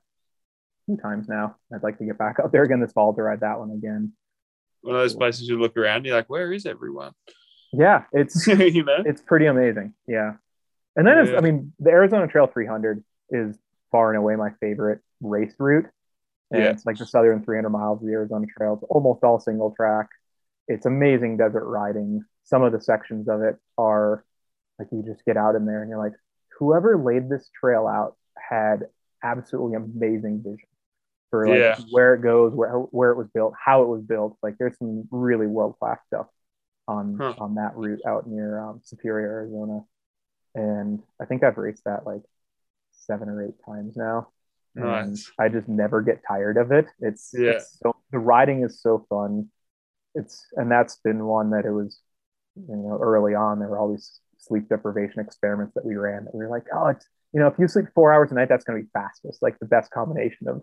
few 0.87 0.97
times 0.97 1.29
now. 1.29 1.57
I'd 1.75 1.83
like 1.83 1.99
to 1.99 2.05
get 2.05 2.19
back 2.19 2.37
out 2.43 2.53
there 2.53 2.63
again 2.63 2.81
this 2.81 2.93
fall 2.93 3.15
to 3.15 3.23
ride 3.23 3.41
that 3.41 3.59
one 3.59 3.71
again. 3.71 4.13
One 4.83 4.97
of 4.97 5.03
those 5.03 5.15
places 5.15 5.49
you 5.49 5.59
look 5.61 5.77
around, 5.77 6.05
you're 6.05 6.17
like, 6.17 6.29
where 6.31 6.53
is 6.53 6.67
everyone? 6.67 7.13
Yeah, 7.75 8.03
it's 8.13 8.47
you 8.47 8.85
know? 8.85 9.03
it's 9.07 9.23
pretty 9.23 9.47
amazing. 9.47 9.95
Yeah. 10.07 10.33
And 10.95 11.07
then 11.07 11.17
it's, 11.17 11.31
Yeah. 11.31 11.39
I 11.39 11.41
mean, 11.41 11.73
the 11.79 11.89
Arizona 11.89 12.27
Trail 12.29 12.47
300 12.47 13.03
is 13.31 13.57
far 13.91 14.11
and 14.11 14.19
away 14.19 14.37
my 14.37 14.51
favorite 14.61 15.01
race 15.23 15.55
route. 15.59 15.87
And 16.51 16.63
Yeah. 16.63 16.69
it's 16.73 16.85
like 16.85 16.99
the 16.99 17.07
southern 17.07 17.43
300 17.43 17.71
miles 17.71 18.03
of 18.03 18.07
the 18.07 18.13
Arizona 18.13 18.45
Trail. 18.59 18.75
It's 18.75 18.83
almost 18.91 19.25
all 19.25 19.41
single 19.41 19.71
track. 19.75 20.11
It's 20.69 20.85
amazing 20.85 21.39
desert 21.39 21.65
riding. 21.65 22.23
Some 22.45 22.61
of 22.63 22.73
the 22.73 22.81
sections 22.83 23.27
of 23.27 23.41
it 23.41 23.57
are 23.79 24.23
like 24.79 24.89
you 24.93 25.03
just 25.03 25.25
get 25.25 25.39
out 25.39 25.55
in 25.55 25.65
there 25.65 25.81
and 25.81 25.89
you're 25.89 25.99
like, 25.99 26.13
whoever 26.59 26.99
laid 27.03 27.31
this 27.31 27.49
trail 27.59 27.87
out 27.87 28.17
had 28.37 28.83
absolutely 29.25 29.77
amazing 29.77 30.43
vision 30.43 30.69
for 31.33 31.49
like 31.49 31.59
Yeah. 31.59 31.77
where 31.91 32.15
it 32.15 32.21
goes, 32.21 32.53
where 32.53 32.73
where 32.75 33.11
it 33.11 33.17
was 33.17 33.27
built, 33.35 33.55
how 33.59 33.83
it 33.83 33.89
was 33.89 34.03
built. 34.03 34.37
Like 34.43 34.59
there's 34.59 34.77
some 34.79 35.09
really 35.11 35.47
world 35.47 35.77
class 35.81 35.99
stuff 36.07 36.27
on 36.87 37.17
Huh. 37.19 37.35
on 37.39 37.55
that 37.57 37.75
route 37.75 38.03
out 38.07 38.29
near 38.29 38.61
um, 38.61 38.81
Superior, 38.85 39.29
Arizona. 39.29 39.81
And 40.55 41.03
I 41.21 41.25
think 41.25 41.43
I've 41.43 41.57
raced 41.57 41.85
that 41.87 42.07
like 42.07 42.21
seven 42.93 43.29
or 43.31 43.43
eight 43.45 43.55
times 43.65 43.97
now. 43.97 44.29
And 44.77 45.13
Nice. 45.13 45.33
I 45.39 45.49
just 45.49 45.69
never 45.69 46.03
get 46.03 46.21
tired 46.29 46.59
of 46.59 46.71
it. 46.71 46.87
It's, 47.01 47.33
Yeah. 47.35 47.53
it's 47.53 47.79
so 47.83 47.97
the 48.11 48.19
riding 48.19 48.63
is 48.63 48.81
so 48.81 49.07
fun. 49.09 49.49
It's 50.15 50.47
and 50.57 50.71
that's 50.71 50.97
been 50.97 51.25
one 51.25 51.51
that 51.51 51.65
it 51.65 51.71
was, 51.73 51.99
you 52.57 52.77
know, 52.77 52.99
early 53.01 53.35
on 53.35 53.59
there 53.59 53.69
were 53.69 53.79
all 53.79 53.91
these 53.91 54.21
sleep 54.37 54.69
deprivation 54.69 55.21
experiments 55.21 55.73
that 55.75 55.85
we 55.87 55.97
ran 55.97 56.25
that 56.27 56.35
we 56.35 56.45
were 56.45 56.51
like, 56.51 56.67
oh, 56.75 56.89
it's 56.89 57.07
you 57.33 57.41
know, 57.41 57.47
if 57.47 57.55
you 57.59 57.67
sleep 57.67 57.87
four 57.95 58.13
hours 58.13 58.31
a 58.31 58.35
night, 58.35 58.51
that's 58.51 58.65
gonna 58.65 58.81
be 58.81 58.89
fastest, 58.93 59.41
like 59.41 59.59
the 59.59 59.65
best 59.67 59.91
combination 59.91 60.49
of 60.49 60.63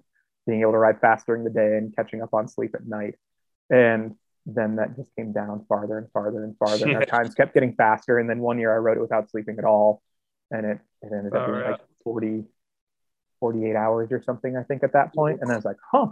being 0.50 0.62
able 0.62 0.72
to 0.72 0.78
ride 0.78 1.00
fast 1.00 1.28
during 1.28 1.44
the 1.44 1.50
day 1.50 1.78
and 1.78 1.96
catching 1.96 2.22
up 2.22 2.34
on 2.34 2.48
sleep 2.48 2.74
at 2.74 2.88
night. 2.88 3.16
And 3.70 4.16
then 4.46 4.78
that 4.78 4.96
just 4.96 5.16
came 5.16 5.32
down 5.32 5.64
farther 5.70 6.00
and 6.00 6.12
farther 6.12 6.44
and 6.44 6.58
farther. 6.58 6.88
And 6.88 6.96
our 6.96 7.06
times 7.18 7.36
kept 7.36 7.54
getting 7.54 7.74
faster. 7.74 8.18
And 8.18 8.30
then 8.30 8.40
one 8.40 8.58
year 8.58 8.74
I 8.74 8.78
rode 8.78 8.98
it 8.98 9.02
without 9.02 9.30
sleeping 9.30 9.58
at 9.60 9.66
all. 9.66 10.02
And 10.50 10.66
it, 10.66 10.80
it 11.04 11.12
ended 11.14 11.36
up 11.36 11.42
All 11.42 11.48
being 11.48 11.60
right. 11.60 11.72
like 11.72 11.82
40, 12.04 12.46
48 13.40 13.76
hours 13.76 14.12
or 14.12 14.24
something, 14.24 14.58
I 14.58 14.64
think, 14.64 14.84
at 14.84 14.94
that 14.94 15.14
point. 15.14 15.40
And 15.42 15.52
I 15.52 15.56
was 15.56 15.66
like, 15.66 15.78
huh, 15.92 16.08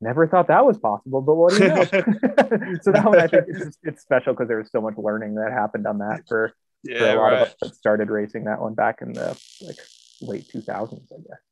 never 0.00 0.26
thought 0.26 0.48
that 0.48 0.64
was 0.64 0.78
possible, 0.78 1.20
but 1.20 1.34
what 1.34 1.52
do 1.52 1.64
you 1.64 1.68
know? 1.68 1.84
so 2.82 2.92
that 2.92 3.04
one, 3.04 3.20
I 3.20 3.26
think 3.26 3.44
it's, 3.48 3.64
just, 3.64 3.78
it's 3.82 4.02
special 4.02 4.32
because 4.32 4.48
there 4.48 4.56
was 4.56 4.70
so 4.70 4.80
much 4.80 4.94
learning 4.96 5.34
that 5.34 5.52
happened 5.52 5.86
on 5.86 5.98
that 5.98 6.22
for, 6.26 6.54
for 6.86 6.94
a 6.94 7.14
lot 7.14 7.22
right. 7.22 7.32
of 7.34 7.48
us 7.48 7.54
that 7.60 7.74
started 7.74 8.08
racing 8.08 8.44
that 8.44 8.60
one 8.60 8.74
back 8.74 9.02
in 9.02 9.12
the 9.12 9.38
like 9.60 9.76
late 10.22 10.46
2000s, 10.48 11.12
I 11.12 11.16
guess. 11.16 11.47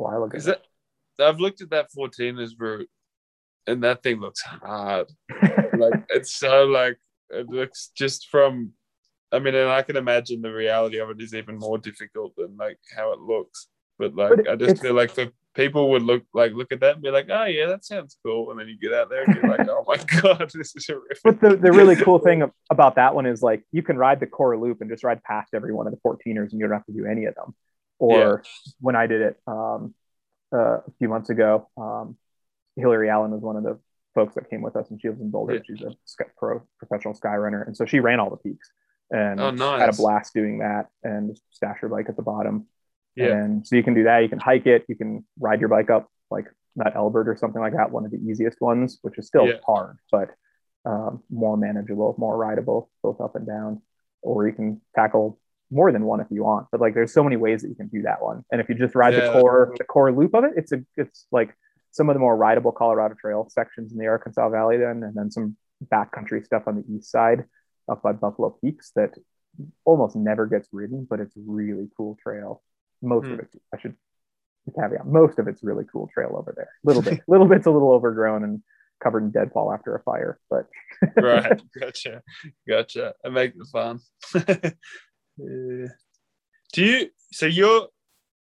Oh, 0.00 0.04
While 0.04 0.24
ago. 0.24 0.36
Is 0.36 0.44
that 0.46 0.62
I've 1.18 1.40
looked 1.40 1.60
at 1.60 1.70
that 1.70 1.88
14ers 1.96 2.52
route 2.58 2.88
and 3.66 3.84
that 3.84 4.02
thing 4.02 4.20
looks 4.20 4.40
hard. 4.40 5.08
like 5.76 6.04
it's 6.08 6.34
so 6.34 6.64
like 6.64 6.98
it 7.28 7.48
looks 7.48 7.90
just 7.94 8.28
from 8.28 8.72
I 9.32 9.38
mean, 9.38 9.54
and 9.54 9.70
I 9.70 9.82
can 9.82 9.96
imagine 9.96 10.42
the 10.42 10.52
reality 10.52 10.98
of 10.98 11.10
it 11.10 11.20
is 11.20 11.34
even 11.34 11.56
more 11.56 11.78
difficult 11.78 12.34
than 12.36 12.56
like 12.56 12.78
how 12.96 13.12
it 13.12 13.20
looks. 13.20 13.68
But 13.98 14.16
like 14.16 14.36
But 14.36 14.48
I 14.48 14.56
just 14.56 14.82
feel 14.82 14.94
like 14.94 15.14
the 15.14 15.32
people 15.54 15.90
would 15.90 16.02
look 16.02 16.22
like 16.32 16.52
look 16.52 16.72
at 16.72 16.80
that 16.80 16.94
and 16.94 17.02
be 17.02 17.10
like, 17.10 17.28
oh 17.30 17.44
yeah, 17.44 17.66
that 17.66 17.84
sounds 17.84 18.16
cool. 18.24 18.50
And 18.50 18.58
then 18.58 18.66
you 18.66 18.78
get 18.78 18.92
out 18.92 19.10
there 19.10 19.24
and 19.24 19.34
you're 19.34 19.48
like, 19.48 19.68
oh 19.68 19.84
my 19.86 19.96
god, 20.20 20.50
this 20.52 20.74
is 20.74 20.86
horrific. 20.86 21.22
But 21.22 21.40
the, 21.40 21.56
the 21.56 21.70
really 21.70 21.96
cool 21.96 22.18
thing 22.26 22.50
about 22.70 22.96
that 22.96 23.14
one 23.14 23.26
is 23.26 23.42
like 23.42 23.62
you 23.70 23.82
can 23.82 23.98
ride 23.98 24.18
the 24.18 24.26
core 24.26 24.58
loop 24.58 24.80
and 24.80 24.90
just 24.90 25.04
ride 25.04 25.22
past 25.22 25.54
every 25.54 25.72
one 25.72 25.86
of 25.86 25.92
the 25.92 26.00
14ers 26.00 26.50
and 26.50 26.60
you 26.60 26.66
don't 26.66 26.72
have 26.72 26.86
to 26.86 26.92
do 26.92 27.06
any 27.06 27.26
of 27.26 27.34
them. 27.34 27.54
Or 28.00 28.42
when 28.80 28.96
I 28.96 29.06
did 29.06 29.20
it 29.20 29.40
um, 29.46 29.94
uh, 30.52 30.78
a 30.78 30.90
few 30.98 31.08
months 31.08 31.30
ago, 31.30 31.68
um, 31.76 32.16
Hillary 32.76 33.08
Allen 33.10 33.30
was 33.30 33.42
one 33.42 33.56
of 33.56 33.62
the 33.62 33.78
folks 34.14 34.34
that 34.34 34.50
came 34.50 34.62
with 34.62 34.74
us 34.74 34.90
and 34.90 35.00
she 35.00 35.08
lives 35.08 35.20
in 35.20 35.30
Boulder. 35.30 35.54
Yeah. 35.54 35.60
She's 35.66 35.82
a 35.82 35.92
sky, 36.04 36.24
pro 36.36 36.62
professional 36.78 37.14
sky 37.14 37.36
runner. 37.36 37.62
And 37.62 37.76
so 37.76 37.84
she 37.86 38.00
ran 38.00 38.18
all 38.18 38.30
the 38.30 38.36
peaks 38.38 38.72
and 39.10 39.40
Oh, 39.40 39.50
nice. 39.50 39.80
had 39.80 39.88
a 39.90 39.96
blast 39.96 40.34
doing 40.34 40.58
that 40.58 40.86
and 41.04 41.38
stash 41.50 41.78
your 41.82 41.90
bike 41.90 42.08
at 42.08 42.16
the 42.16 42.22
bottom. 42.22 42.66
Yeah. 43.16 43.26
And 43.36 43.66
so 43.66 43.76
you 43.76 43.82
can 43.82 43.94
do 43.94 44.04
that. 44.04 44.20
You 44.20 44.28
can 44.28 44.38
hike 44.40 44.66
it. 44.66 44.84
You 44.88 44.96
can 44.96 45.24
ride 45.38 45.60
your 45.60 45.68
bike 45.68 45.90
up 45.90 46.08
like 46.30 46.46
that 46.76 46.96
Elbert 46.96 47.28
or 47.28 47.36
something 47.36 47.60
like 47.60 47.74
that, 47.74 47.90
one 47.90 48.04
of 48.04 48.10
the 48.10 48.18
easiest 48.18 48.60
ones, 48.60 48.98
which 49.02 49.18
is 49.18 49.26
still 49.26 49.46
Yeah. 49.46 49.54
hard, 49.66 49.98
but 50.10 50.30
um, 50.86 51.22
more 51.28 51.56
manageable, 51.58 52.14
more 52.18 52.36
rideable, 52.36 52.90
both 53.02 53.20
up 53.20 53.36
and 53.36 53.46
down. 53.46 53.82
Or 54.22 54.46
you 54.46 54.54
can 54.54 54.80
tackle 54.94 55.38
more 55.70 55.92
than 55.92 56.04
one 56.04 56.20
if 56.20 56.26
you 56.30 56.42
want. 56.44 56.66
But 56.72 56.80
like, 56.80 56.94
there's 56.94 57.12
so 57.12 57.22
many 57.22 57.36
ways 57.36 57.62
that 57.62 57.68
you 57.68 57.74
can 57.74 57.88
do 57.88 58.02
that 58.02 58.22
one. 58.22 58.44
And 58.50 58.60
if 58.60 58.68
you 58.68 58.74
just 58.74 58.94
ride 58.94 59.14
Yeah. 59.14 59.26
the 59.26 59.32
core, 59.32 59.74
the 59.78 59.84
core 59.84 60.12
loop 60.12 60.34
of 60.34 60.44
it, 60.44 60.52
it's 60.56 60.72
a, 60.72 60.84
it's 60.96 61.26
like 61.30 61.56
some 61.92 62.08
of 62.08 62.14
the 62.14 62.20
more 62.20 62.36
rideable 62.36 62.72
Colorado 62.72 63.14
Trail 63.20 63.48
sections 63.50 63.92
in 63.92 63.98
the 63.98 64.06
Arkansas 64.06 64.48
Valley, 64.50 64.76
then, 64.78 65.02
and 65.02 65.14
then 65.14 65.30
some 65.30 65.56
backcountry 65.92 66.44
stuff 66.44 66.64
on 66.66 66.76
the 66.76 66.84
east 66.94 67.10
side 67.10 67.44
up 67.88 68.02
by 68.02 68.12
Buffalo 68.12 68.50
Peaks 68.62 68.92
that 68.96 69.14
almost 69.84 70.14
never 70.16 70.46
gets 70.46 70.68
ridden, 70.72 71.06
but 71.08 71.18
it's 71.20 71.34
really 71.36 71.88
cool 71.96 72.16
trail. 72.22 72.62
Most 73.02 73.26
Hmm. 73.26 73.32
of 73.34 73.38
it, 73.40 73.48
I 73.74 73.78
should 73.78 73.96
caveat, 74.78 75.06
most 75.06 75.38
of 75.38 75.48
it's 75.48 75.64
really 75.64 75.84
cool 75.90 76.08
trail 76.14 76.34
over 76.36 76.52
there. 76.56 76.70
Little 76.84 77.02
bit, 77.02 77.20
little 77.26 77.46
bit's 77.48 77.66
a 77.66 77.70
little 77.70 77.90
overgrown 77.92 78.44
and 78.44 78.62
covered 79.02 79.24
in 79.24 79.30
deadfall 79.30 79.72
after 79.72 79.96
a 79.96 80.02
fire, 80.02 80.38
but 80.50 80.66
right. 81.16 81.60
Gotcha. 81.80 82.22
Gotcha. 82.68 83.14
It 83.24 83.32
makes 83.32 83.56
it 83.56 83.66
fun. 83.72 84.00
yeah. 85.44 85.88
Do 86.72 86.84
you 86.84 87.10
so 87.32 87.46
you're 87.46 87.88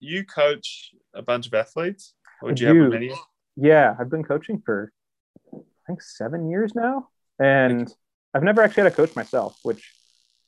you 0.01 0.25
coach 0.25 0.91
a 1.15 1.23
bunch 1.23 1.47
of 1.47 1.55
athletes? 1.55 2.15
Or 2.43 2.53
do 2.53 2.65
you 2.65 2.81
have 2.83 2.91
many? 2.91 3.13
yeah, 3.57 3.95
I've 3.99 4.11
been 4.11 4.25
coaching 4.25 4.63
for 4.65 4.93
I 5.55 5.59
think 5.87 6.03
seven 6.03 6.51
years 6.51 6.75
now, 6.75 7.09
and 7.39 7.93
I've 8.35 8.43
never 8.43 8.63
actually 8.63 8.85
had 8.85 8.93
a 8.93 8.97
coach 8.97 9.15
myself, 9.17 9.57
which 9.63 9.93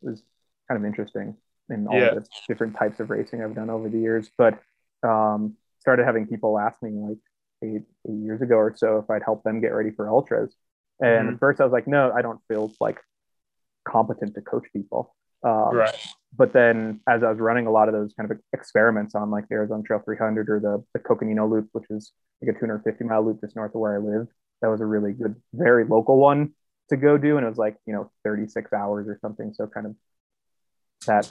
was 0.03 0.23
kind 0.69 0.79
of 0.81 0.85
interesting 0.87 1.37
in 1.71 1.87
all 1.87 1.99
Yeah. 1.99 2.15
the 2.15 2.27
different 2.49 2.77
types 2.77 3.01
of 3.01 3.11
racing 3.11 3.43
I've 3.43 3.55
done 3.55 3.71
over 3.71 3.89
the 3.89 3.99
years. 3.99 4.31
But 4.37 4.59
um, 5.03 5.57
started 5.81 6.05
having 6.05 6.27
people 6.27 6.59
ask 6.59 6.83
me 6.83 6.91
like 6.93 7.19
eight, 7.63 7.83
eight 8.09 8.19
years 8.23 8.41
ago 8.43 8.57
or 8.57 8.75
so 8.77 8.99
if 8.99 9.11
I'd 9.11 9.23
help 9.23 9.43
them 9.45 9.61
get 9.61 9.69
ready 9.75 9.91
for 9.91 10.09
ultras, 10.09 10.55
and 11.01 11.29
Mhm. 11.29 11.33
at 11.35 11.39
first 11.41 11.61
I 11.61 11.65
was 11.65 11.73
like, 11.73 11.87
no, 11.87 12.11
I 12.13 12.23
don't 12.23 12.41
feel 12.49 12.73
like 12.81 12.99
competent 13.87 14.35
to 14.35 14.41
coach 14.41 14.67
people. 14.73 15.15
Um, 15.43 15.75
Right. 15.77 15.95
But 16.37 16.53
then 16.53 17.01
as 17.09 17.23
I 17.23 17.31
was 17.31 17.39
running 17.39 17.67
a 17.67 17.71
lot 17.71 17.89
of 17.89 17.95
those 17.95 18.13
kind 18.15 18.31
of 18.31 18.39
experiments 18.53 19.15
on 19.15 19.31
like 19.31 19.49
the 19.49 19.55
Arizona 19.55 19.83
Trail 19.83 20.01
300 20.05 20.51
or 20.51 20.61
the, 20.61 20.85
the 20.93 20.99
Coconino 20.99 21.47
Loop, 21.47 21.69
which 21.73 21.85
is 21.91 22.13
like 22.43 22.55
a 22.55 22.59
250 22.59 23.05
mile 23.05 23.25
loop 23.25 23.41
just 23.41 23.57
north 23.57 23.75
of 23.75 23.81
where 23.81 23.95
I 23.95 23.99
live, 23.99 24.27
that 24.61 24.69
was 24.69 24.81
a 24.81 24.87
really 24.87 25.13
good, 25.13 25.37
very 25.53 25.85
local 25.85 26.19
one 26.19 26.55
to 26.91 26.97
go 26.97 27.17
do. 27.19 27.37
And 27.37 27.47
it 27.47 27.49
was 27.49 27.59
like, 27.59 27.77
you 27.87 27.93
know, 27.93 28.11
36 28.25 28.73
hours 28.73 29.07
or 29.09 29.19
something. 29.21 29.53
So 29.55 29.67
kind 29.67 29.87
of 29.87 29.97
that 31.07 31.31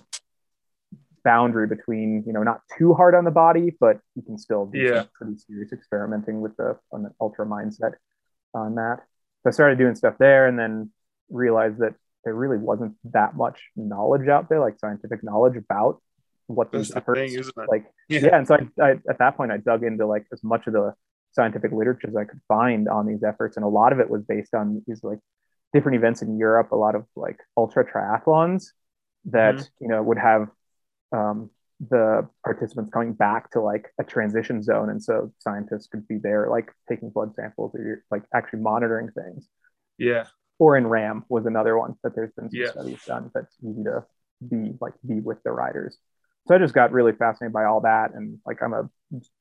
boundary 1.23 1.67
between, 1.67 2.23
you 2.25 2.33
know, 2.33 2.43
not 2.43 2.61
too 2.77 2.93
hard 2.93 3.15
on 3.15 3.25
the 3.25 3.31
body, 3.31 3.75
but 3.79 3.99
you 4.15 4.21
can 4.21 4.37
still 4.37 4.65
do 4.65 4.79
Yeah. 4.79 5.05
pretty 5.13 5.37
serious 5.37 5.71
experimenting 5.71 6.41
with 6.41 6.55
the, 6.57 6.77
on 6.91 7.03
the 7.03 7.11
ultra 7.19 7.45
mindset 7.45 7.93
on 8.53 8.75
that. 8.75 8.99
So 9.41 9.49
I 9.49 9.51
started 9.51 9.77
doing 9.77 9.95
stuff 9.95 10.15
there 10.19 10.47
and 10.47 10.57
then 10.57 10.91
realized 11.29 11.79
that 11.79 11.95
there 12.25 12.33
really 12.35 12.57
wasn't 12.57 12.95
that 13.11 13.35
much 13.35 13.59
knowledge 13.75 14.27
out 14.27 14.49
there, 14.49 14.59
like 14.59 14.79
scientific 14.79 15.23
knowledge 15.23 15.57
about 15.57 16.01
what 16.47 16.71
That's 16.71 16.89
these 16.89 16.95
the 16.95 17.01
thing, 17.01 17.43
like. 17.67 17.85
Yeah. 18.09 18.19
Yeah. 18.23 18.37
and 18.37 18.47
so 18.47 18.55
I, 18.55 18.83
I, 18.83 18.89
at 19.09 19.19
that 19.19 19.37
point, 19.37 19.51
I 19.51 19.57
dug 19.57 19.83
into 19.83 20.05
like 20.05 20.25
as 20.33 20.43
much 20.43 20.67
of 20.67 20.73
the 20.73 20.93
scientific 21.31 21.71
literature 21.71 22.07
as 22.09 22.15
I 22.15 22.25
could 22.25 22.41
find 22.47 22.87
on 22.87 23.07
these 23.07 23.23
efforts, 23.23 23.57
and 23.57 23.65
a 23.65 23.69
lot 23.69 23.93
of 23.93 23.99
it 23.99 24.09
was 24.09 24.23
based 24.23 24.53
on 24.53 24.83
these 24.87 25.03
like 25.03 25.19
different 25.73 25.97
events 25.97 26.21
in 26.21 26.37
Europe, 26.37 26.71
a 26.71 26.75
lot 26.75 26.95
of 26.95 27.05
like 27.15 27.39
ultra 27.57 27.83
triathlons 27.85 28.67
that 29.25 29.55
Mhm. 29.55 29.69
you 29.81 29.87
know 29.87 30.03
would 30.03 30.17
have 30.19 30.49
um, 31.11 31.49
the 31.89 32.27
participants 32.43 32.91
coming 32.91 33.13
back 33.13 33.51
to 33.51 33.61
like 33.61 33.91
a 33.99 34.03
transition 34.03 34.61
zone, 34.63 34.89
and 34.89 35.01
so 35.03 35.31
scientists 35.39 35.87
could 35.87 36.07
be 36.07 36.17
there, 36.17 36.49
like 36.49 36.71
taking 36.89 37.09
blood 37.09 37.33
samples 37.35 37.73
or 37.75 37.81
you're, 37.83 38.03
like 38.11 38.23
actually 38.33 38.59
monitoring 38.59 39.09
things. 39.11 39.47
Yeah. 39.97 40.25
Or 40.63 40.77
in 40.77 40.87
RAAM 40.87 41.25
was 41.27 41.45
another 41.45 41.77
one 41.77 41.95
that 42.03 42.15
there's 42.15 42.31
been 42.37 42.49
some 42.49 42.61
Yeah. 42.61 42.71
studies 42.71 43.03
done 43.05 43.29
that's 43.33 43.53
easy 43.61 43.83
to 43.83 44.05
be 44.49 44.77
like 44.79 44.93
be 45.05 45.19
with 45.19 45.43
the 45.43 45.51
riders. 45.51 45.97
So 46.47 46.55
I 46.55 46.57
just 46.57 46.73
got 46.73 46.93
really 46.93 47.11
fascinated 47.11 47.51
by 47.51 47.65
all 47.65 47.81
that, 47.81 48.13
and 48.13 48.39
like 48.45 48.63
I'm 48.63 48.71
a, 48.73 48.89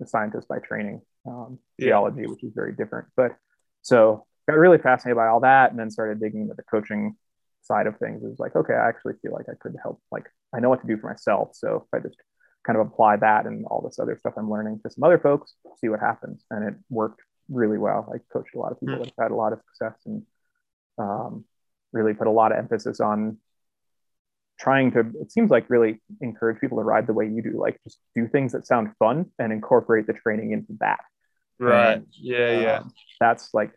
a 0.02 0.06
scientist 0.06 0.48
by 0.48 0.58
training, 0.58 1.00
um, 1.24 1.60
Yeah. 1.78 1.86
geology, 1.90 2.26
which 2.26 2.42
is 2.42 2.52
very 2.56 2.72
different. 2.72 3.06
But 3.16 3.36
so 3.82 4.26
got 4.48 4.58
really 4.58 4.78
fascinated 4.78 5.16
by 5.16 5.28
all 5.28 5.38
that, 5.40 5.70
and 5.70 5.78
then 5.78 5.92
started 5.92 6.18
digging 6.18 6.42
into 6.42 6.54
the 6.54 6.64
coaching 6.64 7.14
side 7.60 7.86
of 7.86 7.96
things. 7.98 8.24
It 8.24 8.28
was 8.28 8.40
like, 8.40 8.56
okay, 8.56 8.74
I 8.74 8.88
actually 8.88 9.14
feel 9.22 9.30
like 9.32 9.46
I 9.48 9.54
could 9.60 9.76
help. 9.80 10.00
Like 10.10 10.26
I 10.52 10.58
know 10.58 10.70
what 10.70 10.80
to 10.80 10.88
do 10.88 10.96
for 10.98 11.06
myself, 11.08 11.50
so 11.54 11.86
if 11.86 11.94
I 11.96 12.02
just 12.02 12.18
kind 12.66 12.76
of 12.80 12.84
apply 12.88 13.14
that 13.18 13.46
and 13.46 13.64
all 13.66 13.80
this 13.80 14.00
other 14.00 14.16
stuff 14.18 14.34
I'm 14.36 14.50
learning 14.50 14.80
to 14.82 14.90
some 14.90 15.04
other 15.04 15.18
folks, 15.20 15.54
see 15.80 15.88
what 15.88 16.00
happens, 16.00 16.44
and 16.50 16.68
it 16.68 16.74
worked 16.90 17.20
really 17.48 17.78
well. 17.78 18.10
I 18.12 18.18
coached 18.32 18.56
a 18.56 18.58
lot 18.58 18.72
of 18.72 18.80
people 18.80 18.96
Hmm. 18.96 19.04
that 19.04 19.12
had 19.22 19.30
a 19.30 19.36
lot 19.36 19.52
of 19.52 19.60
success 19.68 19.96
and 20.06 20.22
um, 20.98 21.44
really 21.92 22.14
put 22.14 22.26
a 22.26 22.30
lot 22.30 22.52
of 22.52 22.58
emphasis 22.58 23.00
on 23.00 23.38
trying 24.58 24.92
to 24.92 25.00
it 25.20 25.32
seems 25.32 25.50
like 25.50 25.68
really 25.68 26.00
encourage 26.20 26.60
people 26.60 26.78
to 26.78 26.84
ride 26.84 27.06
the 27.06 27.12
way 27.12 27.26
you 27.26 27.42
do 27.42 27.58
like 27.58 27.78
just 27.82 27.98
do 28.14 28.28
things 28.28 28.52
that 28.52 28.66
sound 28.66 28.88
fun 28.98 29.26
and 29.38 29.52
incorporate 29.52 30.06
the 30.06 30.12
training 30.12 30.52
into 30.52 30.72
that 30.80 31.00
Right. 31.58 31.92
And, 31.92 32.06
yeah. 32.20 32.60
Yeah. 32.60 32.76
um, 32.78 32.92
that's 33.20 33.50
like 33.54 33.72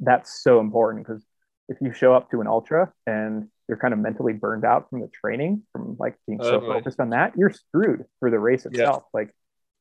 that's 0.00 0.42
so 0.42 0.60
important 0.60 1.06
because 1.06 1.24
if 1.68 1.78
you 1.80 1.92
show 1.92 2.12
up 2.14 2.30
to 2.32 2.40
an 2.40 2.46
ultra 2.46 2.92
and 3.06 3.48
you're 3.66 3.78
kind 3.78 3.94
of 3.94 4.00
mentally 4.00 4.32
burned 4.34 4.64
out 4.64 4.90
from 4.90 5.00
the 5.00 5.08
training 5.08 5.62
from 5.72 5.96
like 5.98 6.16
being 6.26 6.42
so 6.42 6.52
Totally. 6.60 6.72
focused 6.78 7.00
on 7.00 7.10
that 7.10 7.32
you're 7.36 7.50
screwed 7.50 8.04
for 8.18 8.30
the 8.30 8.38
race 8.38 8.66
Yeah. 8.70 8.80
itself 8.82 9.04
like 9.14 9.30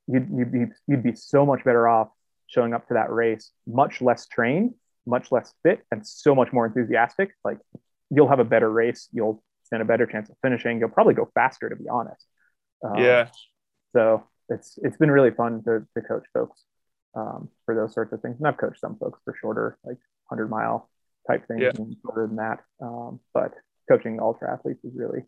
you'd, 0.08 0.30
you'd 0.34 0.52
be 0.52 0.66
you'd 0.88 1.04
be 1.04 1.16
so 1.16 1.46
much 1.46 1.64
better 1.66 1.88
off 1.88 2.10
showing 2.48 2.74
up 2.74 2.88
to 2.88 2.94
that 2.96 3.12
race 3.12 3.52
much 3.68 4.02
less 4.02 4.26
trained 4.28 4.74
much 5.06 5.32
less 5.32 5.54
fit 5.64 5.82
and 5.91 6.06
so 6.06 6.34
much 6.36 6.52
more 6.54 6.66
enthusiastic 6.66 7.32
like 7.43 7.58
you'll 8.10 8.28
have 8.28 8.39
a 8.39 8.43
better 8.45 8.70
race 8.72 9.08
you'll 9.12 9.43
stand 9.64 9.82
a 9.82 9.86
better 9.86 10.06
chance 10.06 10.30
of 10.30 10.36
finishing 10.41 10.80
you'll 10.80 10.89
probably 10.89 11.14
go 11.14 11.30
faster 11.34 11.70
to 11.70 11.76
be 11.76 11.88
honest 11.89 12.26
Um, 12.84 12.97
yeah. 13.04 13.28
so 13.93 14.24
it's 14.50 14.80
it's 14.82 14.97
been 14.97 15.12
really 15.12 15.32
fun 15.32 15.64
to, 15.64 15.86
to 15.95 16.02
coach 16.08 16.24
folks 16.34 16.64
um, 17.16 17.50
for 17.66 17.76
those 17.76 17.93
sorts 17.93 18.14
of 18.14 18.22
things. 18.22 18.36
And 18.39 18.47
I've 18.47 18.58
coached 18.58 18.80
some 18.80 18.95
folks 18.97 19.20
for 19.26 19.36
shorter, 19.39 19.78
like 19.84 19.97
100 20.30 20.47
mile 20.47 20.89
type 21.28 21.47
things 21.47 21.62
Yeah. 21.62 21.72
and 21.76 21.95
shorter 22.04 22.28
than 22.28 22.38
that. 22.38 22.60
Um, 22.82 23.20
but 23.34 23.54
coaching 23.89 24.20
ultra 24.20 24.52
athletes 24.54 24.84
is 24.84 24.93
really 24.95 25.24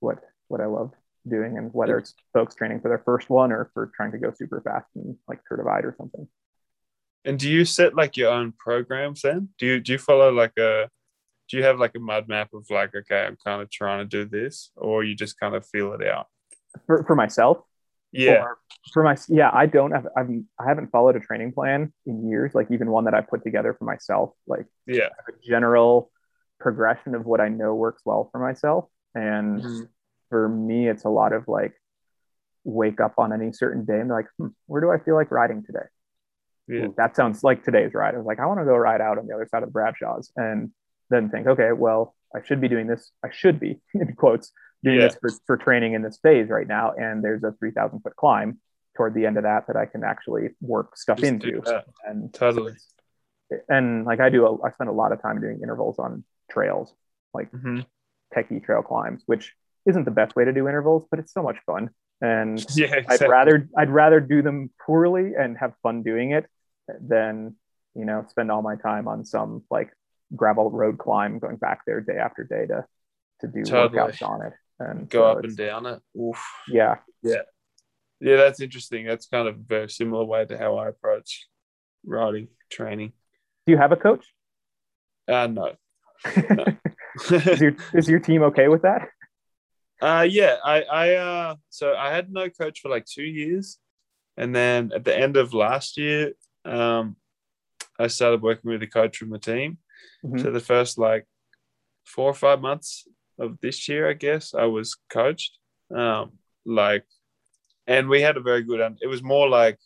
what 0.00 0.18
what 0.48 0.60
I 0.60 0.66
love 0.66 0.92
doing. 1.26 1.56
And 1.58 1.72
whether 1.72 1.96
it's 1.98 2.14
folks 2.34 2.54
training 2.54 2.80
for 2.80 2.88
their 2.88 3.02
first 3.04 3.28
one 3.30 3.52
or 3.52 3.70
for 3.74 3.90
trying 3.96 4.12
to 4.12 4.18
go 4.18 4.32
super 4.32 4.60
fast 4.60 4.86
and 4.96 5.16
like 5.28 5.40
Tour 5.46 5.56
Divide 5.58 5.84
or 5.84 5.94
something. 5.98 6.26
And 7.24 7.38
do 7.38 7.50
you 7.50 7.64
set 7.64 7.94
like 7.94 8.16
your 8.16 8.30
own 8.30 8.52
programs 8.58 9.22
then? 9.22 9.50
Do 9.58 9.66
you 9.66 9.80
do 9.80 9.92
you 9.92 9.98
follow 9.98 10.32
like 10.32 10.56
a 10.58 10.88
do 11.48 11.56
you 11.56 11.64
have 11.64 11.78
like 11.78 11.94
a 11.94 12.00
mud 12.00 12.28
map 12.28 12.52
of 12.54 12.66
like 12.70 12.94
okay, 12.94 13.24
I'm 13.24 13.36
kind 13.44 13.62
of 13.62 13.70
trying 13.70 13.98
to 13.98 14.04
do 14.04 14.24
this, 14.24 14.70
or 14.76 15.04
you 15.04 15.14
just 15.14 15.38
kind 15.38 15.54
of 15.54 15.66
feel 15.66 15.92
it 15.94 16.06
out? 16.06 16.26
For, 16.86 17.04
for 17.04 17.16
myself, 17.16 17.58
Yeah. 18.12 18.42
Or 18.42 18.58
for 18.92 19.02
my 19.02 19.16
yeah, 19.28 19.50
I 19.52 19.66
don't 19.66 19.90
have 19.92 20.06
I've 20.16 20.30
I 20.58 20.64
haven't 20.66 20.90
followed 20.90 21.16
a 21.16 21.20
training 21.20 21.52
plan 21.52 21.92
in 22.06 22.28
years, 22.28 22.54
like 22.54 22.70
even 22.70 22.90
one 22.90 23.04
that 23.04 23.14
I 23.14 23.20
put 23.20 23.42
together 23.42 23.74
for 23.74 23.84
myself. 23.84 24.32
Like 24.46 24.66
Yeah. 24.86 25.08
a 25.26 25.32
general 25.46 26.10
progression 26.60 27.14
of 27.14 27.26
what 27.26 27.40
I 27.40 27.48
know 27.48 27.74
works 27.74 28.02
well 28.04 28.28
for 28.32 28.38
myself. 28.38 28.86
And 29.14 29.62
Mhm. 29.62 29.88
for 30.28 30.48
me, 30.48 30.88
it's 30.88 31.04
a 31.04 31.08
lot 31.10 31.32
of 31.32 31.48
like 31.48 31.74
wake 32.64 33.00
up 33.00 33.14
on 33.18 33.32
any 33.32 33.52
certain 33.52 33.84
day 33.84 33.98
and 34.00 34.08
be 34.08 34.12
like, 34.12 34.26
hmm, 34.36 34.48
where 34.66 34.80
do 34.80 34.90
I 34.90 34.98
feel 34.98 35.14
like 35.14 35.30
riding 35.30 35.64
today? 35.64 35.86
Yeah. 36.68 36.88
That 36.96 37.16
sounds 37.16 37.42
like 37.42 37.64
today's 37.64 37.94
ride. 37.94 38.14
I 38.14 38.18
was 38.18 38.26
like, 38.26 38.40
I 38.40 38.46
want 38.46 38.60
to 38.60 38.64
go 38.64 38.76
ride 38.76 39.00
out 39.00 39.18
on 39.18 39.26
the 39.26 39.34
other 39.34 39.48
side 39.50 39.62
of 39.62 39.68
the 39.68 39.72
Bradshaws, 39.72 40.30
and 40.36 40.70
then 41.10 41.30
think, 41.30 41.46
okay, 41.46 41.72
well, 41.72 42.14
I 42.34 42.42
should 42.44 42.60
be 42.60 42.68
doing 42.68 42.86
this. 42.86 43.10
I 43.24 43.30
should 43.30 43.58
be 43.58 43.80
in 43.94 44.14
quotes 44.14 44.52
doing 44.84 44.96
Yeah. 45.00 45.08
this 45.08 45.16
for, 45.20 45.30
for 45.46 45.56
training 45.56 45.94
in 45.94 46.02
this 46.02 46.18
phase 46.22 46.48
right 46.50 46.66
now. 46.68 46.92
And 46.92 47.24
there's 47.24 47.42
a 47.42 47.52
3,000 47.52 48.00
foot 48.00 48.14
climb 48.16 48.58
toward 48.96 49.14
the 49.14 49.26
end 49.26 49.36
of 49.38 49.44
that 49.44 49.66
that 49.68 49.76
I 49.76 49.86
can 49.86 50.04
actually 50.04 50.50
work 50.60 50.96
stuff 50.96 51.18
Just 51.18 51.28
into. 51.32 51.62
And 52.06 52.32
Totally. 52.34 52.74
and 53.68 54.04
like 54.04 54.20
I 54.20 54.28
do, 54.28 54.46
a, 54.46 54.62
I 54.62 54.70
spend 54.72 54.90
a 54.90 54.92
lot 54.92 55.12
of 55.12 55.22
time 55.22 55.40
doing 55.40 55.60
intervals 55.62 55.98
on 55.98 56.24
trails, 56.50 56.92
like 57.32 57.50
Mhm. 57.52 57.86
techie 58.36 58.62
trail 58.62 58.82
climbs, 58.82 59.22
which 59.26 59.54
isn't 59.86 60.04
the 60.04 60.10
best 60.10 60.36
way 60.36 60.44
to 60.44 60.52
do 60.52 60.68
intervals, 60.68 61.06
but 61.10 61.18
it's 61.18 61.32
so 61.32 61.42
much 61.42 61.56
fun. 61.64 61.90
And 62.20 62.62
Yeah. 62.76 63.00
I'd 63.08 63.22
rather 63.22 63.68
I'd 63.76 63.90
rather 63.90 64.20
do 64.20 64.42
them 64.42 64.70
poorly 64.84 65.34
and 65.34 65.56
have 65.58 65.72
fun 65.82 66.02
doing 66.02 66.32
it 66.32 66.46
than 67.00 67.56
you 67.94 68.04
know 68.04 68.24
spend 68.28 68.50
all 68.50 68.62
my 68.62 68.76
time 68.76 69.08
on 69.08 69.24
some 69.24 69.62
like 69.70 69.90
gravel 70.34 70.70
road 70.70 70.98
climb 70.98 71.38
going 71.38 71.56
back 71.56 71.80
there 71.86 72.00
day 72.00 72.16
after 72.18 72.44
day 72.44 72.66
to 72.66 72.84
to 73.40 73.46
do 73.46 73.62
Totally. 73.62 73.98
workouts 74.12 74.22
on 74.22 74.44
it 74.46 74.52
and 74.78 75.08
go 75.08 75.20
so 75.20 75.24
up 75.38 75.44
and 75.44 75.56
down 75.56 75.86
it. 75.86 76.00
Oof. 76.18 76.42
yeah 76.70 76.96
Yeah, 77.22 78.36
that's 78.36 78.60
interesting. 78.60 79.06
That's 79.06 79.26
kind 79.26 79.46
of 79.48 79.54
a 79.54 79.58
very 79.58 79.88
similar 79.88 80.24
way 80.24 80.44
to 80.44 80.58
how 80.58 80.76
I 80.76 80.88
approach 80.88 81.46
riding 82.04 82.48
training. 82.70 83.12
do 83.66 83.72
you 83.72 83.78
have 83.78 83.92
a 83.92 83.96
coach 83.96 84.26
Uh 85.28 85.46
no. 85.46 85.72
is 87.30 87.60
your 87.60 87.76
is 87.94 88.08
your 88.08 88.18
team 88.18 88.42
okay 88.42 88.68
with 88.68 88.82
that 88.82 89.08
Uh 90.00 90.26
yeah, 90.28 90.56
I 90.64 90.82
I 90.82 91.14
uh 91.14 91.54
so 91.70 91.94
I 91.94 92.10
had 92.14 92.30
no 92.32 92.48
coach 92.50 92.80
for 92.80 92.88
like 92.88 93.04
two 93.04 93.24
years, 93.24 93.78
and 94.36 94.54
then 94.54 94.92
at 94.94 95.04
the 95.04 95.16
end 95.16 95.36
of 95.36 95.52
last 95.54 95.96
year, 95.96 96.32
um, 96.68 97.16
I 97.98 98.06
started 98.06 98.42
working 98.42 98.70
with 98.70 98.82
a 98.82 98.86
coach 98.86 99.16
from 99.16 99.30
the 99.30 99.38
team. 99.38 99.78
Mhm. 100.24 100.40
So 100.42 100.50
the 100.50 100.60
first 100.60 100.98
like 100.98 101.26
four 102.04 102.30
or 102.30 102.34
five 102.34 102.60
months 102.60 103.06
of 103.38 103.58
this 103.60 103.88
year, 103.88 104.08
I 104.08 104.14
guess, 104.14 104.54
I 104.54 104.64
was 104.64 104.96
coached. 105.08 105.58
Um, 105.94 106.32
like, 106.64 107.04
and 107.86 108.08
we 108.08 108.20
had 108.20 108.36
a 108.36 108.40
very 108.40 108.62
good. 108.62 108.80
It 109.00 109.06
was 109.06 109.22
more 109.22 109.48
like 109.48 109.78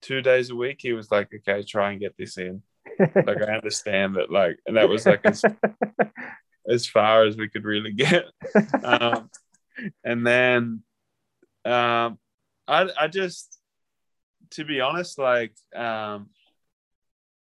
two 0.00 0.20
days 0.20 0.50
a 0.50 0.56
week. 0.56 0.78
He 0.80 0.92
was 0.92 1.10
like, 1.10 1.28
"Okay, 1.32 1.62
try 1.62 1.92
and 1.92 2.00
get 2.00 2.16
this 2.16 2.36
in." 2.38 2.62
Like 2.98 3.40
I 3.42 3.54
understand 3.54 4.16
that, 4.16 4.30
like, 4.30 4.58
and 4.66 4.76
that 4.76 4.88
was 4.88 5.06
like 5.06 5.24
as 5.24 5.44
as 6.68 6.86
far 6.86 7.24
as 7.24 7.36
we 7.36 7.48
could 7.48 7.64
really 7.64 7.92
get. 7.92 8.26
Um, 8.84 9.30
and 10.04 10.26
then 10.26 10.82
um, 11.64 12.18
I 12.68 12.88
I 12.98 13.08
just, 13.08 13.58
to 14.52 14.64
be 14.64 14.80
honest, 14.80 15.18
like 15.18 15.54
um, 15.74 16.30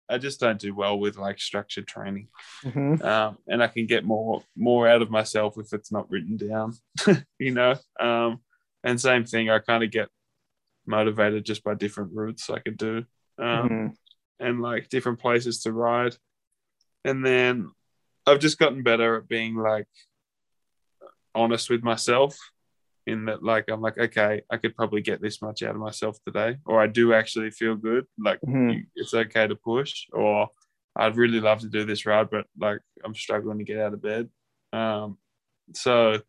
I 0.09 0.19
just 0.19 0.41
don't 0.41 0.59
do 0.61 0.75
well 0.75 0.99
with 0.99 1.17
like 1.17 1.39
structured 1.41 1.87
training, 1.87 2.29
Mhm. 2.65 3.03
um, 3.05 3.39
and 3.47 3.63
I 3.63 3.69
can 3.69 3.87
get 3.87 4.05
more 4.05 4.43
more 4.57 4.89
out 4.89 5.03
of 5.03 5.11
myself 5.11 5.57
if 5.59 5.73
it's 5.73 5.93
not 5.93 6.11
written 6.11 6.37
down, 6.37 6.75
you 7.39 7.53
know. 7.53 7.75
Um, 7.99 8.41
and 8.83 9.01
same 9.01 9.25
thing, 9.25 9.51
I 9.51 9.59
kind 9.59 9.85
of 9.85 9.91
get 9.91 10.09
motivated 10.87 11.45
just 11.45 11.63
by 11.63 11.75
different 11.75 12.13
routes 12.15 12.51
I 12.51 12.59
could 12.59 12.77
do. 12.79 13.05
Um, 13.39 13.69
Mhm. 13.69 13.97
and 14.41 14.61
like 14.63 14.89
different 14.89 15.19
places 15.21 15.63
to 15.63 15.73
ride. 15.73 16.17
And 17.05 17.25
then 17.25 17.71
I've 18.27 18.41
just 18.41 18.59
gotten 18.59 18.83
better 18.83 19.17
at 19.17 19.29
being 19.29 19.55
like 19.57 19.87
honest 21.35 21.71
with 21.71 21.83
myself 21.83 22.37
in 23.07 23.25
that 23.27 23.43
like 23.43 23.65
I'm 23.69 23.81
like, 23.81 23.99
okay, 23.99 24.43
I 24.51 24.57
could 24.57 24.77
probably 24.77 25.01
get 25.01 25.21
this 25.21 25.41
much 25.43 25.63
out 25.63 25.75
of 25.75 25.81
myself 25.81 26.19
today, 26.25 26.57
or 26.67 26.81
I 26.81 26.87
do 26.87 27.13
actually 27.15 27.51
feel 27.51 27.75
good. 27.75 28.07
Like 28.19 28.41
Mhm. 28.43 28.87
it's 28.95 29.15
okay 29.15 29.47
to 29.47 29.57
push, 29.57 30.07
or 30.13 30.49
I'd 30.97 31.17
really 31.17 31.41
love 31.41 31.61
to 31.61 31.69
do 31.69 31.85
this 31.85 32.05
ride, 32.07 32.31
but 32.31 32.47
like 32.59 32.81
I'm 33.05 33.15
struggling 33.15 33.59
to 33.59 33.65
get 33.65 33.79
out 33.79 33.95
of 33.95 34.03
bed. 34.03 34.29
Um, 34.73 35.19
so 35.75 36.21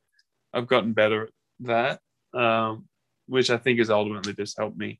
I've 0.53 0.67
gotten 0.67 0.93
better 0.93 1.23
at 1.23 1.29
that, 1.61 2.01
um, 2.33 2.87
which 3.27 3.49
I 3.49 3.57
think 3.57 3.79
has 3.79 3.89
ultimately 3.89 4.33
just 4.33 4.57
helped 4.57 4.77
me 4.77 4.99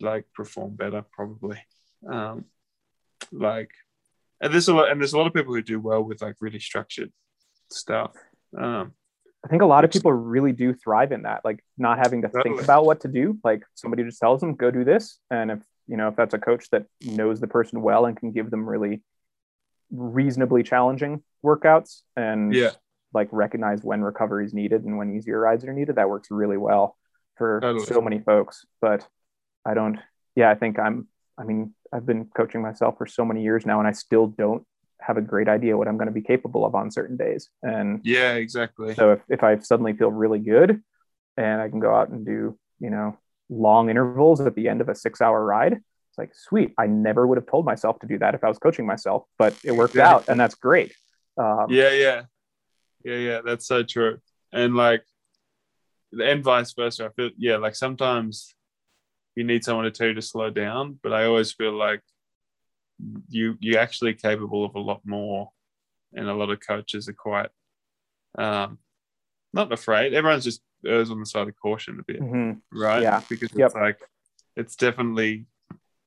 like 0.00 0.26
perform 0.34 0.76
better, 0.76 1.02
probably. 1.12 1.58
Um, 2.06 2.44
like, 3.32 3.70
and 4.40 4.52
there's 4.52 4.68
a 4.68 4.74
lot, 4.74 4.90
and 4.90 5.00
there's 5.00 5.12
a 5.12 5.18
lot 5.18 5.26
of 5.26 5.34
people 5.34 5.54
who 5.54 5.62
do 5.62 5.80
well 5.80 6.02
with 6.02 6.22
like 6.22 6.36
really 6.40 6.60
structured 6.60 7.12
stuff. 7.70 8.12
Um, 8.56 8.94
I 9.44 9.48
think 9.48 9.62
a 9.62 9.66
lot 9.66 9.84
of 9.84 9.90
people 9.90 10.12
really 10.12 10.52
do 10.52 10.74
thrive 10.74 11.12
in 11.12 11.22
that, 11.22 11.44
like 11.44 11.62
not 11.76 11.98
having 11.98 12.22
to 12.22 12.28
think 12.28 12.60
about 12.60 12.84
what 12.84 13.00
to 13.02 13.08
do. 13.08 13.38
Like 13.44 13.62
somebody 13.74 14.02
just 14.02 14.18
tells 14.18 14.40
them, 14.40 14.54
go 14.54 14.70
do 14.70 14.84
this. 14.84 15.18
And 15.30 15.50
if, 15.52 15.60
you 15.86 15.96
know, 15.96 16.08
if 16.08 16.16
that's 16.16 16.34
a 16.34 16.38
coach 16.38 16.68
that 16.70 16.86
knows 17.02 17.40
the 17.40 17.46
person 17.46 17.80
well 17.80 18.06
and 18.06 18.16
can 18.16 18.32
give 18.32 18.50
them 18.50 18.68
really 18.68 19.02
reasonably 19.90 20.62
challenging 20.62 21.22
workouts 21.44 22.02
and 22.16 22.52
yeah, 22.52 22.72
like 23.14 23.28
recognize 23.30 23.82
when 23.82 24.02
recovery 24.02 24.44
is 24.44 24.52
needed 24.52 24.84
and 24.84 24.98
when 24.98 25.14
easier 25.14 25.38
rides 25.38 25.64
are 25.64 25.72
needed, 25.72 25.96
that 25.96 26.10
works 26.10 26.28
really 26.30 26.56
well 26.56 26.96
for 27.36 27.60
Totally. 27.60 27.86
so 27.86 28.00
many 28.00 28.18
folks. 28.18 28.66
But 28.80 29.06
I 29.64 29.74
don't, 29.74 29.98
yeah, 30.34 30.50
I 30.50 30.56
think 30.56 30.78
I'm, 30.78 31.06
I 31.38 31.44
mean, 31.44 31.74
I've 31.92 32.04
been 32.04 32.26
coaching 32.36 32.60
myself 32.60 32.98
for 32.98 33.06
so 33.06 33.24
many 33.24 33.42
years 33.42 33.64
now 33.64 33.78
and 33.78 33.88
I 33.88 33.92
still 33.92 34.26
don't 34.26 34.66
have 35.00 35.16
a 35.16 35.20
great 35.22 35.48
idea 35.48 35.76
what 35.76 35.88
I'm 35.88 35.96
going 35.96 36.08
to 36.08 36.12
be 36.12 36.22
capable 36.22 36.64
of 36.64 36.74
on 36.74 36.90
certain 36.90 37.16
days. 37.16 37.48
And 37.62 38.00
yeah, 38.04 38.34
exactly. 38.34 38.94
So 38.94 39.12
if, 39.12 39.20
if 39.28 39.42
I 39.42 39.58
suddenly 39.58 39.92
feel 39.92 40.10
really 40.10 40.38
good 40.38 40.82
and 41.36 41.60
I 41.60 41.68
can 41.68 41.80
go 41.80 41.94
out 41.94 42.08
and 42.08 42.26
do, 42.26 42.58
you 42.80 42.90
know, 42.90 43.16
long 43.48 43.90
intervals 43.90 44.40
at 44.40 44.54
the 44.54 44.68
end 44.68 44.80
of 44.80 44.88
a 44.88 44.94
six 44.94 45.20
hour 45.20 45.44
ride, 45.44 45.74
it's 45.74 46.18
like, 46.18 46.34
sweet. 46.34 46.74
I 46.76 46.86
never 46.86 47.26
would 47.26 47.38
have 47.38 47.46
told 47.46 47.64
myself 47.64 47.98
to 48.00 48.06
do 48.06 48.18
that 48.18 48.34
if 48.34 48.42
I 48.42 48.48
was 48.48 48.58
coaching 48.58 48.86
myself, 48.86 49.24
but 49.38 49.54
it 49.64 49.72
worked 49.72 49.96
out 49.96 50.28
and 50.28 50.38
that's 50.38 50.56
great. 50.56 50.94
Um, 51.36 51.66
yeah, 51.70 51.92
yeah. 51.92 52.22
Yeah, 53.04 53.16
yeah. 53.16 53.40
That's 53.44 53.66
so 53.66 53.84
true. 53.84 54.18
And 54.52 54.74
like, 54.74 55.04
and 56.12 56.42
vice 56.42 56.72
versa. 56.72 57.06
I 57.06 57.08
feel, 57.10 57.30
yeah, 57.36 57.56
like 57.56 57.76
sometimes 57.76 58.54
you 59.36 59.44
need 59.44 59.62
someone 59.62 59.84
to 59.84 59.90
tell 59.90 60.08
you 60.08 60.14
to 60.14 60.22
slow 60.22 60.50
down, 60.50 60.98
but 61.02 61.12
I 61.12 61.26
always 61.26 61.52
feel 61.52 61.72
like 61.72 62.00
you 63.28 63.56
you're 63.60 63.80
actually 63.80 64.14
capable 64.14 64.64
of 64.64 64.74
a 64.74 64.80
lot 64.80 65.00
more 65.04 65.50
and 66.14 66.28
a 66.28 66.34
lot 66.34 66.50
of 66.50 66.60
coaches 66.60 67.08
are 67.08 67.12
quite 67.12 67.50
um 68.38 68.78
not 69.52 69.72
afraid 69.72 70.14
everyone's 70.14 70.44
just 70.44 70.62
errs 70.86 71.10
on 71.10 71.20
the 71.20 71.26
side 71.26 71.48
of 71.48 71.54
caution 71.60 71.98
a 72.00 72.04
bit 72.04 72.20
mm-hmm. 72.20 72.78
right 72.78 73.02
yeah 73.02 73.22
because 73.28 73.50
it's 73.50 73.58
yep. 73.58 73.74
like 73.74 73.98
it's 74.56 74.76
definitely 74.76 75.46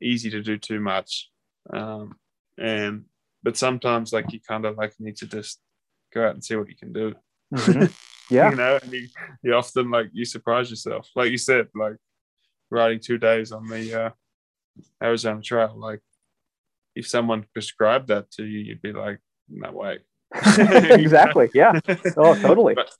easy 0.01 0.29
to 0.29 0.41
do 0.41 0.57
too 0.57 0.79
much 0.79 1.29
um 1.73 2.15
and 2.57 3.05
but 3.43 3.57
sometimes 3.57 4.13
like 4.13 4.31
you 4.31 4.39
kind 4.39 4.65
of 4.65 4.77
like 4.77 4.93
need 4.99 5.15
to 5.15 5.27
just 5.27 5.59
go 6.13 6.25
out 6.25 6.33
and 6.33 6.43
see 6.43 6.55
what 6.55 6.69
you 6.69 6.75
can 6.75 6.91
do 6.91 7.13
mm-hmm. 7.53 7.85
yeah 8.33 8.49
you 8.49 8.55
know 8.55 8.79
and 8.81 8.91
you, 8.91 9.07
you 9.43 9.53
often 9.53 9.89
like 9.91 10.09
you 10.13 10.25
surprise 10.25 10.69
yourself 10.69 11.09
like 11.15 11.31
you 11.31 11.37
said 11.37 11.67
like 11.75 11.95
riding 12.69 12.99
two 12.99 13.17
days 13.17 13.51
on 13.51 13.67
the 13.67 14.05
uh 14.05 14.09
arizona 15.03 15.41
trail 15.41 15.73
like 15.75 15.99
if 16.95 17.07
someone 17.07 17.45
prescribed 17.53 18.07
that 18.09 18.31
to 18.31 18.43
you, 18.43 18.59
you'd 18.59 18.81
be 18.81 18.91
like, 18.91 19.19
no 19.49 19.71
way. 19.71 19.99
exactly. 20.57 21.49
Yeah. 21.53 21.79
Oh, 22.17 22.35
totally. 22.35 22.75
but, 22.75 22.91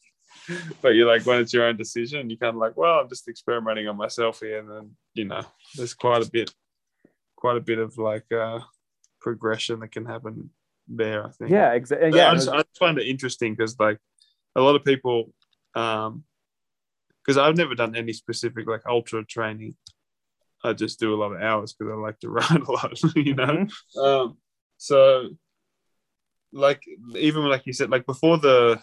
but, 0.82 0.89
you're 0.89 1.08
like, 1.08 1.26
when 1.26 1.39
it's 1.39 1.54
your 1.54 1.66
own 1.66 1.78
decision, 1.78 2.30
you're 2.30 2.38
kind 2.38 2.56
of 2.56 2.62
like, 2.62 2.78
well, 2.78 3.00
I'm 3.00 3.10
just 3.10 3.28
experimenting 3.28 3.88
on 3.88 3.98
myself 3.98 4.39
here. 4.39 4.60
And 4.60 4.70
then, 4.70 4.92
you 5.14 5.26
know, 5.26 5.44
there's 5.76 5.94
quite 5.94 6.26
a 6.26 6.30
bit, 6.30 6.52
quite 7.36 7.58
a 7.58 7.62
bit 7.62 7.80
of 7.80 7.98
like 7.98 8.30
uh, 8.32 8.60
progression 9.20 9.80
that 9.80 9.92
can 9.92 10.06
happen 10.06 10.50
there, 10.88 11.26
I 11.26 11.32
think. 11.32 11.52
Yeah. 11.52 11.74
Exactly. 11.74 12.12
Yeah. 12.18 12.32
I 12.32 12.36
just, 12.36 12.50
I 12.50 12.58
just 12.58 12.78
find 12.78 12.98
it 12.98 13.08
interesting 13.08 13.54
because 13.56 13.80
like 13.80 14.00
a 14.56 14.62
lot 14.62 14.76
of 14.76 14.84
people, 14.84 15.34
um, 15.76 16.24
because 17.24 17.38
I've 17.38 17.58
never 17.58 17.76
done 17.76 17.96
any 17.96 18.14
specific 18.14 18.68
like 18.68 18.82
ultra 18.88 19.24
training 19.24 19.76
I 20.64 20.74
just 20.74 20.99
do 20.99 21.14
a 21.14 21.20
lot 21.22 21.34
of 21.34 21.41
hours 21.41 21.74
because 21.74 21.91
I 21.91 21.95
like 21.95 22.20
to 22.20 22.30
ride 22.39 22.62
a 22.62 22.72
lot, 22.72 22.99
you 23.16 23.36
know. 23.36 23.45
Mm-hmm. 23.45 23.99
Um, 23.99 24.38
so, 24.78 25.30
like 26.53 26.84
even 27.16 27.43
like 27.45 27.66
you 27.66 27.74
said, 27.74 27.89
like 27.89 28.05
before 28.05 28.38
the 28.38 28.82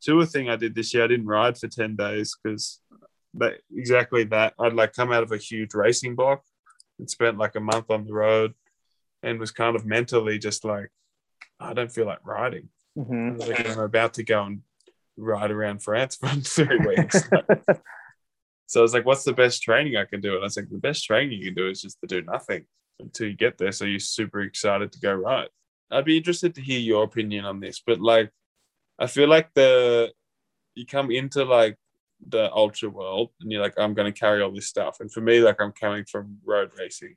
tour 0.00 0.24
thing 0.26 0.48
I 0.48 0.56
did 0.56 0.74
this 0.74 0.94
year, 0.94 1.04
I 1.04 1.08
didn't 1.08 1.26
ride 1.26 1.58
for 1.58 1.68
ten 1.68 1.96
days 1.96 2.36
because 2.42 2.80
that 3.34 3.60
exactly 3.74 4.24
that 4.24 4.54
I'd 4.58 4.72
like 4.72 4.92
come 4.92 5.12
out 5.12 5.22
of 5.22 5.32
a 5.32 5.36
huge 5.36 5.74
racing 5.74 6.16
block 6.16 6.42
and 6.98 7.08
spent 7.08 7.38
like 7.38 7.54
a 7.54 7.60
month 7.60 7.90
on 7.90 8.04
the 8.04 8.12
road 8.12 8.54
and 9.22 9.38
was 9.38 9.50
kind 9.52 9.76
of 9.76 9.86
mentally 9.86 10.38
just 10.38 10.64
like 10.64 10.90
I 11.60 11.74
don't 11.74 11.92
feel 11.92 12.06
like 12.06 12.24
riding. 12.24 12.68
Mm-hmm. 12.96 13.36
Like 13.36 13.68
I'm 13.68 13.80
about 13.80 14.14
to 14.14 14.24
go 14.24 14.42
and 14.44 14.62
ride 15.16 15.50
around 15.50 15.82
France 15.82 16.16
for 16.16 16.28
three 16.40 16.78
weeks. 16.78 17.22
So 18.70 18.78
I 18.78 18.82
was 18.82 18.94
like, 18.94 19.04
what's 19.04 19.24
the 19.24 19.32
best 19.32 19.64
training 19.64 19.96
I 19.96 20.04
can 20.04 20.20
do? 20.20 20.34
And 20.34 20.42
I 20.42 20.44
was 20.44 20.56
like, 20.56 20.70
the 20.70 20.78
best 20.78 21.04
training 21.04 21.36
you 21.36 21.46
can 21.46 21.54
do 21.54 21.68
is 21.68 21.82
just 21.82 22.00
to 22.02 22.06
do 22.06 22.22
nothing 22.22 22.66
until 23.00 23.26
you 23.26 23.34
get 23.34 23.58
there. 23.58 23.72
So 23.72 23.84
you're 23.84 23.98
super 23.98 24.42
excited 24.42 24.92
to 24.92 25.00
go 25.00 25.12
right. 25.12 25.48
I'd 25.90 26.04
be 26.04 26.16
interested 26.16 26.54
to 26.54 26.60
hear 26.60 26.78
your 26.78 27.02
opinion 27.02 27.44
on 27.46 27.58
this, 27.58 27.82
but 27.84 28.00
like, 28.00 28.30
I 28.96 29.08
feel 29.08 29.28
like 29.28 29.50
the 29.54 30.12
you 30.76 30.86
come 30.86 31.10
into 31.10 31.44
like 31.44 31.78
the 32.24 32.48
ultra 32.52 32.88
world 32.88 33.30
and 33.40 33.50
you're 33.50 33.60
like, 33.60 33.74
I'm 33.76 33.92
going 33.92 34.12
to 34.12 34.16
carry 34.16 34.40
all 34.40 34.52
this 34.52 34.68
stuff. 34.68 34.98
And 35.00 35.10
for 35.10 35.20
me, 35.20 35.40
like, 35.40 35.60
I'm 35.60 35.72
coming 35.72 36.04
from 36.04 36.38
road 36.44 36.70
racing. 36.78 37.16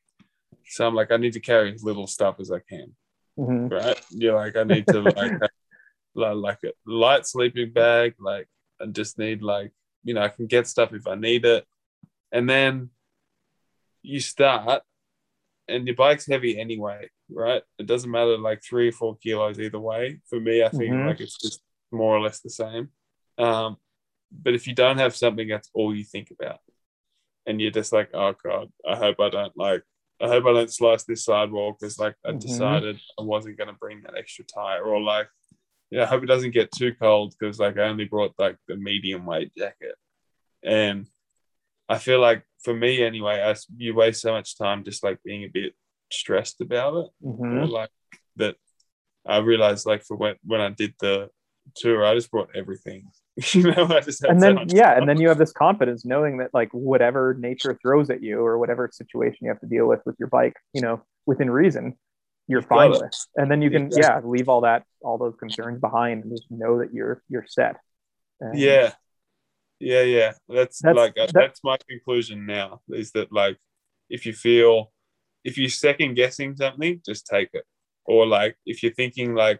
So 0.65 0.87
I'm 0.87 0.95
like, 0.95 1.11
I 1.11 1.17
need 1.17 1.33
to 1.33 1.39
carry 1.39 1.71
as 1.71 1.83
little 1.83 2.07
stuff 2.07 2.37
as 2.39 2.49
I 2.49 2.61
can. 2.67 2.95
Mm-hmm. 3.37 3.67
Right. 3.67 4.01
You're 4.09 4.35
like, 4.35 4.55
I 4.55 4.63
need 4.63 4.87
to 4.87 5.01
like, 5.01 5.33
like 6.15 6.63
a 6.65 6.71
light 6.87 7.27
sleeping 7.27 7.73
bag. 7.73 8.15
Like, 8.19 8.47
I 8.81 8.87
just 8.87 9.19
need 9.19 9.43
like 9.43 9.71
you 10.03 10.13
know, 10.13 10.21
I 10.21 10.29
can 10.29 10.47
get 10.47 10.67
stuff 10.67 10.93
if 10.93 11.07
I 11.07 11.15
need 11.15 11.45
it. 11.45 11.65
And 12.31 12.49
then 12.49 12.89
you 14.01 14.19
start 14.19 14.81
and 15.67 15.87
your 15.87 15.95
bike's 15.95 16.27
heavy 16.27 16.59
anyway, 16.59 17.09
right? 17.29 17.63
It 17.79 17.85
doesn't 17.85 18.11
matter 18.11 18.37
like 18.37 18.61
three 18.63 18.89
or 18.89 18.91
four 18.91 19.17
kilos 19.17 19.59
either 19.59 19.79
way. 19.79 20.19
For 20.29 20.39
me, 20.39 20.63
I 20.63 20.69
think 20.69 20.93
mm-hmm. 20.93 21.07
like 21.07 21.21
it's 21.21 21.37
just 21.39 21.61
more 21.91 22.15
or 22.15 22.21
less 22.21 22.39
the 22.39 22.49
same. 22.49 22.89
Um, 23.37 23.77
but 24.31 24.55
if 24.55 24.67
you 24.67 24.73
don't 24.73 24.97
have 24.97 25.15
something, 25.15 25.47
that's 25.47 25.69
all 25.73 25.95
you 25.95 26.03
think 26.03 26.31
about. 26.31 26.59
And 27.45 27.61
you're 27.61 27.71
just 27.71 27.93
like, 27.93 28.09
oh 28.13 28.33
God, 28.43 28.69
I 28.87 28.95
hope 28.95 29.19
I 29.19 29.29
don't 29.29 29.55
like, 29.55 29.83
I 30.21 30.27
hope 30.27 30.45
I 30.45 30.53
don't 30.53 30.73
slice 30.73 31.03
this 31.03 31.25
sidewalk 31.25 31.77
because 31.79 31.99
like 31.99 32.15
I 32.25 32.29
mm-hmm. 32.29 32.39
decided 32.39 32.99
I 33.19 33.23
wasn't 33.23 33.57
going 33.57 33.69
to 33.69 33.75
bring 33.79 34.01
that 34.01 34.17
extra 34.17 34.45
tire 34.45 34.83
or 34.83 35.01
like 35.01 35.27
yeah, 35.93 36.03
I 36.03 36.05
hope 36.07 36.23
it 36.23 36.27
doesn't 36.27 36.51
get 36.51 36.71
too 36.71 36.91
cold 36.99 37.35
because 37.37 37.59
like 37.59 37.77
I 37.77 37.83
only 37.83 38.05
brought 38.05 38.33
like 38.39 38.57
the 38.67 38.75
medium 38.75 39.27
weight 39.27 39.51
jacket, 39.55 39.93
and 40.63 41.05
I 41.87 41.99
feel 41.99 42.19
like 42.19 42.43
for 42.63 42.73
me 42.73 43.03
anyway, 43.03 43.43
I 43.43 43.55
you 43.77 43.93
waste 43.93 44.21
so 44.21 44.31
much 44.31 44.57
time 44.57 44.83
just 44.83 45.03
like 45.03 45.19
being 45.23 45.43
a 45.43 45.49
bit 45.53 45.73
stressed 46.11 46.61
about 46.61 46.95
it, 46.95 47.11
mm-hmm. 47.23 47.65
like 47.65 47.91
that. 48.37 48.55
I 49.23 49.37
realized 49.37 49.85
like 49.85 50.03
for 50.03 50.17
when 50.17 50.33
when 50.43 50.61
I 50.61 50.71
did 50.71 50.95
the 50.99 51.29
tour, 51.75 52.03
I 52.03 52.15
just 52.15 52.31
brought 52.31 52.49
everything. 52.55 53.11
you 53.51 53.61
know, 53.61 53.85
I 53.85 53.99
just 53.99 54.23
and 54.23 54.41
then 54.41 54.67
so 54.67 54.75
yeah, 54.75 54.97
and 54.97 55.07
then 55.07 55.21
you 55.21 55.27
have 55.27 55.37
this 55.37 55.51
confidence 55.51 56.05
knowing 56.05 56.37
that 56.37 56.55
like 56.55 56.69
whatever 56.71 57.35
nature 57.39 57.77
throws 57.79 58.09
at 58.09 58.23
you 58.23 58.39
or 58.39 58.57
whatever 58.57 58.89
situation 58.91 59.37
you 59.41 59.49
have 59.49 59.61
to 59.61 59.67
deal 59.67 59.85
with 59.85 59.99
with 60.07 60.15
your 60.17 60.29
bike, 60.29 60.55
you 60.73 60.81
know, 60.81 61.03
within 61.27 61.51
reason, 61.51 61.99
you're 62.47 62.61
fine 62.61 62.91
with. 62.91 63.01
And 63.35 63.49
then 63.49 63.61
you 63.61 63.69
can, 63.69 63.89
yeah, 63.91 64.19
leave 64.23 64.49
all 64.49 64.61
that, 64.61 64.83
all 65.01 65.17
those 65.17 65.35
concerns 65.39 65.79
behind 65.79 66.23
and 66.23 66.31
just 66.31 66.49
know 66.49 66.79
that 66.79 66.93
you're, 66.93 67.21
you're 67.29 67.45
set. 67.47 67.77
And 68.39 68.57
yeah. 68.57 68.91
Yeah. 69.79 70.01
Yeah. 70.01 70.31
That's, 70.49 70.79
that's 70.81 70.97
like, 70.97 71.17
uh, 71.17 71.27
that, 71.27 71.33
that's 71.33 71.59
my 71.63 71.77
conclusion 71.87 72.45
now 72.45 72.81
is 72.89 73.11
that 73.11 73.31
like, 73.31 73.57
if 74.09 74.25
you 74.25 74.33
feel, 74.33 74.91
if 75.43 75.57
you're 75.57 75.69
second 75.69 76.15
guessing 76.15 76.55
something, 76.55 77.01
just 77.05 77.25
take 77.27 77.49
it. 77.53 77.63
Or 78.05 78.25
like, 78.25 78.57
if 78.65 78.83
you're 78.83 78.93
thinking 78.93 79.35
like, 79.35 79.59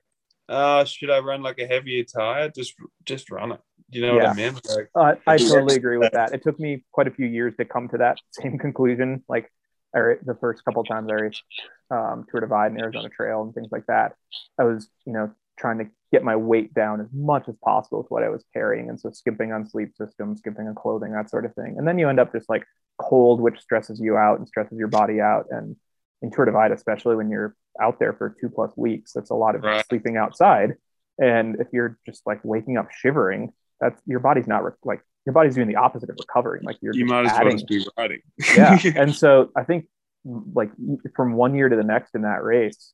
uh, 0.50 0.84
should 0.84 1.10
I 1.10 1.20
run 1.20 1.42
like 1.42 1.60
a 1.60 1.66
heavier 1.66 2.04
tire? 2.04 2.50
Just, 2.50 2.74
just 3.06 3.32
run 3.32 3.54
it. 3.54 3.62
You 3.90 4.02
know 4.02 4.16
yeah. 4.16 4.28
what 4.28 4.30
I 4.30 4.34
mean? 4.34 4.54
Like, 4.54 4.90
uh, 4.96 5.16
I 5.26 5.38
totally 5.38 5.76
agree 5.76 5.98
with 5.98 6.14
that. 6.14 6.34
It 6.34 6.44
took 6.44 6.60
me 6.60 6.84
quite 6.92 7.08
a 7.08 7.12
few 7.12 7.28
years 7.28 7.56
to 7.58 7.66
come 7.66 7.88
to 7.90 7.98
that 8.00 8.18
same 8.32 8.58
conclusion. 8.60 9.24
Like, 9.30 9.50
or 9.94 10.20
the 10.26 10.36
first 10.36 10.66
couple 10.66 10.84
times 10.84 11.10
I 11.10 11.14
raced 11.14 11.44
um, 11.92 12.26
Tour 12.30 12.42
Divide 12.42 12.72
and 12.72 12.82
Arizona 12.82 13.10
Trail 13.10 13.44
and 13.44 13.54
things 13.54 13.70
like 13.72 13.86
that, 13.88 14.16
I 14.60 14.64
was, 14.64 14.90
you 15.06 15.14
know, 15.14 15.32
trying 15.60 15.78
to 15.80 15.86
get 16.12 16.24
my 16.24 16.36
weight 16.36 16.74
down 16.74 17.02
as 17.02 17.08
much 17.14 17.48
as 17.48 17.56
possible 17.64 18.00
with 18.00 18.12
what 18.12 18.24
I 18.24 18.30
was 18.30 18.44
carrying. 18.54 18.90
And 18.90 19.00
so 19.00 19.12
skimping 19.12 19.52
on 19.52 19.68
sleep 19.68 19.94
systems, 19.96 20.40
skimping 20.40 20.68
on 20.68 20.76
clothing, 20.76 21.12
that 21.14 21.30
sort 21.30 21.46
of 21.46 21.54
thing. 21.54 21.76
And 21.78 21.88
then 21.88 22.00
you 22.00 22.10
end 22.10 22.20
up 22.20 22.32
just 22.32 22.50
like 22.50 22.66
cold, 23.00 23.40
which 23.40 23.60
stresses 23.60 24.00
you 24.00 24.18
out 24.18 24.40
and 24.40 24.48
stresses 24.48 24.78
your 24.78 24.88
body 24.88 25.22
out. 25.22 25.48
And 25.52 25.76
in 26.22 26.32
Tour 26.32 26.46
Divide, 26.46 26.72
especially 26.72 27.16
when 27.16 27.30
you're 27.30 27.56
out 27.82 28.00
there 28.00 28.14
for 28.14 28.36
two 28.40 28.50
plus 28.50 28.72
weeks, 28.76 29.14
that's 29.14 29.30
a 29.30 29.36
lot 29.36 29.56
of 29.56 29.64
right. 29.64 29.86
sleeping 29.88 30.18
outside. 30.18 30.76
And 31.20 31.58
if 31.60 31.68
you're 31.72 32.00
just 32.06 32.26
like 32.26 32.40
waking 32.44 32.78
up 32.78 32.92
shivering, 32.92 33.54
that's 33.80 34.02
your 34.06 34.20
body's 34.20 34.48
not 34.48 34.64
re- 34.64 34.72
like 34.84 35.02
your 35.26 35.34
body's 35.34 35.56
doing 35.56 35.68
the 35.68 35.78
opposite 35.78 36.10
of 36.10 36.18
recovering. 36.20 36.64
Like 36.64 36.78
you're 36.82 36.94
you 36.96 37.06
might 37.06 37.26
as 37.26 37.32
well 37.32 37.66
be 37.68 37.86
riding. 37.98 38.22
yeah. 38.56 38.78
And 38.96 39.16
so 39.16 39.50
I 39.56 39.64
think 39.64 39.86
like 40.26 40.72
from 41.16 41.34
one 41.34 41.56
year 41.56 41.70
to 41.70 41.76
the 41.76 41.84
next 41.84 42.16
in 42.16 42.22
that 42.24 42.44
race, 42.44 42.94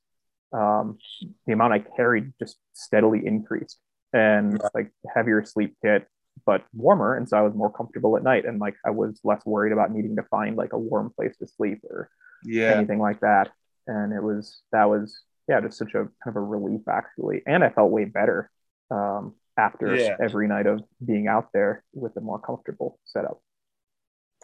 um, 0.53 0.97
the 1.45 1.53
amount 1.53 1.73
I 1.73 1.79
carried 1.79 2.33
just 2.39 2.57
steadily 2.73 3.25
increased 3.25 3.77
and 4.13 4.59
like 4.73 4.91
heavier 5.13 5.43
sleep 5.43 5.75
kit, 5.83 6.07
but 6.45 6.63
warmer. 6.73 7.15
And 7.15 7.27
so 7.27 7.37
I 7.37 7.41
was 7.41 7.53
more 7.53 7.71
comfortable 7.71 8.17
at 8.17 8.23
night. 8.23 8.45
And 8.45 8.59
like 8.59 8.75
I 8.85 8.91
was 8.91 9.19
less 9.23 9.45
worried 9.45 9.73
about 9.73 9.91
needing 9.91 10.15
to 10.15 10.23
find 10.23 10.55
like 10.55 10.73
a 10.73 10.79
warm 10.79 11.11
place 11.15 11.37
to 11.37 11.47
sleep 11.47 11.79
or 11.83 12.09
yeah. 12.43 12.73
anything 12.75 12.99
like 12.99 13.19
that. 13.21 13.51
And 13.87 14.13
it 14.13 14.21
was, 14.21 14.61
that 14.71 14.85
was, 14.85 15.19
yeah, 15.47 15.61
just 15.61 15.77
such 15.77 15.93
a 15.93 16.07
kind 16.23 16.27
of 16.27 16.35
a 16.35 16.41
relief 16.41 16.81
actually. 16.87 17.41
And 17.45 17.63
I 17.63 17.69
felt 17.69 17.91
way 17.91 18.05
better. 18.05 18.49
Um, 18.91 19.35
after 19.59 19.95
yeah. 19.95 20.15
every 20.21 20.47
night 20.47 20.65
of 20.65 20.81
being 21.05 21.27
out 21.27 21.49
there 21.53 21.83
with 21.93 22.15
a 22.17 22.21
more 22.21 22.39
comfortable 22.39 22.99
setup. 23.05 23.41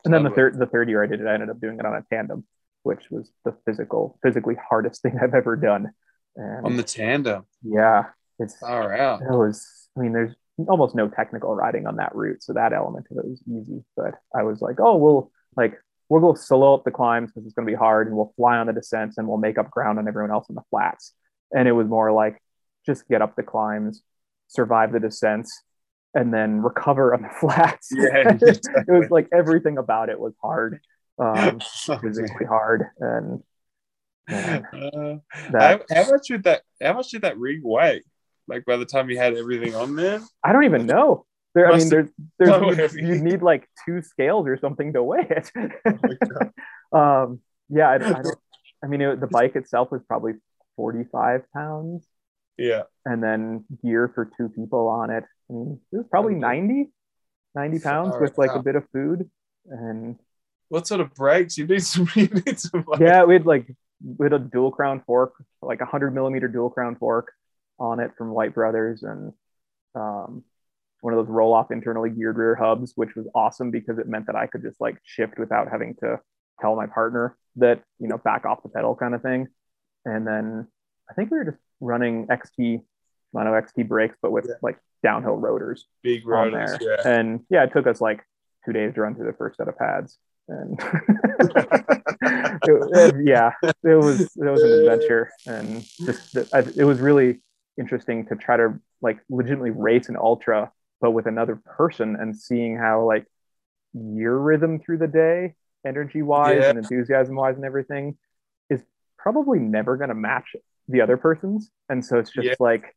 And 0.03 0.13
then 0.13 0.23
the 0.23 0.29
third 0.29 0.59
the 0.59 0.67
third 0.67 0.89
year 0.89 1.03
I 1.03 1.07
did 1.07 1.21
it, 1.21 1.27
I 1.27 1.33
ended 1.33 1.49
up 1.49 1.59
doing 1.59 1.79
it 1.79 1.85
on 1.85 1.95
a 1.95 2.03
tandem, 2.11 2.45
which 2.83 3.09
was 3.09 3.31
the 3.43 3.55
physical 3.65 4.19
physically 4.21 4.55
hardest 4.69 5.01
thing 5.03 5.17
I've 5.21 5.33
ever 5.33 5.55
done. 5.55 5.91
And 6.35 6.65
on 6.65 6.77
the 6.77 6.83
tandem. 6.83 7.45
Yeah. 7.63 8.05
It's 8.37 8.61
all 8.61 8.87
right. 8.87 9.19
It 9.21 9.31
was 9.31 9.89
I 9.97 10.01
mean 10.01 10.13
there's 10.13 10.35
almost 10.67 10.95
no 10.95 11.07
technical 11.07 11.55
riding 11.55 11.87
on 11.87 11.95
that 11.95 12.13
route. 12.13 12.43
So 12.43 12.53
that 12.53 12.73
element 12.73 13.07
of 13.09 13.17
it 13.17 13.25
was 13.25 13.41
easy. 13.47 13.83
But 13.95 14.15
I 14.35 14.43
was 14.43 14.61
like, 14.61 14.79
oh 14.79 14.97
we'll 14.97 15.31
like 15.55 15.79
we'll 16.09 16.21
go 16.21 16.35
solo 16.35 16.75
up 16.75 16.83
the 16.83 16.91
climbs 16.91 17.31
because 17.31 17.45
it's 17.45 17.55
gonna 17.55 17.65
be 17.65 17.73
hard 17.73 18.07
and 18.07 18.15
we'll 18.15 18.33
fly 18.35 18.57
on 18.57 18.67
the 18.67 18.73
descents 18.73 19.17
and 19.17 19.27
we'll 19.27 19.37
make 19.37 19.57
up 19.57 19.71
ground 19.71 19.97
on 19.97 20.07
everyone 20.07 20.31
else 20.31 20.49
in 20.49 20.55
the 20.55 20.61
flats. 20.69 21.13
and 21.55 21.67
it 21.67 21.71
was 21.71 21.87
more 21.87 22.11
like 22.11 22.39
just 22.85 23.07
get 23.07 23.21
up 23.21 23.35
the 23.35 23.43
climbs, 23.43 24.03
survive 24.47 24.91
the 24.91 24.99
descents, 24.99 25.61
and 26.13 26.33
then 26.33 26.61
recover 26.61 27.13
on 27.13 27.21
the 27.21 27.29
flats. 27.39 27.89
Yeah, 27.91 28.37
it 28.41 28.87
was 28.87 29.09
like 29.09 29.27
everything 29.33 29.77
about 29.77 30.09
it 30.09 30.19
was 30.19 30.33
hard, 30.41 30.79
um, 31.19 31.59
physically 32.01 32.45
hard, 32.45 32.85
and 32.99 33.43
man, 34.29 34.65
Uh, 34.73 35.15
that 35.51 35.85
how, 35.89 36.03
how 36.03 36.11
much 36.11 36.27
did 36.27 36.43
that? 36.43 36.61
How 36.81 36.93
much 36.93 37.09
did 37.11 37.21
that 37.21 37.37
rig 37.37 37.61
weigh? 37.63 38.01
Like 38.47 38.65
by 38.65 38.77
the 38.77 38.85
time 38.85 39.09
you 39.09 39.17
had 39.17 39.35
everything 39.35 39.75
on 39.75 39.95
there? 39.95 40.21
I 40.43 40.53
don't 40.53 40.65
even 40.65 40.85
know. 40.85 41.25
There, 41.55 41.71
I 41.71 41.77
mean, 41.77 41.87
there's, 41.87 42.09
there's 42.37 42.93
you'd 42.95 43.21
need 43.21 43.41
like 43.41 43.67
two 43.85 44.01
scales 44.01 44.45
or 44.45 44.57
something 44.57 44.91
to 44.91 45.01
weigh 45.01 45.25
it. 45.29 45.51
Oh 46.91 46.99
um, 46.99 47.39
yeah, 47.69 47.89
I, 47.89 47.95
I 47.95 48.21
don't. 48.21 48.37
I 48.83 48.87
mean, 48.87 49.01
it, 49.01 49.19
the 49.19 49.27
bike 49.27 49.55
itself 49.55 49.89
was 49.91 50.01
probably 50.07 50.33
45 50.75 51.41
pounds, 51.53 52.05
Yeah. 52.57 52.83
and 53.05 53.21
then 53.21 53.65
gear 53.83 54.11
for 54.13 54.29
two 54.37 54.49
people 54.49 54.87
on 54.87 55.09
it. 55.09 55.23
I 55.49 55.53
mean, 55.53 55.79
it 55.91 55.97
was 55.97 56.07
probably 56.09 56.33
Okay. 56.33 56.39
90, 56.41 56.91
90 57.55 57.79
pounds 57.79 58.15
with 58.19 58.37
like 58.37 58.51
a 58.51 58.61
bit 58.63 58.75
of 58.75 58.87
food. 58.91 59.29
And 59.67 60.17
What 60.69 60.87
sort 60.87 61.01
of 61.01 61.13
brakes? 61.13 61.57
You 61.57 61.67
need 61.67 61.83
some. 61.83 62.07
You 62.15 62.27
need 62.27 62.59
some. 62.59 62.83
Like, 62.87 62.99
yeah, 62.99 63.23
we 63.23 63.33
had 63.35 63.45
like 63.45 63.67
we 64.03 64.25
had 64.25 64.33
a 64.33 64.39
dual 64.39 64.71
crown 64.71 65.01
fork, 65.05 65.33
like 65.61 65.81
a 65.81 65.85
hundred 65.85 66.13
millimeter 66.13 66.47
dual 66.47 66.69
crown 66.69 66.95
fork 66.95 67.31
on 67.79 67.99
it 67.99 68.11
from 68.17 68.29
White 68.31 68.53
Brothers, 68.53 69.03
and 69.03 69.33
um, 69.95 70.43
one 71.01 71.13
of 71.13 71.25
those 71.25 71.33
Rohloff 71.33 71.71
internally 71.71 72.09
geared 72.09 72.37
rear 72.37 72.55
hubs, 72.55 72.93
which 72.95 73.15
was 73.15 73.27
awesome 73.35 73.71
because 73.71 73.97
it 73.99 74.07
meant 74.07 74.27
that 74.27 74.35
I 74.35 74.47
could 74.47 74.61
just 74.63 74.79
like 74.81 74.97
shift 75.03 75.37
without 75.39 75.69
having 75.71 75.95
to 76.01 76.19
tell 76.61 76.75
my 76.75 76.87
partner 76.87 77.37
that 77.57 77.81
you 77.99 78.07
know 78.07 78.17
back 78.17 78.45
off 78.45 78.63
the 78.63 78.69
pedal 78.69 78.95
kind 78.95 79.13
of 79.15 79.21
thing. 79.21 79.47
And 80.05 80.25
then 80.27 80.67
I 81.09 81.13
think 81.13 81.31
we 81.31 81.37
were 81.37 81.45
just 81.45 81.57
running 81.79 82.27
XT 82.27 82.81
mono 83.33 83.51
XT 83.59 83.87
brakes, 83.87 84.15
but 84.21 84.31
with 84.31 84.45
Yeah. 84.47 84.55
like 84.61 84.77
downhill 85.03 85.35
rotors 85.37 85.85
big 86.03 86.23
on 86.25 86.29
rotors. 86.53 86.77
there. 86.79 86.97
Yeah. 87.05 87.19
And 87.19 87.45
yeah, 87.49 87.63
it 87.63 87.71
took 87.73 87.85
us 87.87 88.01
like 88.01 88.23
two 88.65 88.73
days 88.73 88.93
to 88.95 89.01
run 89.01 89.15
through 89.15 89.25
the 89.27 89.33
first 89.37 89.57
set 89.57 89.67
of 89.67 89.77
pads. 89.77 90.17
And 90.47 90.79
it, 90.79 91.91
it- 92.93 93.15
yeah, 93.25 93.51
it 93.63 93.95
was 93.95 94.21
it 94.21 94.29
was 94.37 94.61
an 94.63 94.71
adventure, 94.71 95.31
and 95.47 95.83
just 96.05 96.35
it 96.35 96.85
was 96.85 96.99
really 96.99 97.41
interesting 97.79 98.25
to 98.27 98.35
try 98.35 98.55
to 98.57 98.79
like 99.01 99.19
legitimately 99.29 99.71
race 99.71 100.07
an 100.09 100.15
ultra, 100.17 100.71
but 101.01 101.11
with 101.11 101.25
another 101.25 101.55
person, 101.55 102.15
and 102.15 102.37
seeing 102.37 102.77
how 102.77 103.05
like 103.05 103.25
your 103.93 104.37
rhythm 104.37 104.79
through 104.79 104.99
the 104.99 105.07
day, 105.07 105.55
energy 105.85 106.21
wise 106.21 106.59
Yeah. 106.61 106.69
and 106.69 106.77
enthusiasm 106.79 107.35
wise, 107.35 107.55
and 107.55 107.65
everything, 107.65 108.17
is 108.69 108.83
probably 109.17 109.59
never 109.59 109.97
going 109.97 110.09
to 110.09 110.15
match 110.15 110.55
the 110.87 111.01
other 111.01 111.17
person's, 111.17 111.71
and 111.89 112.03
so 112.05 112.19
it's 112.19 112.31
just 112.31 112.47
Yeah. 112.47 112.55
like 112.59 112.95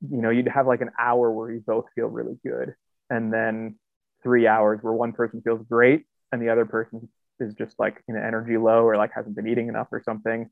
you 0.00 0.22
know 0.22 0.30
you'd 0.30 0.48
have 0.48 0.66
like 0.66 0.80
an 0.80 0.90
hour 0.98 1.30
where 1.30 1.50
you 1.50 1.60
both 1.66 1.86
feel 1.94 2.06
really 2.06 2.38
good 2.46 2.74
and 3.10 3.32
then 3.32 3.76
three 4.22 4.46
hours 4.46 4.78
where 4.82 4.92
one 4.92 5.12
person 5.12 5.40
feels 5.42 5.60
great 5.68 6.04
and 6.30 6.40
the 6.40 6.48
other 6.50 6.64
person 6.64 7.08
is 7.40 7.52
just 7.54 7.76
like 7.80 8.02
in 8.06 8.16
an 8.16 8.22
energy 8.22 8.56
low 8.56 8.82
or 8.84 8.96
like 8.96 9.10
hasn't 9.12 9.34
been 9.34 9.48
eating 9.48 9.66
enough 9.68 9.88
or 9.90 10.00
something 10.04 10.48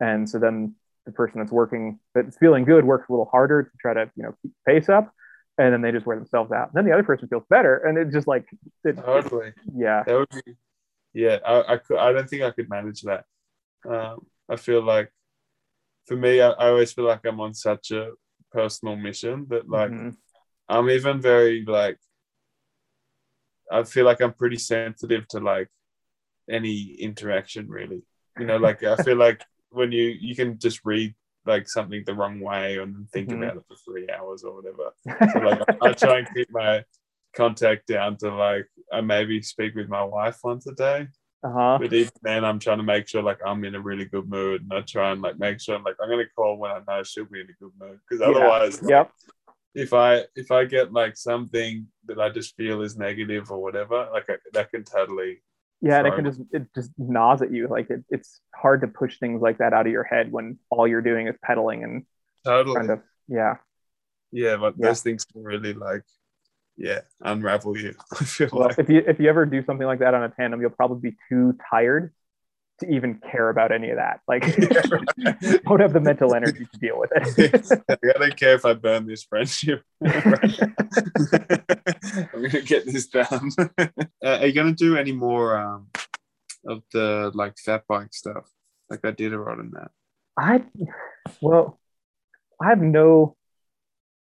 and 0.00 0.26
so 0.28 0.38
then 0.38 0.74
the 1.04 1.12
person 1.12 1.38
that's 1.40 1.52
working 1.52 1.98
that's 2.14 2.38
feeling 2.38 2.64
good 2.64 2.86
works 2.86 3.06
a 3.10 3.12
little 3.12 3.26
harder 3.30 3.64
to 3.64 3.70
try 3.78 3.92
to 3.92 4.10
you 4.16 4.22
know 4.22 4.34
keep 4.42 4.52
pace 4.66 4.88
up 4.88 5.12
and 5.58 5.74
then 5.74 5.82
they 5.82 5.92
just 5.92 6.06
wear 6.06 6.16
themselves 6.16 6.50
out 6.50 6.68
and 6.68 6.74
then 6.74 6.86
the 6.86 6.92
other 6.92 7.02
person 7.04 7.28
feels 7.28 7.44
better 7.50 7.76
and 7.76 7.98
it's 7.98 8.14
just 8.14 8.26
like 8.26 8.46
it, 8.84 8.96
Totally. 8.96 9.52
yeah 9.76 10.04
That 10.06 10.14
would 10.18 10.44
be. 10.44 10.56
Yeah, 11.12 11.38
I, 11.46 11.74
I 11.74 11.76
could. 11.78 11.98
I 11.98 12.12
don't 12.12 12.28
think 12.28 12.42
I 12.42 12.50
could 12.50 12.68
manage 12.68 13.02
that. 13.02 13.24
Um, 13.88 14.26
I 14.50 14.56
feel 14.56 14.82
like, 14.82 15.10
for 16.06 16.16
me, 16.16 16.40
I, 16.40 16.50
I 16.50 16.68
always 16.68 16.92
feel 16.92 17.04
like 17.06 17.24
I'm 17.26 17.40
on 17.40 17.54
such 17.54 17.90
a 17.90 18.12
personal 18.52 18.96
mission 18.96 19.46
that 19.50 19.68
like 19.68 19.92
Mhm. 19.92 20.16
I'm 20.68 20.90
even 20.90 21.20
very 21.20 21.64
like. 21.66 21.98
I 23.70 23.82
feel 23.82 24.04
like 24.04 24.20
I'm 24.20 24.32
pretty 24.32 24.58
sensitive 24.58 25.26
to 25.28 25.40
like 25.40 25.68
any 26.50 26.94
interaction, 27.00 27.68
really. 27.68 28.02
You 28.38 28.46
know, 28.46 28.56
like 28.58 28.82
I 28.84 28.96
feel 28.96 29.16
like 29.16 29.44
when 29.70 29.92
you 29.92 30.14
you 30.20 30.36
can 30.36 30.58
just 30.58 30.80
read 30.84 31.14
like 31.46 31.68
something 31.68 32.02
the 32.06 32.14
wrong 32.14 32.40
way 32.40 32.78
and 32.78 33.08
think 33.10 33.32
Mhm. 33.32 33.32
about 33.32 33.56
it 33.56 33.64
for 33.68 33.76
three 33.76 34.08
hours 34.10 34.44
or 34.44 34.56
whatever. 34.56 34.92
So 35.26 35.40
like 35.40 35.60
I 35.80 35.92
try 35.92 36.18
and 36.20 36.32
keep 36.34 36.48
my 36.50 36.84
contact 37.36 37.86
down 37.88 38.16
to 38.18 38.34
like 38.34 38.66
I 38.92 39.00
maybe 39.00 39.42
speak 39.42 39.74
with 39.74 39.88
my 39.88 40.04
wife 40.04 40.38
once 40.44 40.66
a 40.66 40.74
day. 40.74 41.08
Uh-huh 41.44 41.78
But 41.80 41.92
even 41.92 42.10
then 42.22 42.44
I'm 42.44 42.58
trying 42.58 42.78
to 42.78 42.82
make 42.84 43.08
sure 43.08 43.22
like 43.22 43.40
I'm 43.44 43.64
in 43.64 43.74
a 43.74 43.80
really 43.80 44.06
good 44.06 44.28
mood 44.28 44.62
and 44.62 44.72
I 44.72 44.80
try 44.80 45.12
and 45.12 45.22
like 45.22 45.38
make 45.38 45.60
sure 45.60 45.74
I'm 45.76 45.84
like 45.84 45.96
I'm 46.02 46.08
gonna 46.08 46.24
call 46.34 46.56
when 46.58 46.70
I 46.70 46.80
know 46.88 47.02
she'll 47.02 47.26
be 47.26 47.40
in 47.40 47.48
a 47.50 47.62
good 47.62 47.72
mood. 47.78 48.00
Because 48.08 48.20
Yeah. 48.22 48.28
otherwise 48.36 48.82
like, 48.82 48.90
yep 48.90 49.10
if 49.74 49.92
I 49.92 50.24
if 50.34 50.50
I 50.50 50.64
get 50.64 50.92
like 50.92 51.16
something 51.16 51.86
that 52.06 52.18
I 52.18 52.30
just 52.30 52.56
feel 52.56 52.80
is 52.82 52.96
negative 52.96 53.50
or 53.50 53.62
whatever, 53.62 54.08
like 54.12 54.24
I, 54.28 54.36
that 54.54 54.70
can 54.70 54.84
totally 54.84 55.42
yeah 55.82 55.98
and 55.98 56.06
it 56.08 56.14
can 56.14 56.24
just 56.24 56.40
it 56.52 56.66
just 56.74 56.90
gnaws 56.96 57.42
at 57.42 57.52
you 57.52 57.68
like 57.68 57.90
it, 57.90 58.02
it's 58.08 58.40
hard 58.54 58.80
to 58.80 58.88
push 58.88 59.18
things 59.18 59.42
like 59.42 59.58
that 59.58 59.74
out 59.74 59.86
of 59.86 59.92
your 59.92 60.04
head 60.04 60.32
when 60.32 60.58
all 60.70 60.88
you're 60.88 61.02
doing 61.02 61.28
is 61.28 61.36
pedaling 61.42 61.84
and 61.84 62.06
totally 62.44 62.76
kind 62.76 62.90
of 62.90 63.00
yeah 63.28 63.56
yeah, 64.32 64.56
but 64.56 64.74
Yeah. 64.78 64.88
those 64.88 65.02
things 65.02 65.24
can 65.24 65.42
really 65.42 65.72
like 65.72 66.02
yeah, 66.76 67.00
unravel 67.20 67.76
you. 67.78 67.94
I 68.20 68.24
feel 68.24 68.48
Well, 68.52 68.68
like 68.68 68.78
if 68.78 68.88
you 68.88 69.02
if 69.06 69.18
you 69.18 69.28
ever 69.28 69.46
do 69.46 69.62
something 69.64 69.86
like 69.86 70.00
that 70.00 70.14
on 70.14 70.22
a 70.22 70.28
tandem, 70.28 70.60
you'll 70.60 70.70
probably 70.70 71.10
be 71.10 71.16
too 71.28 71.56
tired 71.70 72.12
to 72.80 72.86
even 72.90 73.18
care 73.32 73.48
about 73.48 73.72
any 73.72 73.88
of 73.90 73.96
that. 73.96 74.20
Like, 74.28 74.42
don't 75.64 75.80
have 75.80 75.94
the 75.94 76.00
mental 76.00 76.34
energy 76.34 76.66
to 76.70 76.78
deal 76.78 76.98
with 76.98 77.10
it. 77.16 77.82
I 77.88 78.18
don't 78.18 78.36
care 78.36 78.54
if 78.54 78.66
I 78.66 78.74
burn 78.74 79.06
this 79.06 79.24
friendship. 79.24 79.82
I'm 80.04 80.12
gonna 82.32 82.60
get 82.60 82.84
this 82.84 83.06
done. 83.06 83.50
uh, 83.68 83.86
are 84.22 84.46
you 84.46 84.52
gonna 84.52 84.72
do 84.72 84.96
any 84.96 85.12
more 85.12 85.58
um, 85.58 85.88
of 86.66 86.82
the 86.92 87.30
like 87.34 87.56
fat 87.58 87.84
bike 87.88 88.12
stuff? 88.12 88.50
Like 88.90 89.04
I 89.04 89.10
did 89.10 89.32
a 89.32 89.40
lot 89.40 89.58
in 89.58 89.70
that. 89.72 89.90
I 90.38 90.64
well, 91.40 91.80
I 92.62 92.68
have 92.68 92.80
no 92.80 93.36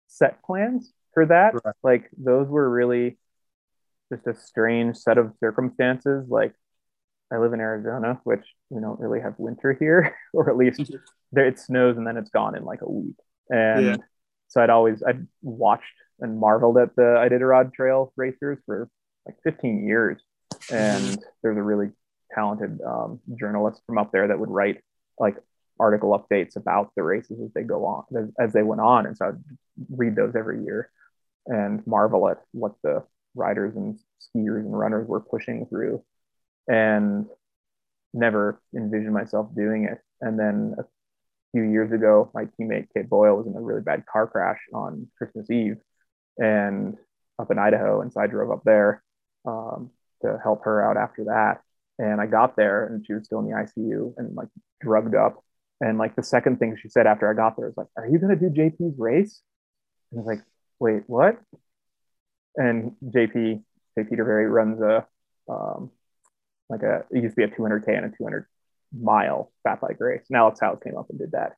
set 0.06 0.42
plans 0.42 0.92
for 1.18 1.26
that. 1.26 1.54
Right. 1.64 1.74
Like, 1.82 2.10
those 2.16 2.48
were 2.48 2.68
really 2.68 3.18
just 4.12 4.26
a 4.26 4.34
strange 4.34 4.96
set 4.96 5.18
of 5.18 5.32
circumstances. 5.40 6.26
Like, 6.28 6.54
I 7.32 7.38
live 7.38 7.52
in 7.52 7.60
Arizona, 7.60 8.20
which 8.24 8.44
we 8.70 8.80
don't 8.80 8.98
really 9.00 9.20
have 9.20 9.34
winter 9.38 9.76
here, 9.78 10.14
or 10.32 10.48
at 10.50 10.56
least 10.56 10.90
there 11.32 11.46
it 11.46 11.58
snows 11.58 11.96
and 11.96 12.06
then 12.06 12.16
it's 12.16 12.30
gone 12.30 12.56
in 12.56 12.64
like 12.64 12.80
a 12.82 12.90
week. 12.90 13.16
And 13.50 13.84
Yeah. 13.84 13.96
so 14.48 14.62
I'd 14.62 14.70
always 14.70 15.02
I'd 15.02 15.26
watched 15.42 15.84
and 16.20 16.38
marveled 16.38 16.78
at 16.78 16.96
the 16.96 17.02
Iditarod 17.02 17.74
Trail 17.74 18.12
racers 18.16 18.58
for 18.66 18.88
like 19.26 19.36
15 19.44 19.86
years. 19.86 20.20
And 20.72 21.18
there's 21.42 21.58
a 21.58 21.62
really 21.62 21.90
talented 22.34 22.80
um, 22.80 23.20
journalist 23.38 23.82
from 23.86 23.98
up 23.98 24.10
there 24.10 24.28
that 24.28 24.38
would 24.38 24.50
write 24.50 24.82
like 25.18 25.36
article 25.78 26.18
updates 26.18 26.56
about 26.56 26.92
the 26.96 27.02
races 27.02 27.38
as 27.44 27.52
they 27.54 27.62
go 27.62 27.84
on 27.84 28.04
as, 28.16 28.30
as 28.40 28.52
they 28.52 28.62
went 28.62 28.80
on. 28.80 29.06
And 29.06 29.16
so 29.16 29.26
I'd 29.26 29.44
read 29.90 30.16
those 30.16 30.34
every 30.34 30.64
year 30.64 30.90
and 31.48 31.84
marvel 31.86 32.28
at 32.28 32.38
what 32.52 32.74
the 32.82 33.02
riders 33.34 33.74
and 33.76 33.98
skiers 34.20 34.60
and 34.60 34.78
runners 34.78 35.08
were 35.08 35.20
pushing 35.20 35.66
through 35.66 36.02
and 36.68 37.26
never 38.12 38.60
envisioned 38.76 39.14
myself 39.14 39.48
doing 39.56 39.84
it. 39.84 39.98
And 40.20 40.38
then 40.38 40.74
a 40.78 40.84
few 41.52 41.62
years 41.62 41.92
ago, 41.92 42.30
my 42.34 42.44
teammate 42.44 42.88
Kait 42.94 43.08
Boyle 43.08 43.36
was 43.36 43.46
in 43.46 43.56
a 43.56 43.60
really 43.60 43.80
bad 43.80 44.04
car 44.06 44.26
crash 44.26 44.60
on 44.74 45.08
Christmas 45.16 45.50
Eve 45.50 45.78
and 46.36 46.96
up 47.38 47.50
in 47.50 47.58
Idaho. 47.58 48.00
And 48.02 48.12
so 48.12 48.20
I 48.20 48.26
drove 48.26 48.50
up 48.50 48.62
there 48.64 49.02
um, 49.46 49.90
to 50.22 50.38
help 50.42 50.64
her 50.64 50.88
out 50.88 50.96
after 50.96 51.24
that. 51.24 51.60
And 51.98 52.20
I 52.20 52.26
got 52.26 52.56
there 52.56 52.86
and 52.86 53.04
she 53.04 53.12
was 53.12 53.24
still 53.24 53.40
in 53.40 53.46
the 53.46 53.52
ICU 53.52 54.14
and 54.18 54.34
like 54.36 54.48
drugged 54.80 55.14
up. 55.14 55.42
And 55.80 55.98
like 55.98 56.16
the 56.16 56.22
second 56.22 56.58
thing 56.58 56.76
she 56.80 56.88
said 56.88 57.06
after 57.06 57.30
I 57.30 57.34
got 57.34 57.56
there 57.56 57.66
was 57.66 57.76
like, 57.76 57.86
Are 57.96 58.06
you 58.06 58.18
to 58.18 58.36
do 58.36 58.50
JP's 58.50 58.98
race? 58.98 59.42
And 60.10 60.20
I 60.20 60.22
was 60.22 60.26
like, 60.26 60.44
Wait, 60.80 61.02
what? 61.06 61.38
And 62.56 62.92
JP, 63.04 63.62
St. 63.94 64.08
Petervary 64.08 64.46
runs 64.48 64.80
a, 64.80 65.06
um, 65.48 65.90
like 66.68 66.82
a, 66.82 67.04
it 67.10 67.22
used 67.22 67.36
to 67.36 67.36
be 67.36 67.44
a 67.44 67.48
200K 67.56 67.96
and 67.96 68.06
a 68.06 68.16
200 68.16 68.46
mile 68.98 69.52
fat 69.64 69.80
bike 69.80 69.98
race. 70.00 70.24
And 70.30 70.38
Alex 70.38 70.60
House 70.60 70.80
came 70.82 70.96
up 70.96 71.10
and 71.10 71.18
did 71.18 71.32
that 71.32 71.54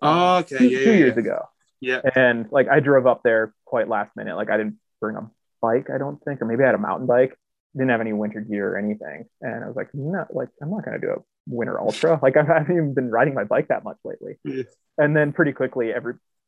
Oh, 0.00 0.38
okay, 0.38 0.56
two, 0.58 0.68
yeah, 0.68 0.78
two 0.84 0.90
yeah, 0.90 0.96
years 0.98 1.16
yeah. 1.16 1.20
ago. 1.20 1.48
Yeah, 1.80 2.00
And 2.14 2.46
like 2.50 2.68
I 2.68 2.80
drove 2.80 3.06
up 3.06 3.22
there 3.24 3.54
quite 3.64 3.88
last 3.88 4.14
minute. 4.16 4.36
Like 4.36 4.50
I 4.50 4.56
didn't 4.56 4.78
bring 5.00 5.16
a 5.16 5.30
bike, 5.60 5.88
I 5.94 5.98
don't 5.98 6.22
think, 6.24 6.42
or 6.42 6.46
maybe 6.46 6.62
I 6.62 6.66
had 6.66 6.74
a 6.74 6.78
mountain 6.78 7.06
bike. 7.06 7.36
Didn't 7.74 7.90
have 7.90 8.00
any 8.00 8.12
winter 8.12 8.40
gear 8.40 8.74
or 8.74 8.78
anything. 8.78 9.26
And 9.40 9.64
I 9.64 9.66
was 9.66 9.76
like, 9.76 9.88
no, 9.94 10.26
like 10.30 10.48
I'm 10.60 10.70
not 10.70 10.84
gonna 10.84 10.98
do 11.00 11.10
a 11.10 11.16
winter 11.46 11.80
ultra. 11.80 12.18
Like 12.22 12.36
I 12.36 12.44
haven't 12.44 12.72
even 12.76 12.94
been 12.94 13.10
riding 13.10 13.34
my 13.34 13.44
bike 13.44 13.68
that 13.68 13.84
much 13.84 13.98
lately. 14.04 14.38
Yeah. 14.44 14.64
And 14.98 15.16
then 15.16 15.32
pretty 15.32 15.52
quickly, 15.52 15.92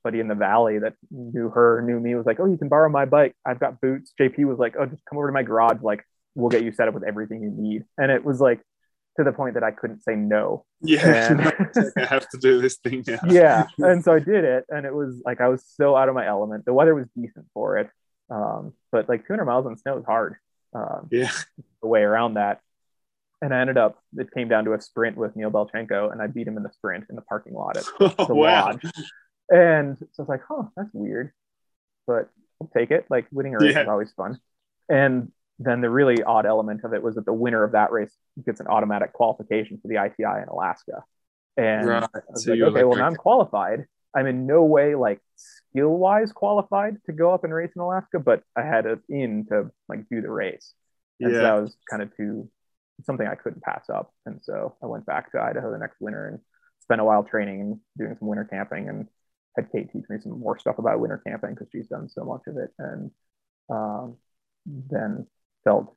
everybody 0.05 0.21
in 0.21 0.29
the 0.29 0.35
valley 0.35 0.79
that 0.79 0.95
knew 1.11 1.49
her, 1.51 1.83
knew 1.83 1.99
me, 1.99 2.15
was 2.15 2.27
like, 2.27 2.39
oh, 2.41 2.47
you 2.47 2.57
can 2.59 2.69
borrow 2.69 2.89
my 2.91 3.05
bike. 3.05 3.35
I've 3.47 3.59
got 3.61 3.81
boots. 3.81 4.13
JP 4.21 4.45
was 4.47 4.59
like, 4.59 4.75
oh, 4.79 4.87
just 4.87 5.03
come 5.09 5.19
over 5.19 5.29
to 5.29 5.33
my 5.33 5.43
garage. 5.43 5.81
Like 5.83 6.05
we'll 6.35 6.51
get 6.51 6.63
you 6.63 6.73
set 6.73 6.89
up 6.89 6.95
with 6.95 7.05
everything 7.05 7.43
you 7.43 7.51
need. 7.51 7.85
And 7.97 8.11
it 8.11 8.25
was 8.25 8.41
like 8.41 8.61
to 9.17 9.25
the 9.25 9.33
point 9.33 9.55
that 9.55 9.63
I 9.63 9.71
couldn't 9.71 10.03
say 10.03 10.15
no. 10.15 10.65
Yeah, 10.83 11.31
And- 11.75 11.93
I 11.97 12.05
have 12.05 12.29
to 12.31 12.39
do 12.39 12.61
this 12.61 12.77
thing 12.77 13.05
now. 13.07 13.19
yeah 13.29 13.67
and 13.79 14.03
so 14.05 14.13
i 14.13 14.19
did 14.19 14.45
it 14.45 14.65
and 14.69 14.85
it 14.85 14.95
was 14.95 15.23
like 15.25 15.41
i 15.41 15.49
was 15.49 15.65
so 15.77 15.97
out 15.97 16.09
of 16.09 16.15
my 16.15 16.27
element 16.27 16.65
the 16.67 16.73
weather 16.75 16.95
was 16.95 17.07
decent 17.17 17.47
for 17.55 17.79
it 17.79 17.89
um, 18.31 18.73
but 18.93 19.09
like 19.09 19.27
200 19.27 19.45
miles 19.45 19.65
on 19.67 19.77
snow 19.79 19.97
is 19.99 20.05
hard 20.05 20.37
um, 20.75 21.09
Yeah. 21.11 21.31
the 21.81 21.89
way 21.89 22.03
around 22.03 22.35
that 22.35 22.61
and 23.41 23.55
i 23.55 23.61
ended 23.61 23.79
up 23.79 23.99
it 24.19 24.29
came 24.35 24.49
down 24.49 24.65
to 24.67 24.75
a 24.75 24.81
sprint 24.81 25.17
with 25.17 25.35
neil 25.37 25.51
beltchenko 25.51 26.13
and 26.13 26.21
i 26.21 26.27
beat 26.27 26.47
him 26.47 26.57
in 26.57 26.63
the 26.63 26.71
sprint 26.73 27.05
in 27.09 27.17
the 27.17 27.23
parking 27.23 27.55
lot 27.55 27.77
at 27.79 27.85
Oh, 28.19 28.27
the 28.27 28.35
wow. 28.35 28.67
lodge 28.67 28.83
and 29.51 29.97
so 29.99 30.07
i 30.21 30.23
was 30.23 30.29
like 30.29 30.43
huh 30.49 30.63
that's 30.77 30.91
weird 30.93 31.33
but 32.07 32.29
i'll 32.61 32.71
take 32.77 32.91
it 32.91 33.07
like 33.11 33.27
winning 33.33 33.55
a 33.55 33.59
race 33.59 33.75
Yeah. 33.75 33.83
is 33.83 33.89
always 33.89 34.13
fun 34.13 34.39
and 34.89 35.31
then 35.59 35.81
the 35.81 35.91
really 35.91 36.23
odd 36.23 36.47
element 36.47 36.81
of 36.85 36.93
it 36.95 37.03
was 37.03 37.15
that 37.15 37.25
the 37.27 37.33
winner 37.33 37.63
of 37.63 37.73
that 37.73 37.93
race 37.93 38.13
gets 38.45 38.61
an 38.61 38.67
automatic 38.67 39.13
qualification 39.13 39.79
for 39.81 39.89
the 39.89 39.97
iti 40.03 40.23
in 40.23 40.49
alaska 40.49 41.05
and 41.57 41.87
Right. 41.87 42.11
I 42.15 42.21
was 42.33 42.45
So 42.45 42.51
like, 42.51 42.61
okay, 42.63 42.81
like, 42.81 42.87
well, 42.87 42.97
now 42.97 43.07
I'm 43.07 43.17
qualified. 43.17 43.87
I'm 44.17 44.27
in 44.27 44.47
no 44.47 44.65
way 44.65 44.95
like 44.95 45.21
skill 45.37 45.91
wise 45.91 46.33
qualified 46.33 46.97
to 47.07 47.13
go 47.13 47.33
up 47.33 47.45
and 47.45 47.53
race 47.55 47.73
in 47.77 47.83
Alaska, 47.83 48.19
but 48.21 48.43
I 48.57 48.63
had 48.63 48.87
it 48.87 49.01
in 49.09 49.47
to 49.51 49.71
like 49.89 50.09
do 50.11 50.21
the 50.21 50.31
race. 50.31 50.75
And 51.21 51.35
so 51.37 51.43
Yeah. 51.43 51.43
that 51.43 51.63
was 51.63 51.77
kind 51.91 52.03
of 52.03 52.17
too 52.17 52.49
something 53.03 53.27
I 53.27 53.35
couldn't 53.35 53.63
pass 53.63 53.91
up. 53.91 54.13
And 54.27 54.41
so 54.43 54.77
I 54.83 54.87
went 54.87 55.07
back 55.07 55.33
to 55.33 55.41
Idaho 55.41 55.73
the 55.73 55.79
next 55.79 56.01
winter 56.01 56.29
and 56.29 56.39
spent 56.81 57.01
a 57.01 57.05
while 57.05 57.25
training 57.25 57.61
and 57.61 57.81
doing 57.99 58.17
some 58.19 58.29
winter 58.29 58.45
camping 58.45 58.89
and 58.89 59.09
had 59.57 59.71
Kait 59.73 59.91
teach 59.93 60.05
me 60.09 60.19
some 60.21 60.39
more 60.41 60.59
stuff 60.59 60.79
about 60.79 61.01
winter 61.01 61.23
camping 61.27 61.51
because 61.55 61.69
she's 61.71 61.89
done 61.89 62.09
so 62.09 62.25
much 62.25 62.43
of 62.47 62.57
it. 62.57 62.71
And 62.79 63.11
um, 63.71 64.17
then 64.67 65.27
felt 65.65 65.97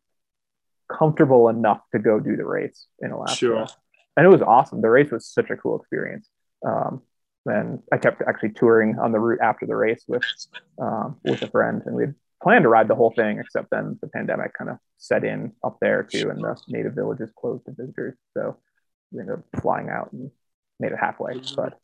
comfortable 0.92 1.50
enough 1.50 1.82
to 1.92 2.00
go 2.00 2.20
do 2.20 2.36
the 2.38 2.46
race 2.46 2.86
in 3.00 3.12
Alaska 3.12 3.36
Sure. 3.36 3.68
and 4.16 4.26
it 4.26 4.30
was 4.30 4.42
awesome. 4.42 4.82
The 4.82 4.90
race 4.90 5.12
was 5.12 5.26
such 5.28 5.50
a 5.50 5.58
cool 5.58 5.78
experience. 5.80 6.30
Um, 6.66 7.02
and 7.46 7.80
I 7.94 7.98
kept 7.98 8.22
actually 8.28 8.50
touring 8.52 8.98
on 9.00 9.12
the 9.12 9.20
route 9.20 9.40
after 9.42 9.66
the 9.66 9.76
race 9.76 10.04
with 10.08 10.24
um, 10.82 11.18
with 11.24 11.42
a 11.44 11.48
friend, 11.48 11.82
and 11.86 11.96
we 11.96 12.04
had 12.04 12.16
planned 12.44 12.64
to 12.64 12.70
ride 12.70 12.88
the 12.90 12.96
whole 12.96 13.12
thing, 13.12 13.40
except 13.40 13.70
then 13.70 13.98
the 14.02 14.08
pandemic 14.10 14.54
kind 14.54 14.70
of 14.70 14.78
set 14.98 15.24
in 15.24 15.54
up 15.64 15.78
there 15.80 16.04
too, 16.04 16.30
and 16.30 16.44
the 16.44 16.58
native 16.68 16.94
villages 16.94 17.32
closed 17.40 17.66
to 17.66 17.72
visitors. 17.72 18.16
So 18.36 18.58
we 19.12 19.22
ended 19.22 19.40
up 19.40 19.62
flying 19.62 19.90
out 19.90 20.12
and 20.12 20.30
made 20.80 20.92
it 20.92 20.98
halfway. 21.00 21.40
But 21.56 21.80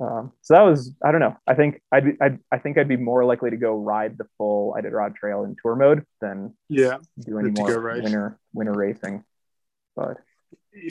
um, 0.00 0.32
so 0.40 0.54
that 0.54 0.62
was 0.62 0.92
I 1.04 1.12
don't 1.12 1.20
know. 1.20 1.36
I 1.46 1.54
think 1.54 1.80
I'd, 1.92 2.04
be- 2.04 2.16
I'd 2.20 2.38
I 2.50 2.58
think 2.58 2.78
I'd 2.78 2.88
be 2.88 2.96
more 2.96 3.24
likely 3.24 3.50
to 3.50 3.56
go 3.56 3.74
ride 3.76 4.16
the 4.18 4.26
full 4.38 4.74
Iditarod 4.78 5.14
Trail 5.16 5.44
in 5.44 5.56
tour 5.60 5.76
mode 5.76 6.04
than 6.20 6.54
Yeah. 6.68 6.98
do 7.18 7.38
any 7.38 7.50
more 7.50 7.92
winter 8.00 8.38
winter 8.54 8.72
racing. 8.72 9.24
But 9.96 10.16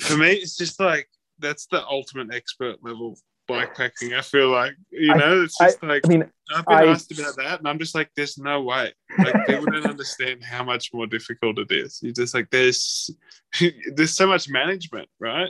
For 0.01 0.15
me, 0.17 0.31
it's 0.33 0.55
just 0.57 0.79
like 0.79 1.07
that's 1.39 1.65
the 1.67 1.83
ultimate 1.87 2.33
expert 2.33 2.77
level 2.83 3.17
bikepacking. 3.49 4.15
I 4.15 4.21
feel 4.21 4.49
like 4.49 4.73
you 4.91 5.11
I- 5.11 5.17
know, 5.17 5.41
it's 5.41 5.57
just 5.57 5.81
like 5.81 6.05
I 6.05 6.07
mean, 6.07 6.29
I've 6.53 6.65
been 6.65 6.77
I- 6.77 6.85
asked 6.85 7.11
about 7.17 7.35
that, 7.37 7.59
and 7.59 7.67
I'm 7.67 7.79
just 7.79 7.95
like, 7.95 8.11
there's 8.15 8.37
no 8.37 8.61
way. 8.61 8.93
Like 9.17 9.47
people 9.47 9.65
don't 9.65 9.87
understand 9.87 10.43
how 10.43 10.63
much 10.63 10.93
more 10.93 11.07
difficult 11.07 11.57
it 11.57 11.71
is. 11.71 11.99
You're 12.03 12.13
just 12.13 12.35
like 12.35 12.49
there's 12.51 13.09
there's 13.95 14.15
so 14.15 14.27
much 14.27 14.49
management, 14.49 15.09
right? 15.19 15.49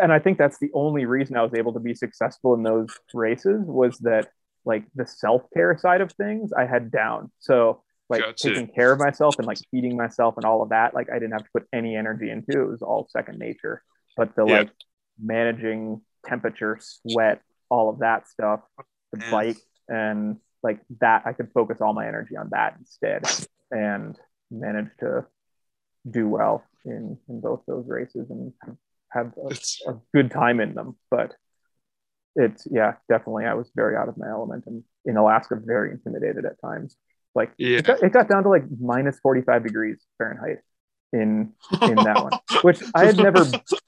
And 0.00 0.12
I 0.12 0.18
think 0.18 0.38
that's 0.38 0.58
the 0.58 0.70
only 0.74 1.04
reason 1.04 1.36
I 1.36 1.42
was 1.42 1.54
able 1.54 1.72
to 1.72 1.80
be 1.80 1.94
successful 1.94 2.54
in 2.54 2.62
those 2.62 2.88
races 3.14 3.62
was 3.66 3.98
that 3.98 4.28
like 4.64 4.84
the 4.94 5.06
self 5.06 5.42
care 5.54 5.76
side 5.78 6.00
of 6.00 6.12
things 6.12 6.52
I 6.52 6.66
had 6.66 6.90
down. 6.90 7.32
So 7.38 7.82
like 8.08 8.20
Gotcha. 8.22 8.48
taking 8.48 8.68
care 8.68 8.92
of 8.92 8.98
myself 8.98 9.36
and 9.38 9.46
like 9.46 9.58
feeding 9.70 9.96
myself 9.96 10.36
and 10.36 10.44
all 10.44 10.62
of 10.62 10.70
that, 10.70 10.94
like 10.94 11.08
I 11.10 11.14
didn't 11.14 11.32
have 11.32 11.44
to 11.44 11.50
put 11.52 11.66
any 11.72 11.96
energy 11.96 12.30
into. 12.30 12.60
It 12.62 12.68
was 12.68 12.82
all 12.82 13.08
second 13.10 13.38
nature. 13.38 13.82
But 14.16 14.34
the 14.36 14.44
Yeah. 14.44 14.58
like 14.58 14.70
managing 15.18 16.02
temperature, 16.26 16.78
sweat, 16.80 17.40
all 17.68 17.88
of 17.88 18.00
that 18.00 18.28
stuff, 18.28 18.60
the 19.12 19.18
Yeah. 19.18 19.30
bike 19.30 19.56
and 19.88 20.36
like 20.62 20.80
that, 21.00 21.22
I 21.24 21.32
could 21.32 21.50
focus 21.52 21.80
all 21.80 21.94
my 21.94 22.06
energy 22.06 22.36
on 22.36 22.50
that 22.50 22.76
instead 22.78 23.24
and 23.70 24.18
manage 24.50 24.90
to 25.00 25.26
do 26.10 26.28
well 26.28 26.64
in 26.84 27.18
in 27.28 27.40
both 27.40 27.62
those 27.66 27.86
races 27.86 28.30
and 28.30 28.52
have, 29.10 29.32
a 29.36 29.90
a 29.90 29.98
good 30.14 30.30
time 30.30 30.60
in 30.60 30.74
them. 30.74 30.96
But 31.10 31.34
it's 32.36 32.66
yeah, 32.70 32.94
definitely 33.08 33.44
I 33.44 33.54
was 33.54 33.70
very 33.74 33.96
out 33.96 34.08
of 34.08 34.16
my 34.16 34.28
element 34.28 34.64
and 34.66 34.84
in 35.04 35.16
Alaska 35.16 35.56
very 35.62 35.90
intimidated 35.90 36.44
at 36.44 36.60
times. 36.60 36.96
Like 37.34 37.52
yeah. 37.58 37.78
it 37.78 37.86
got, 37.86 38.02
it 38.02 38.12
got 38.12 38.28
down 38.28 38.42
to 38.44 38.48
like 38.48 38.64
minus 38.80 39.18
45 39.20 39.64
degrees 39.64 39.98
Fahrenheit 40.18 40.58
in 41.12 41.52
in 41.82 41.94
that 41.96 42.22
one, 42.22 42.62
which 42.62 42.80
I 42.94 43.04
had 43.04 43.16
never 43.16 43.46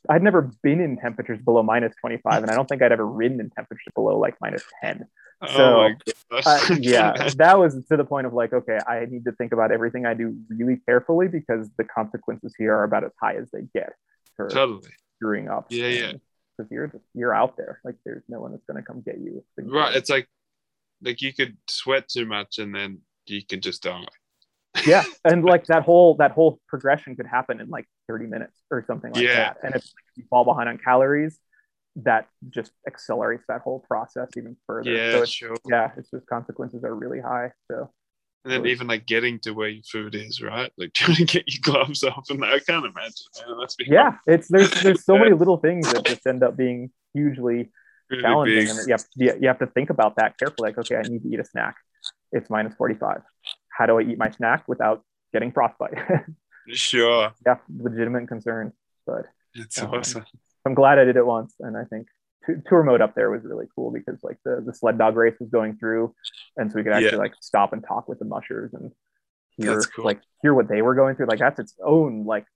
I'd 0.09 0.23
never 0.23 0.51
been 0.63 0.81
in 0.81 0.97
temperatures 0.97 1.41
below 1.45 1.63
minus 1.63 1.95
25 2.01 2.43
and 2.43 2.51
I 2.51 2.55
don't 2.55 2.69
think 2.69 2.83
I'd 2.83 2.93
ever 2.93 3.07
ridden 3.07 3.41
in 3.41 3.51
temperatures 3.51 3.93
below 3.95 4.19
like 4.19 4.35
minus 4.41 4.65
10. 4.83 5.07
oh 5.43 5.47
so, 5.47 5.89
gosh. 6.31 6.45
Uh, 6.71 6.77
yeah, 6.81 7.29
that 7.37 7.59
was 7.59 7.75
to 7.87 7.97
the 7.97 8.05
point 8.05 8.27
of 8.27 8.33
like, 8.33 8.53
okay, 8.53 8.79
I 8.87 9.07
need 9.09 9.25
to 9.25 9.33
think 9.33 9.53
about 9.53 9.71
everything 9.71 10.07
I 10.07 10.15
do 10.15 10.37
really 10.49 10.81
carefully 10.87 11.29
because 11.29 11.69
the 11.77 11.85
consequences 11.85 12.55
here 12.57 12.75
are 12.75 12.85
about 12.85 13.05
as 13.05 13.13
high 13.21 13.37
as 13.37 13.51
they 13.53 13.63
get 13.75 13.93
for 14.37 14.49
totally. 14.49 14.91
Screwing 15.23 15.49
up. 15.49 15.67
Yeah, 15.71 15.87
yeah. 15.87 16.13
Because 16.57 16.71
you're 16.71 16.87
just 16.87 17.05
you're 17.15 17.35
out 17.35 17.57
there, 17.57 17.81
like 17.85 17.97
there's 18.05 18.25
no 18.29 18.41
one 18.41 18.53
that's 18.53 18.65
gonna 18.67 18.83
come 18.83 19.01
get 19.01 19.19
you. 19.19 19.45
Right. 19.59 19.95
It's 19.95 20.11
like 20.11 20.29
like 21.03 21.23
you 21.23 21.33
could 21.33 21.57
sweat 21.69 22.09
too 22.09 22.27
much 22.27 22.59
and 22.59 22.75
then 22.75 22.99
you 23.27 23.45
can 23.45 23.61
just 23.61 23.83
die. 23.83 24.05
yeah, 24.87 25.05
and 25.25 25.45
like 25.45 25.67
that 25.67 25.83
whole 25.83 26.15
that 26.17 26.33
whole 26.33 26.59
progression 26.67 27.15
could 27.15 27.27
happen 27.27 27.61
in 27.61 27.69
like 27.69 27.87
30 28.09 28.27
minutes 28.27 28.59
or 28.71 28.85
something 28.87 29.13
like 29.13 29.23
Yeah. 29.23 29.35
that. 29.37 29.59
And 29.63 29.75
if 29.75 29.85
you 30.17 30.25
fall 30.31 30.45
behind 30.45 30.69
on 30.69 30.79
calories, 30.79 31.39
that 31.97 32.27
just 32.49 32.73
accelerates 32.87 33.45
that 33.49 33.61
whole 33.61 33.81
process 33.81 34.29
even 34.37 34.57
further. 34.67 34.91
Yeah, 34.91 35.13
so 35.13 35.23
it's, 35.23 35.31
sure. 35.31 35.57
yeah, 35.69 35.91
it's 35.97 36.11
just 36.11 36.27
consequences 36.27 36.85
are 36.85 36.95
really 36.95 37.21
high. 37.21 37.53
So 37.71 37.91
And 38.45 38.53
then 38.53 38.67
even 38.67 38.89
like 38.89 39.07
getting 39.07 39.39
to 39.41 39.53
where 39.53 39.69
your 39.69 39.85
food 39.85 40.15
is, 40.17 40.43
right? 40.43 40.71
Like 40.77 40.93
trying 40.95 41.17
to 41.17 41.25
get 41.25 41.45
your 41.47 41.61
gloves 41.63 42.03
off, 42.03 42.29
and 42.31 42.45
I 42.45 42.59
can't 42.59 42.85
imagine. 42.85 43.27
Man. 43.47 43.57
That's 43.61 43.77
yeah, 43.87 44.17
it's 44.27 44.49
there's 44.49 44.71
there's 44.83 45.05
so 45.05 45.17
many 45.23 45.33
little 45.33 45.59
things 45.59 45.93
that 45.93 46.05
just 46.05 46.27
end 46.27 46.43
up 46.43 46.57
being 46.57 46.91
hugely 47.15 47.71
really 48.11 48.23
challenging, 48.23 48.57
big. 48.59 48.69
and 48.69 48.79
you 48.87 48.93
have, 48.93 49.05
you 49.15 49.33
you 49.43 49.49
have 49.49 49.59
to 49.61 49.67
think 49.67 49.91
about 49.91 50.17
that 50.17 50.37
carefully. 50.39 50.71
Like, 50.71 50.79
okay, 50.79 50.97
I 50.97 51.03
need 51.03 51.23
to 51.23 51.29
eat 51.29 51.39
a 51.41 51.45
snack. 51.45 51.77
It's 52.33 52.51
minus 52.51 52.75
45. 52.75 53.21
How 53.69 53.87
do 53.87 53.99
I 53.99 54.03
eat 54.03 54.19
my 54.19 54.31
snack 54.31 54.65
without 54.67 55.05
getting 55.33 55.53
frostbite? 55.53 55.95
Sure, 56.69 57.33
yeah, 57.45 57.57
legitimate 57.77 58.29
concern. 58.29 58.73
But 59.05 59.27
it's 59.53 59.83
Um, 59.83 59.95
awesome. 59.95 60.25
I'm 60.65 60.75
glad 60.75 61.01
I 61.01 61.05
did 61.05 61.17
it 61.17 61.27
once, 61.27 61.57
and 61.59 61.77
I 61.77 61.83
think 61.85 62.07
tour 62.69 62.83
mode 62.83 63.01
up 63.01 63.15
there 63.15 63.31
was 63.31 63.43
really 63.45 63.67
cool 63.75 63.91
because 63.91 64.19
like 64.23 64.39
the 64.45 64.63
the 64.65 64.75
sled 64.75 64.99
dog 64.99 65.17
race 65.17 65.37
was 65.41 65.49
going 65.51 65.77
through, 65.77 66.15
and 66.57 66.71
so 66.71 66.77
we 66.77 66.83
could 66.83 66.93
actually 66.93 67.13
Yeah. 67.13 67.17
like 67.19 67.35
stop 67.41 67.73
and 67.73 67.85
talk 67.87 68.09
with 68.09 68.19
the 68.19 68.25
mushers 68.25 68.73
and 68.75 68.93
hear 69.57 69.81
cool. 69.83 70.05
like 70.05 70.21
hear 70.43 70.55
what 70.55 70.69
they 70.69 70.83
were 70.83 70.95
going 70.95 71.15
through. 71.17 71.27
Like 71.27 71.39
that's 71.39 71.61
its 71.61 71.75
own 71.85 72.25
like 72.25 72.47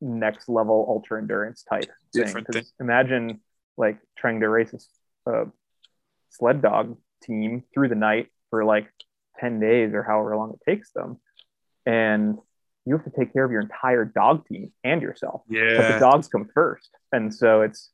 next 0.00 0.48
level 0.48 0.84
ultra 0.88 1.20
endurance 1.20 1.62
type 1.62 1.84
thing. 2.12 2.24
Different 2.24 2.46
thing. 2.48 2.64
Imagine 2.80 3.40
like 3.76 3.98
trying 4.18 4.40
to 4.40 4.48
race 4.48 4.74
a 5.26 5.44
sled 6.30 6.62
dog 6.62 6.96
team 7.22 7.62
through 7.72 7.88
the 7.88 7.94
night 7.94 8.28
for 8.50 8.64
like 8.64 8.88
10 9.38 9.60
days 9.60 9.92
or 9.94 10.02
however 10.02 10.36
long 10.36 10.52
it 10.52 10.60
takes 10.70 10.92
them, 10.92 11.20
and 11.86 12.36
you 12.84 12.96
have 12.96 13.04
to 13.04 13.12
take 13.16 13.32
care 13.32 13.44
of 13.44 13.50
your 13.52 13.60
entire 13.60 14.04
dog 14.04 14.44
team 14.48 14.72
and 14.82 15.02
yourself 15.02 15.42
yeah 15.48 15.76
but 15.76 15.92
the 15.92 15.98
dogs 16.00 16.26
come 16.26 16.48
first 16.52 16.90
and 17.12 17.32
so 17.32 17.60
it's 17.62 17.90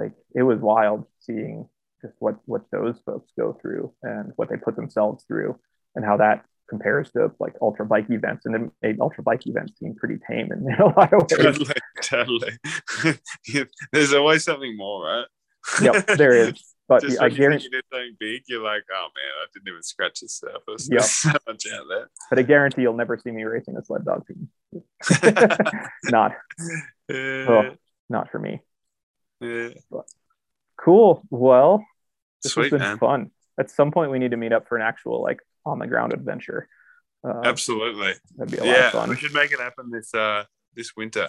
like 0.00 0.12
it 0.34 0.42
was 0.42 0.58
wild 0.60 1.06
seeing 1.20 1.68
just 2.02 2.14
what 2.18 2.36
what 2.46 2.62
those 2.72 2.96
folks 3.04 3.30
go 3.38 3.52
through 3.60 3.92
and 4.02 4.32
what 4.36 4.48
they 4.48 4.56
put 4.56 4.76
themselves 4.76 5.24
through 5.28 5.58
and 5.94 6.04
how 6.04 6.16
that 6.16 6.44
compares 6.68 7.10
to 7.10 7.30
like 7.40 7.54
ultra 7.60 7.84
bike 7.84 8.08
events 8.10 8.46
and 8.46 8.54
it 8.54 8.62
made 8.82 9.00
ultra 9.00 9.22
bike 9.22 9.44
events 9.46 9.72
seem 9.78 9.94
pretty 9.94 10.18
tame 10.28 10.48
in, 10.52 10.60
a 10.80 10.86
lot 10.86 11.12
of 11.12 11.20
ways 11.22 11.58
totally, 11.58 11.74
totally. 12.00 12.52
There's 13.92 14.14
always 14.14 14.44
something 14.44 14.76
more, 14.76 15.04
right? 15.04 15.26
yep 15.82 16.06
there 16.16 16.32
is 16.34 16.54
but 16.88 17.02
Just 17.02 17.20
i 17.20 17.24
when 17.28 17.36
guarantee 17.36 17.64
you 17.64 17.70
did 17.70 17.84
something 17.92 18.16
big, 18.18 18.42
you're 18.48 18.62
like, 18.64 18.82
oh 18.92 19.08
man, 19.14 19.32
I 19.42 19.46
didn't 19.52 19.68
even 19.68 19.82
scratch 19.82 20.20
the 20.20 20.28
surface. 20.28 20.88
Yep. 20.90 21.00
There's 21.00 21.10
so 21.10 21.30
much 21.46 21.64
out 21.74 22.08
but 22.30 22.38
i 22.38 22.42
guarantee 22.42 22.82
you'll 22.82 22.96
never 22.96 23.18
see 23.18 23.30
me 23.30 23.42
racing 23.44 23.76
a 23.76 23.84
sled 23.84 24.04
dog 24.04 24.26
team 24.26 24.48
not 26.06 26.32
uh, 26.32 27.14
yeah, 27.14 27.46
Oh. 27.48 27.70
not 28.08 28.30
for 28.30 28.38
me 28.38 28.60
yeah. 29.40 29.68
cool 30.78 31.22
well 31.30 31.84
this 32.42 32.52
Sweet 32.52 32.64
has 32.64 32.70
been 32.70 32.80
man. 32.80 32.98
fun 32.98 33.30
at 33.58 33.70
some 33.70 33.90
point 33.90 34.10
we 34.10 34.18
need 34.18 34.30
to 34.30 34.36
meet 34.36 34.52
up 34.52 34.68
for 34.68 34.76
an 34.76 34.82
actual 34.82 35.22
like 35.22 35.40
on 35.66 35.78
the 35.78 35.86
ground 35.86 36.12
adventure 36.12 36.68
uh, 37.22 37.42
Absolutely. 37.44 38.14
that'd 38.36 38.50
be 38.50 38.56
a 38.58 38.64
lot 38.64 38.70
of 38.70 38.76
Yeah, 38.76 38.90
fun 38.90 39.10
we 39.10 39.16
should 39.16 39.34
make 39.34 39.52
it 39.52 39.60
happen 39.60 39.90
this 39.90 40.14
uh 40.14 40.44
this 40.74 40.96
winter. 40.96 41.28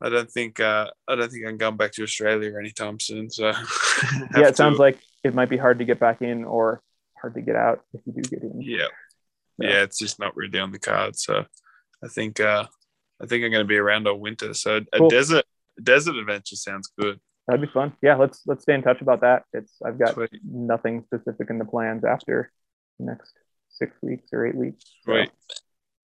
I 0.00 0.08
don't 0.10 0.30
think 0.30 0.60
uh 0.60 0.90
I 1.08 1.14
don't 1.16 1.30
think 1.32 1.46
I'm 1.46 1.56
going 1.56 1.76
back 1.76 1.92
to 1.92 2.02
Australia 2.04 2.52
anytime 2.58 3.00
soon. 3.00 3.28
So 3.30 3.46
yeah, 4.36 4.46
it 4.48 4.56
sounds 4.56 4.78
like 4.78 5.00
it 5.24 5.34
might 5.34 5.48
be 5.48 5.56
hard 5.56 5.78
to 5.80 5.84
get 5.84 5.98
back 5.98 6.22
in 6.22 6.44
or 6.44 6.80
hard 7.20 7.34
to 7.34 7.40
get 7.40 7.56
out 7.56 7.82
if 7.94 8.02
you 8.06 8.12
do 8.12 8.22
get 8.22 8.42
in. 8.42 8.60
yeah. 8.60 8.86
Yeah. 9.58 9.68
yeah, 9.70 9.82
It's 9.82 9.98
just 9.98 10.18
not 10.20 10.36
really 10.36 10.58
on 10.60 10.70
the 10.70 10.78
card. 10.78 11.16
So 11.16 11.44
I 12.04 12.08
think 12.08 12.38
uh 12.38 12.66
I 13.20 13.26
think 13.26 13.42
I'm 13.44 13.50
going 13.50 13.64
to 13.64 13.68
be 13.68 13.78
around 13.78 14.06
all 14.06 14.20
winter. 14.20 14.52
So 14.54 14.76
a 14.92 14.98
Cool. 14.98 15.08
desert 15.08 15.46
desert 15.82 16.16
adventure 16.16 16.56
sounds 16.56 16.90
good. 16.98 17.20
That'd 17.46 17.60
be 17.60 17.72
fun. 17.72 17.92
Yeah, 18.02 18.16
let's 18.16 18.42
let's 18.46 18.62
stay 18.62 18.74
in 18.74 18.82
touch 18.82 19.00
about 19.00 19.20
that. 19.20 19.44
It's 19.52 19.74
I've 19.84 19.98
got 19.98 20.14
Sweet. 20.14 20.30
nothing 20.44 21.04
specific 21.04 21.48
in 21.50 21.58
the 21.58 21.64
plans 21.64 22.04
after 22.04 22.50
the 22.98 23.06
next 23.06 23.32
six 23.68 23.96
weeks 24.02 24.30
or 24.32 24.46
eight 24.46 24.56
weeks. 24.56 24.84
So, 25.04 25.24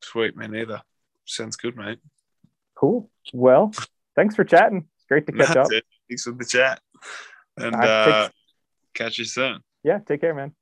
Sweet, 0.02 0.36
me 0.36 0.46
neither. 0.46 0.82
Sounds 1.24 1.56
good, 1.56 1.76
mate. 1.76 1.98
cool. 2.74 3.10
Well, 3.32 3.72
thanks 4.14 4.36
for 4.36 4.44
chatting. 4.44 4.86
It's 4.96 5.06
great 5.08 5.26
to 5.26 5.32
catch 5.32 5.48
That's 5.54 5.68
up. 5.68 5.72
it. 5.72 5.84
Thanks 6.08 6.24
for 6.24 6.32
the 6.32 6.44
chat, 6.44 6.80
and 7.56 7.74
right, 7.74 7.88
uh, 7.88 8.28
catch 8.94 9.18
you 9.18 9.24
soon. 9.24 9.60
Yeah, 9.82 9.98
take 10.06 10.20
care, 10.20 10.34
man. 10.34 10.54